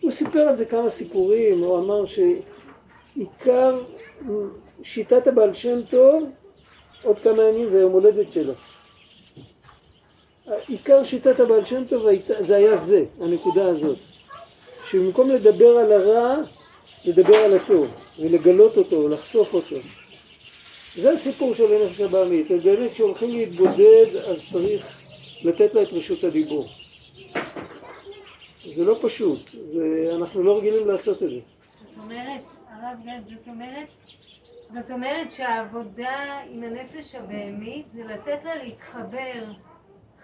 הוא 0.00 0.10
סיפר 0.10 0.40
על 0.40 0.56
זה 0.56 0.64
כמה 0.64 0.90
סיפורים, 0.90 1.58
הוא 1.58 1.78
אמר 1.78 2.04
שעיקר 2.06 3.82
שיטת 4.82 5.26
הבעל 5.26 5.54
שם 5.54 5.82
טוב, 5.90 6.24
עוד 7.02 7.18
כמה 7.18 7.42
ימים 7.42 7.70
זה 7.70 7.80
יום 7.80 7.92
הולדת 7.92 8.32
שלו. 8.32 8.52
עיקר 10.68 11.04
שיטת 11.04 11.40
הבעל 11.40 11.64
שם 11.64 11.84
טוב 11.84 12.06
זה 12.40 12.56
היה 12.56 12.76
זה, 12.76 13.04
הנקודה 13.20 13.68
הזאת. 13.68 13.98
שבמקום 14.90 15.30
לדבר 15.30 15.78
על 15.78 15.92
הרע, 15.92 16.36
לדבר 17.04 17.36
על 17.36 17.56
הטוב, 17.56 17.90
ולגלות 18.20 18.76
אותו, 18.76 19.08
לחשוף 19.08 19.54
אותו. 19.54 19.76
זה 20.96 21.10
הסיפור 21.10 21.54
של 21.54 21.74
הנפש 21.74 22.00
הבעמית, 22.00 22.46
ובאמת 22.50 22.92
כשהולכים 22.92 23.28
להתבודד 23.28 24.16
אז 24.16 24.50
צריך 24.52 24.98
לתת 25.42 25.74
לה 25.74 25.82
את 25.82 25.92
רשות 25.92 26.24
הדיבור. 26.24 26.68
זה 28.74 28.84
לא 28.84 28.98
פשוט, 29.02 29.50
ואנחנו 29.74 30.42
לא 30.42 30.58
רגילים 30.58 30.88
לעשות 30.88 31.22
את 31.22 31.28
זה. 31.28 31.34
זאת 31.34 32.04
אומרת, 32.04 32.40
הרב 32.70 32.98
גד, 33.04 33.20
זאת 33.28 33.48
אומרת, 33.48 33.88
זאת 34.68 34.90
אומרת 34.90 35.32
שהעבודה 35.32 36.40
עם 36.50 36.62
הנפש 36.62 37.14
הבהמית 37.14 37.86
זה 37.94 38.04
לתת 38.04 38.44
לה 38.44 38.64
להתחבר 38.64 39.44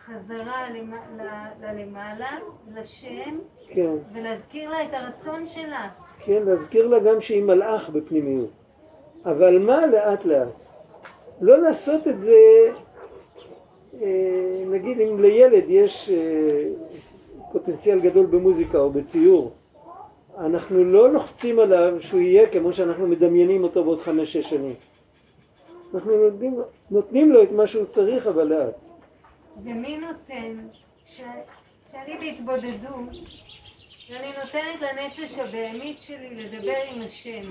חזרה 0.09 0.71
למ- 0.71 1.19
ל- 1.21 1.65
ללמעלה, 1.67 2.31
לשם, 2.75 3.39
כן, 3.69 3.91
ולהזכיר 4.15 4.71
לה 4.71 4.83
את 4.85 4.89
הרצון 4.93 5.47
שלה. 5.47 5.89
כן, 6.19 6.43
להזכיר 6.47 6.87
לה 6.87 6.99
גם 6.99 7.21
שהיא 7.21 7.43
מלאך 7.43 7.91
בפנימיות. 7.91 8.51
אבל 9.25 9.59
מה 9.59 9.87
לאט 9.87 10.25
לאט? 10.25 10.49
לא 11.41 11.59
לעשות 11.59 12.09
את 12.09 12.21
זה, 12.21 12.37
אה, 14.03 14.07
נגיד 14.67 15.01
אם 15.01 15.21
לילד 15.23 15.65
יש 15.69 16.11
אה, 16.11 16.69
פוטנציאל 17.53 18.01
גדול 18.01 18.27
במוזיקה 18.27 18.79
או 18.79 18.91
בציור, 18.91 19.53
אנחנו 20.39 20.85
לא 20.85 21.13
לוחצים 21.13 21.59
עליו 21.59 21.95
שהוא 22.01 22.21
יהיה 22.21 22.47
כמו 22.47 22.73
שאנחנו 22.73 23.07
מדמיינים 23.07 23.63
אותו 23.65 23.85
בעוד 23.85 23.99
חמש-שש 24.01 24.51
שנים. 24.51 24.75
אנחנו 25.95 26.17
נותנים, 26.17 26.61
נותנים 26.91 27.33
לו 27.33 27.43
את 27.43 27.53
מה 27.53 27.67
שהוא 27.67 27.85
צריך 27.85 28.27
אבל 28.27 28.45
לאט. 28.45 28.75
ומי 29.65 29.97
נותן, 29.99 30.57
כש- 31.07 31.21
כשאני 31.91 32.19
בהתבודדות, 32.21 33.09
ואני 34.11 34.29
נותנת 34.29 34.81
לנפש 34.81 35.39
הבהמית 35.39 36.01
שלי 36.01 36.35
לדבר 36.35 36.73
עם 36.95 37.03
השם. 37.03 37.51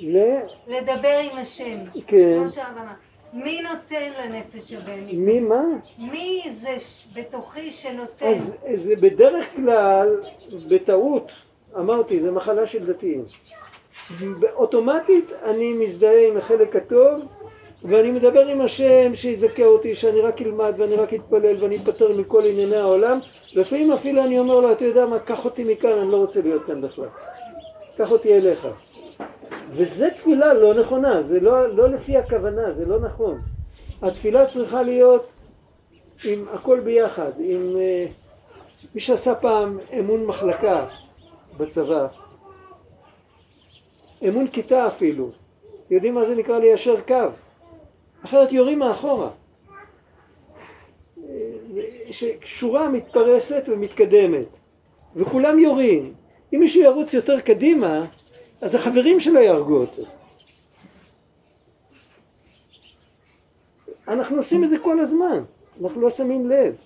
ל... 0.00 0.18
לדבר 0.66 1.18
עם 1.32 1.38
השם. 1.38 1.78
כן. 2.06 2.34
כמו 2.40 2.48
שהרב 2.48 2.76
אמר. 2.76 2.92
מי 3.32 3.62
נותן 3.62 4.10
לנפש 4.20 4.72
הבהמית? 4.72 5.14
מי 5.14 5.40
מה? 5.40 5.62
מי 5.98 6.42
זה 6.60 6.76
בתוכי 7.14 7.70
שנותן? 7.70 8.26
אז 8.26 8.54
זה 8.84 8.96
בדרך 8.96 9.56
כלל, 9.56 10.16
בטעות, 10.70 11.32
אמרתי, 11.78 12.20
זה 12.20 12.30
מחלה 12.30 12.66
של 12.66 12.86
דתיים. 12.92 13.24
אוטומטית 14.52 15.32
אני 15.42 15.72
מזדהה 15.72 16.28
עם 16.28 16.36
החלק 16.36 16.76
הטוב 16.76 17.24
ואני 17.84 18.10
מדבר 18.10 18.46
עם 18.46 18.60
השם 18.60 19.14
שיזכה 19.14 19.64
אותי, 19.64 19.94
שאני 19.94 20.20
רק 20.20 20.42
אלמד 20.42 20.74
ואני 20.78 20.96
רק 20.96 21.14
אתפלל 21.14 21.56
ואני 21.60 21.76
אתפטר 21.76 22.12
מכל 22.12 22.44
ענייני 22.46 22.76
העולם 22.76 23.18
לפעמים 23.52 23.92
אפילו 23.92 24.24
אני 24.24 24.38
אומר 24.38 24.60
לו, 24.60 24.72
אתה 24.72 24.84
יודע 24.84 25.06
מה, 25.06 25.18
קח 25.18 25.44
אותי 25.44 25.64
מכאן, 25.64 25.98
אני 25.98 26.12
לא 26.12 26.16
רוצה 26.16 26.42
להיות 26.42 26.62
כאן 26.66 26.80
בכלל. 26.80 27.08
קח 27.98 28.10
אותי 28.10 28.34
אליך. 28.34 28.68
וזה 29.70 30.08
תפילה 30.16 30.54
לא 30.54 30.74
נכונה, 30.74 31.22
זה 31.22 31.40
לא, 31.40 31.68
לא 31.74 31.88
לפי 31.88 32.16
הכוונה, 32.16 32.72
זה 32.72 32.84
לא 32.84 33.00
נכון. 33.00 33.40
התפילה 34.02 34.46
צריכה 34.46 34.82
להיות 34.82 35.26
עם 36.24 36.44
הכל 36.52 36.80
ביחד, 36.80 37.30
עם 37.38 37.76
אה, 37.76 38.06
מי 38.94 39.00
שעשה 39.00 39.34
פעם 39.34 39.78
אמון 39.98 40.26
מחלקה 40.26 40.86
בצבא, 41.56 42.06
אמון 44.28 44.46
כיתה 44.46 44.86
אפילו, 44.86 45.30
יודעים 45.90 46.14
מה 46.14 46.24
זה 46.24 46.34
נקרא 46.34 46.58
ליישר 46.58 47.00
קו, 47.00 47.14
אחרת 48.24 48.52
יורים 48.52 48.78
מאחורה. 48.78 49.30
ששורה 52.10 52.88
מתפרסת 52.88 53.64
ומתקדמת, 53.68 54.46
וכולם 55.16 55.58
יורים. 55.58 56.14
אם 56.54 56.60
מישהו 56.60 56.82
ירוץ 56.82 57.14
יותר 57.14 57.40
קדימה, 57.40 58.04
אז 58.60 58.74
החברים 58.74 59.20
שלו 59.20 59.40
יהרגו 59.40 59.76
אותו. 59.76 60.02
אנחנו 64.08 64.36
עושים 64.36 64.64
את 64.64 64.70
זה 64.70 64.78
כל 64.78 65.00
הזמן, 65.00 65.44
אנחנו 65.82 66.00
לא 66.00 66.10
שמים 66.10 66.50
לב. 66.50 66.76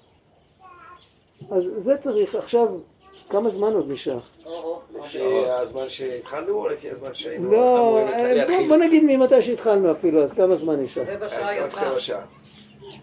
אז 1.50 1.62
זה 1.76 1.96
צריך, 1.96 2.34
עכשיו, 2.34 2.68
כמה 3.32 3.48
זמן 3.48 3.72
עוד 3.72 3.90
נשאר? 3.90 4.18
לפי 4.96 5.46
הזמן 5.46 5.88
שהתחלנו 5.88 6.54
או 6.54 6.68
לפי 6.68 6.90
הזמן 6.90 7.14
שהיינו 7.14 7.52
לא, 7.52 7.78
אמורים 7.78 8.06
אה, 8.06 8.68
בוא, 8.68 8.76
נגיד 8.76 9.04
ממתי 9.04 9.42
שהתחלנו 9.42 9.90
אפילו, 9.90 10.24
אז 10.24 10.32
כמה 10.32 10.54
זמן 10.54 10.80
נשאר? 10.80 11.02
רבע 11.02 11.28
שעה. 11.28 11.64
רבע 11.64 12.00
שעה. 12.00 12.24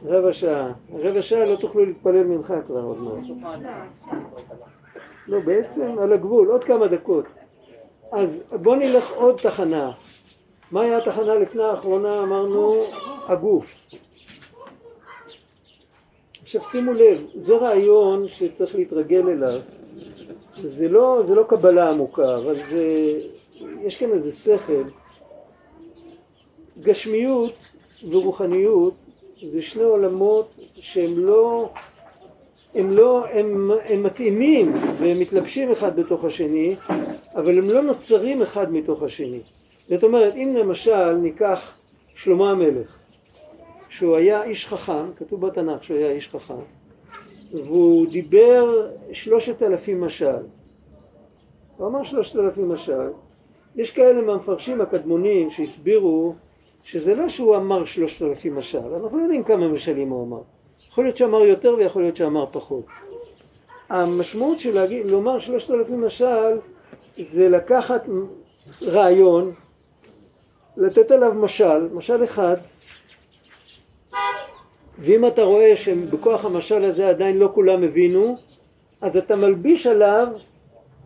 רבע 0.06 0.34
שעה. 0.34 0.72
רבע 0.94 1.22
שעה 1.22 1.46
לא 1.46 1.56
תוכלו 1.56 1.86
להתפלל 1.86 2.24
מנחה 2.24 2.62
כבר 2.62 2.82
עוד 2.82 2.98
מעט. 3.02 3.54
לא, 5.28 5.38
בעצם 5.46 6.00
על 6.00 6.14
הגבול, 6.14 6.48
עוד 6.48 6.64
כמה 6.64 6.88
דקות. 6.88 7.26
אז 8.12 8.44
בוא 8.52 8.76
נלך 8.76 9.12
עוד 9.12 9.36
תחנה. 9.36 9.92
מה 10.72 10.82
היה 10.82 10.98
התחנה 10.98 11.36
לפני 11.36 11.64
האחרונה? 11.64 12.24
אמרנו 12.24 12.84
הגוף. 13.28 13.80
עכשיו 16.42 16.62
שימו 16.62 16.94
לב, 16.94 17.26
זה 17.36 17.56
רעיון 17.56 18.28
שצריך 18.28 18.76
להתרגל 18.76 19.30
אליו. 19.30 19.62
זה 20.68 20.89
לא, 20.89 21.22
זה 21.24 21.36
לא 21.36 21.43
קבלה 21.43 21.89
עמוקה, 21.89 22.36
אבל 22.36 22.55
זה, 22.70 23.14
יש 23.82 23.97
כאן 23.97 24.12
איזה 24.12 24.32
שכל. 24.32 24.84
גשמיות 26.82 27.66
ורוחניות 28.12 28.93
זה 29.45 29.62
שני 29.62 29.84
עולמות 29.84 30.49
שהם 30.76 31.20
לא, 31.20 31.70
הם 32.76 32.91
לא, 32.91 33.26
הם, 33.26 33.72
הם 33.86 34.03
מתאימים 34.03 34.74
והם 34.74 35.20
מתלבשים 35.20 35.72
אחד 35.72 35.99
בתוך 35.99 36.24
השני, 36.24 36.76
אבל 37.36 37.57
הם 37.57 37.70
לא 37.70 37.82
נוצרים 37.82 38.41
אחד 38.41 38.74
מתוך 38.74 39.03
השני. 39.03 39.41
זאת 39.89 40.03
אומרת, 40.03 40.36
אם 40.36 40.55
למשל 40.60 41.14
ניקח 41.14 41.74
שלמה 42.16 42.51
המלך, 42.51 42.97
שהוא 43.89 44.16
היה 44.16 44.43
איש 44.43 44.66
חכם, 44.66 45.14
כתוב 45.16 45.47
בתנ"ך 45.47 45.84
שהוא 45.84 45.97
היה 45.97 46.12
איש 46.12 46.28
חכם, 46.28 46.53
והוא 47.54 48.08
דיבר 48.08 48.88
שלושת 49.14 49.64
אלפים 49.64 50.02
משל. 50.02 50.43
הוא 51.78 51.88
אמר 51.88 52.04
שלושת 52.04 52.36
אלפים 52.36 52.70
משל. 52.70 53.10
יש 53.76 53.91
כאלה 53.91 54.22
מהמפרשים 54.22 54.82
הקדמונים 54.82 55.50
שהסבירו 55.50 56.34
שזה 56.84 57.16
לא 57.16 57.30
שהוא 57.30 57.56
אמר 57.56 57.86
שלושת 57.86 58.22
אלפים 58.22 58.56
משל, 58.56 58.93
אנחנו 58.93 59.18
לא 59.18 59.24
יודעים 59.24 59.43
כמה 59.43 59.68
משלים 59.68 60.10
הוא 60.10 60.24
אמר. 60.26 60.41
יכול 60.88 61.04
להיות 61.04 61.18
שאמר 61.18 61.39
יותר 61.39 61.76
ויכול 61.78 62.02
להיות 62.02 62.16
שאמר 62.16 62.45
פחות. 62.52 62.86
המשמעות 63.89 64.60
של 64.60 64.76
להגיד, 64.76 65.06
לומר 65.06 65.39
שלושת 65.39 65.72
אלפים 65.72 66.06
משל 66.06 66.60
זה 67.22 67.50
לקחת 67.50 68.06
רעיון, 68.82 69.54
לתת 70.78 71.12
עליו 71.12 71.34
משל, 71.34 71.88
משל 71.93 72.24
אחד, 72.24 72.56
ואם 75.00 75.28
אתה 75.28 75.43
רואה 75.43 75.76
שבכוח 75.76 76.45
המשל 76.45 76.86
הזה 76.86 77.10
עדיין 77.10 77.38
לא 77.38 77.50
כולם 77.54 77.84
הבינו, 77.84 78.36
אז 79.02 79.18
אתה 79.18 79.36
מלביש 79.36 79.88
עליו 79.88 80.28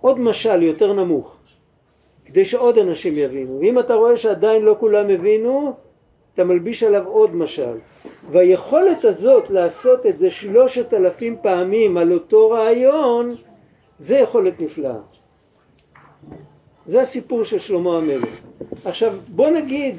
עוד 0.02 0.20
משל 0.20 0.64
יותר 0.64 0.94
נמוך, 0.94 1.36
כדי 2.26 2.46
שעוד 2.46 2.78
אנשים 2.78 3.14
יבינו. 3.16 3.60
ואם 3.60 3.80
אתה 3.80 3.94
רואה 3.94 4.18
שעדיין 4.18 4.62
לא 4.62 4.76
כולם 4.80 5.10
הבינו, 5.10 5.74
אתה 6.34 6.44
מלביש 6.44 6.84
עליו 6.84 7.08
עוד 7.08 7.36
משל. 7.36 7.78
והיכולת 8.32 9.06
הזאת 9.06 9.50
לעשות 9.50 10.06
את 10.06 10.20
זה 10.20 10.32
שלושת 10.32 10.94
אלפים 10.94 11.36
פעמים 11.42 11.98
על 11.98 12.14
אותו 12.14 12.50
רעיון, 12.50 13.36
זה 14.00 14.18
יכולת 14.18 14.62
נפלאה. 14.62 15.00
זה 16.86 17.02
הסיפור 17.02 17.44
של 17.44 17.58
שלמה 17.58 17.98
המלך. 17.98 18.30
עכשיו 18.86 19.14
בוא 19.28 19.50
נגיד 19.50 19.96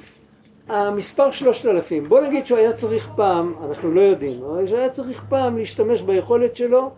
המספר 0.68 1.30
שלושת 1.30 1.66
אלפים, 1.66 2.08
בוא 2.08 2.20
נגיד 2.20 2.46
שהוא 2.46 2.58
היה 2.58 2.72
צריך 2.72 3.08
פעם, 3.16 3.54
אנחנו 3.68 3.90
לא 3.90 4.00
יודעים, 4.00 4.44
אבל 4.44 4.66
שהוא 4.66 4.78
היה 4.78 4.88
צריך 4.88 5.24
פעם 5.28 5.58
להשתמש 5.58 6.02
ביכולת 6.02 6.56
שלו 6.56 6.90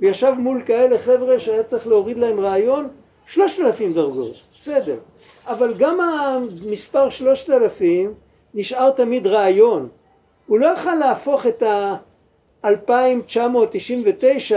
וישב 0.00 0.32
מול 0.38 0.62
כאלה 0.66 0.98
חבר'ה 0.98 1.38
שהיה 1.38 1.62
צריך 1.62 1.86
להוריד 1.86 2.18
להם 2.18 2.40
רעיון 2.40 2.88
שלושת 3.26 3.60
אלפים 3.60 3.92
דרגות, 3.92 4.36
בסדר, 4.56 4.96
אבל 5.46 5.74
גם 5.78 6.00
המספר 6.00 7.10
שלושת 7.10 7.50
אלפים 7.50 8.14
נשאר 8.54 8.90
תמיד 8.90 9.26
רעיון, 9.26 9.88
הוא 10.46 10.58
לא 10.58 10.66
יכל 10.66 10.94
להפוך 10.94 11.46
את 11.46 11.62
ה-2999 11.62 14.54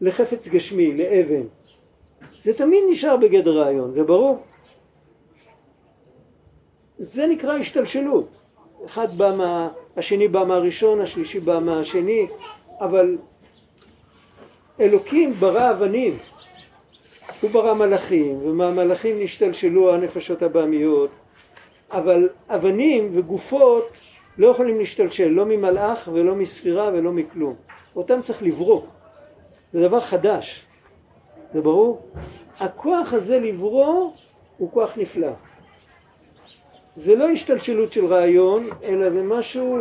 לחפץ 0.00 0.48
גשמי, 0.48 0.96
לאבן, 0.96 1.42
זה 2.42 2.54
תמיד 2.54 2.84
נשאר 2.90 3.16
בגדר 3.16 3.62
רעיון, 3.62 3.92
זה 3.92 4.04
ברור? 4.04 4.38
זה 6.98 7.26
נקרא 7.26 7.52
השתלשלות. 7.52 8.28
אחד 8.84 9.12
בא 9.12 9.34
מה... 9.36 9.68
השני 9.96 10.28
בא 10.28 10.44
מהראשון, 10.44 11.00
השלישי 11.00 11.40
בא 11.40 11.58
מהשני, 11.58 12.26
אבל 12.80 13.18
אלוקים 14.80 15.32
ברא 15.34 15.70
אבנים. 15.70 16.12
הוא 17.40 17.50
ברא 17.50 17.74
מלאכים, 17.74 18.38
ומהמלאכים 18.42 19.20
נשתלשלו 19.20 19.94
הנפשות 19.94 20.42
הבעמיות, 20.42 21.10
אבל 21.90 22.28
אבנים 22.48 23.08
וגופות 23.12 23.98
לא 24.38 24.46
יכולים 24.46 24.78
להשתלשל, 24.78 25.28
לא 25.28 25.44
ממלאך 25.46 26.08
ולא 26.12 26.34
מספירה 26.34 26.90
ולא 26.92 27.12
מכלום. 27.12 27.54
אותם 27.96 28.22
צריך 28.22 28.42
לברוא. 28.42 28.82
זה 29.72 29.82
דבר 29.82 30.00
חדש. 30.00 30.64
זה 31.52 31.60
ברור? 31.60 32.02
הכוח 32.58 33.12
הזה 33.12 33.38
לברוא 33.38 34.10
הוא 34.58 34.72
כוח 34.72 34.92
נפלא. 34.96 35.30
זה 36.98 37.16
לא 37.16 37.28
השתלשלות 37.28 37.92
של 37.92 38.06
רעיון, 38.06 38.68
אלא 38.82 39.10
זה 39.10 39.22
משהו, 39.22 39.78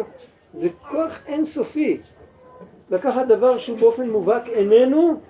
זה 0.53 0.69
כוח 0.89 1.19
אינסופי. 1.27 1.97
לקחת 2.91 3.27
דבר 3.27 3.57
שהוא 3.57 3.77
באופן 3.77 4.09
מובהק 4.09 4.47
איננו 4.47 5.21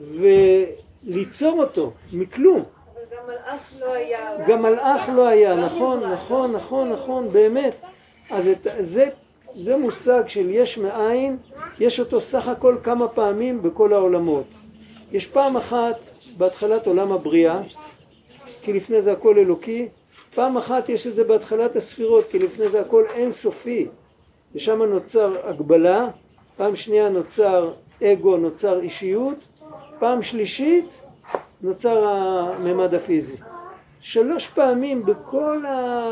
וליצור 0.00 1.60
אותו 1.62 1.92
מכלום. 2.12 2.62
אבל 2.62 3.16
גם 3.16 3.26
מלאך 3.26 3.72
לא 3.78 3.92
היה. 3.92 4.46
גם 4.46 4.62
מלאך 4.62 5.08
לא 5.16 5.28
היה, 5.28 5.54
נכון, 5.54 6.00
נכון, 6.12 6.52
נכון, 6.52 6.92
נכון, 6.92 7.28
באמת. 7.28 7.74
אז 8.30 8.48
את, 8.48 8.66
זה, 8.80 9.08
זה 9.52 9.76
מושג 9.76 10.22
של 10.26 10.50
יש 10.50 10.78
מאין, 10.78 11.36
יש 11.78 12.00
אותו 12.00 12.20
סך 12.20 12.48
הכל 12.48 12.76
כמה 12.82 13.08
פעמים 13.08 13.62
בכל 13.62 13.92
העולמות. 13.92 14.46
יש 15.12 15.26
פעם 15.26 15.56
אחת 15.56 15.96
בהתחלת 16.36 16.86
עולם 16.86 17.12
הבריאה, 17.12 17.60
כי 18.62 18.72
לפני 18.72 19.02
זה 19.02 19.12
הכל 19.12 19.38
אלוקי, 19.38 19.88
פעם 20.34 20.56
אחת 20.56 20.88
יש 20.88 21.06
את 21.06 21.14
זה 21.14 21.24
בהתחלת 21.24 21.76
הספירות, 21.76 22.24
כי 22.30 22.38
לפני 22.38 22.68
זה 22.68 22.80
הכל 22.80 23.04
אינסופי, 23.14 23.88
ושם 24.54 24.82
נוצר 24.82 25.48
הגבלה, 25.48 26.08
פעם 26.56 26.76
שנייה 26.76 27.08
נוצר 27.08 27.72
אגו, 28.04 28.36
נוצר 28.36 28.80
אישיות, 28.80 29.44
פעם 29.98 30.22
שלישית 30.22 31.00
נוצר 31.62 32.08
הממד 32.08 32.94
הפיזי. 32.94 33.36
שלוש 34.00 34.48
פעמים 34.48 35.06
בכל, 35.06 35.66
ה... 35.66 36.10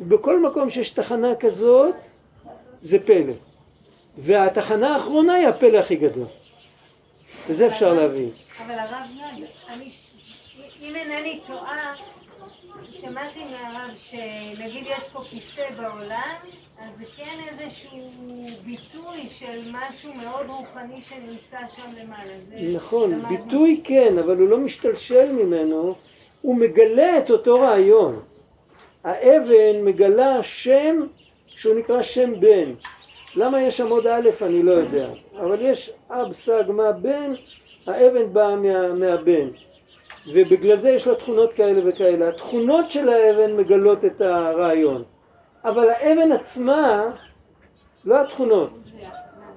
בכל 0.00 0.40
מקום 0.40 0.70
שיש 0.70 0.90
תחנה 0.90 1.34
כזאת, 1.34 1.94
זה 2.82 3.06
פלא. 3.06 3.32
והתחנה 4.18 4.94
האחרונה 4.94 5.34
היא 5.34 5.48
הפלא 5.48 5.78
הכי 5.78 5.96
גדול. 5.96 6.26
וזה 7.48 7.66
אפשר 7.66 7.94
להבין. 7.94 8.30
אבל 8.66 8.78
הרב 8.78 9.06
אני, 9.68 9.90
אם 10.80 10.96
אינני 10.96 11.40
טועה, 11.46 11.94
שמעתי 12.90 13.40
מהרב 13.44 13.94
שנגיד 13.94 14.84
יש 14.86 15.04
פה 15.12 15.20
כיסא 15.20 15.70
בעולם, 15.76 16.36
אז 16.78 16.96
זה 16.98 17.04
כן 17.16 17.38
איזשהו 17.48 18.10
ביטוי 18.64 19.28
של 19.28 19.60
משהו 19.72 20.14
מאוד 20.14 20.46
רוחני 20.48 21.02
שנמצא 21.02 21.58
שם 21.76 21.90
למעלה. 22.02 22.32
נכון. 22.74 23.22
ביטוי 23.28 23.80
כן, 23.84 24.18
אבל 24.18 24.36
הוא 24.36 24.48
לא 24.48 24.58
משתלשל 24.58 25.32
ממנו, 25.32 25.94
הוא 26.42 26.56
מגלה 26.56 27.18
את 27.18 27.30
אותו 27.30 27.60
רעיון. 27.60 28.20
האבן 29.04 29.84
מגלה 29.84 30.42
שם 30.42 31.06
שהוא 31.46 31.74
נקרא 31.74 32.02
שם 32.02 32.40
בן. 32.40 32.72
למה 33.36 33.62
יש 33.62 33.76
שם 33.76 33.88
עוד 33.88 34.06
א' 34.06 34.28
אני 34.42 34.62
לא 34.62 34.72
יודע, 34.72 35.08
אבל 35.36 35.58
יש 35.60 35.90
אב 36.10 36.32
סג 36.32 36.64
מה 36.68 36.92
בן, 36.92 37.30
האבן 37.86 38.32
באה 38.32 38.56
מה, 38.56 38.92
מהבן. 38.92 39.48
ובגלל 40.26 40.80
זה 40.80 40.90
יש 40.90 41.06
לה 41.06 41.14
תכונות 41.14 41.52
כאלה 41.52 41.88
וכאלה. 41.88 42.28
התכונות 42.28 42.90
של 42.90 43.08
האבן 43.08 43.56
מגלות 43.56 44.04
את 44.04 44.20
הרעיון, 44.20 45.02
אבל 45.64 45.90
האבן 45.90 46.32
עצמה, 46.32 47.10
לא 48.04 48.20
התכונות. 48.20 48.70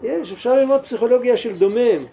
יש, 0.04 0.32
אפשר 0.32 0.56
ללמוד 0.56 0.82
פסיכולוגיה 0.82 1.38
של 1.38 1.58
דומם. 1.58 2.06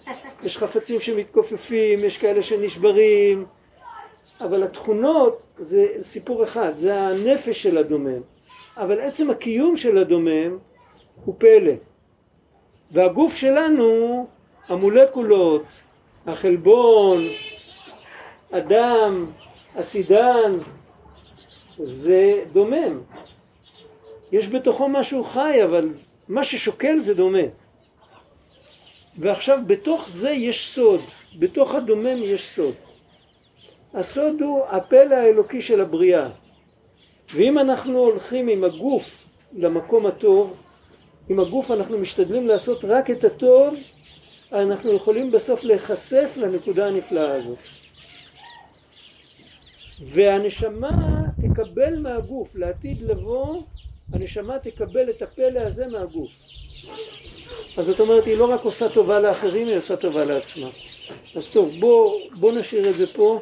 יש 0.43 0.57
חפצים 0.57 0.99
שמתכופפים, 0.99 1.99
יש 1.99 2.17
כאלה 2.17 2.43
שנשברים, 2.43 3.45
אבל 4.41 4.63
התכונות 4.63 5.43
זה 5.59 5.85
סיפור 6.01 6.43
אחד, 6.43 6.71
זה 6.75 7.01
הנפש 7.01 7.63
של 7.63 7.77
הדומם. 7.77 8.21
אבל 8.77 8.99
עצם 8.99 9.29
הקיום 9.29 9.77
של 9.77 9.97
הדומם 9.97 10.57
הוא 11.25 11.35
פלא. 11.37 11.73
והגוף 12.91 13.35
שלנו, 13.35 14.27
המולקולות, 14.67 15.63
החלבון, 16.27 17.19
הדם, 18.53 19.25
הסידן, 19.75 20.51
זה 21.77 22.43
דומם. 22.51 23.01
יש 24.31 24.47
בתוכו 24.47 24.89
משהו 24.89 25.23
חי, 25.23 25.63
אבל 25.63 25.89
מה 26.27 26.43
ששוקל 26.43 26.99
זה 26.99 27.13
דומם. 27.13 27.47
ועכשיו 29.17 29.59
בתוך 29.67 30.09
זה 30.09 30.29
יש 30.29 30.67
סוד, 30.67 31.01
בתוך 31.39 31.75
הדומם 31.75 32.23
יש 32.23 32.49
סוד. 32.49 32.73
הסוד 33.93 34.41
הוא 34.41 34.65
הפלא 34.65 35.15
האלוקי 35.15 35.61
של 35.61 35.81
הבריאה. 35.81 36.29
ואם 37.33 37.59
אנחנו 37.59 37.99
הולכים 37.99 38.47
עם 38.47 38.63
הגוף 38.63 39.23
למקום 39.53 40.05
הטוב, 40.05 40.57
עם 41.29 41.39
הגוף 41.39 41.71
אנחנו 41.71 41.97
משתדלים 41.97 42.47
לעשות 42.47 42.85
רק 42.85 43.11
את 43.11 43.23
הטוב, 43.23 43.75
אנחנו 44.51 44.93
יכולים 44.93 45.31
בסוף 45.31 45.63
להיחשף 45.63 46.33
לנקודה 46.35 46.87
הנפלאה 46.87 47.35
הזאת. 47.35 47.82
והנשמה 50.01 51.21
תקבל 51.41 51.99
מהגוף, 51.99 52.55
לעתיד 52.55 53.01
לבוא, 53.01 53.61
הנשמה 54.13 54.59
תקבל 54.59 55.09
את 55.09 55.21
הפלא 55.21 55.59
הזה 55.59 55.87
מהגוף. 55.87 56.31
אז 57.77 57.85
זאת 57.85 57.99
אומרת, 57.99 58.25
היא 58.25 58.37
לא 58.37 58.53
רק 58.53 58.61
עושה 58.61 58.89
טובה 58.89 59.19
לאחרים, 59.19 59.67
היא 59.67 59.77
עושה 59.77 59.95
טובה 59.95 60.25
לעצמה. 60.25 60.67
אז 61.35 61.49
טוב, 61.49 61.69
בוא, 61.79 62.19
בוא 62.39 62.51
נשאיר 62.51 62.89
את 62.89 62.97
זה 62.97 63.13
פה 63.13 63.39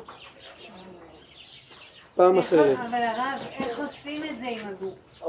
פעם 2.15 2.37
אחרת. 2.37 2.77
אבל 2.89 2.97
הרב, 2.97 3.41
איך 3.59 3.79
עושים 3.79 4.23
את 4.23 4.39
זה 4.39 4.47
עם 4.47 4.67
הגוף? 4.67 5.21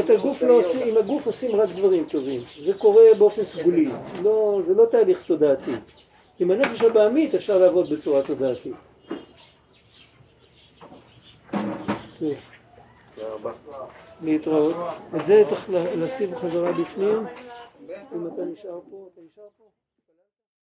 את 0.00 0.10
הגוף 0.10 0.42
לא 0.42 0.54
עושים, 0.54 0.88
עם 0.88 0.96
הגוף 0.96 1.26
עושים 1.26 1.56
רק 1.56 1.68
דברים 1.68 2.04
טובים. 2.10 2.42
זה 2.62 2.74
קורה 2.74 3.02
באופן 3.18 3.44
סגולי, 3.44 3.88
לא, 4.22 4.60
זה 4.66 4.74
לא 4.74 4.84
תהליך 4.90 5.22
תודעתי. 5.22 5.70
עם 6.38 6.50
הנפש 6.50 6.80
הבעמית 6.80 7.34
אפשר 7.34 7.58
לעבוד 7.58 7.90
בצורה 7.90 8.22
תודעתית. 8.22 8.91
טוב. 12.22 13.50
להתראות. 14.20 14.76
את 15.16 15.26
זה 15.26 15.44
צריך 15.48 15.70
לשים 15.70 16.36
חזרה 16.36 16.72
בפנים. 16.72 17.26
אם 18.14 18.26
אתה 18.26 18.44
נשאר 18.44 18.80
פה, 18.90 19.08
אתה 19.12 19.20
נשאר 19.20 19.48
פה? 19.58 19.64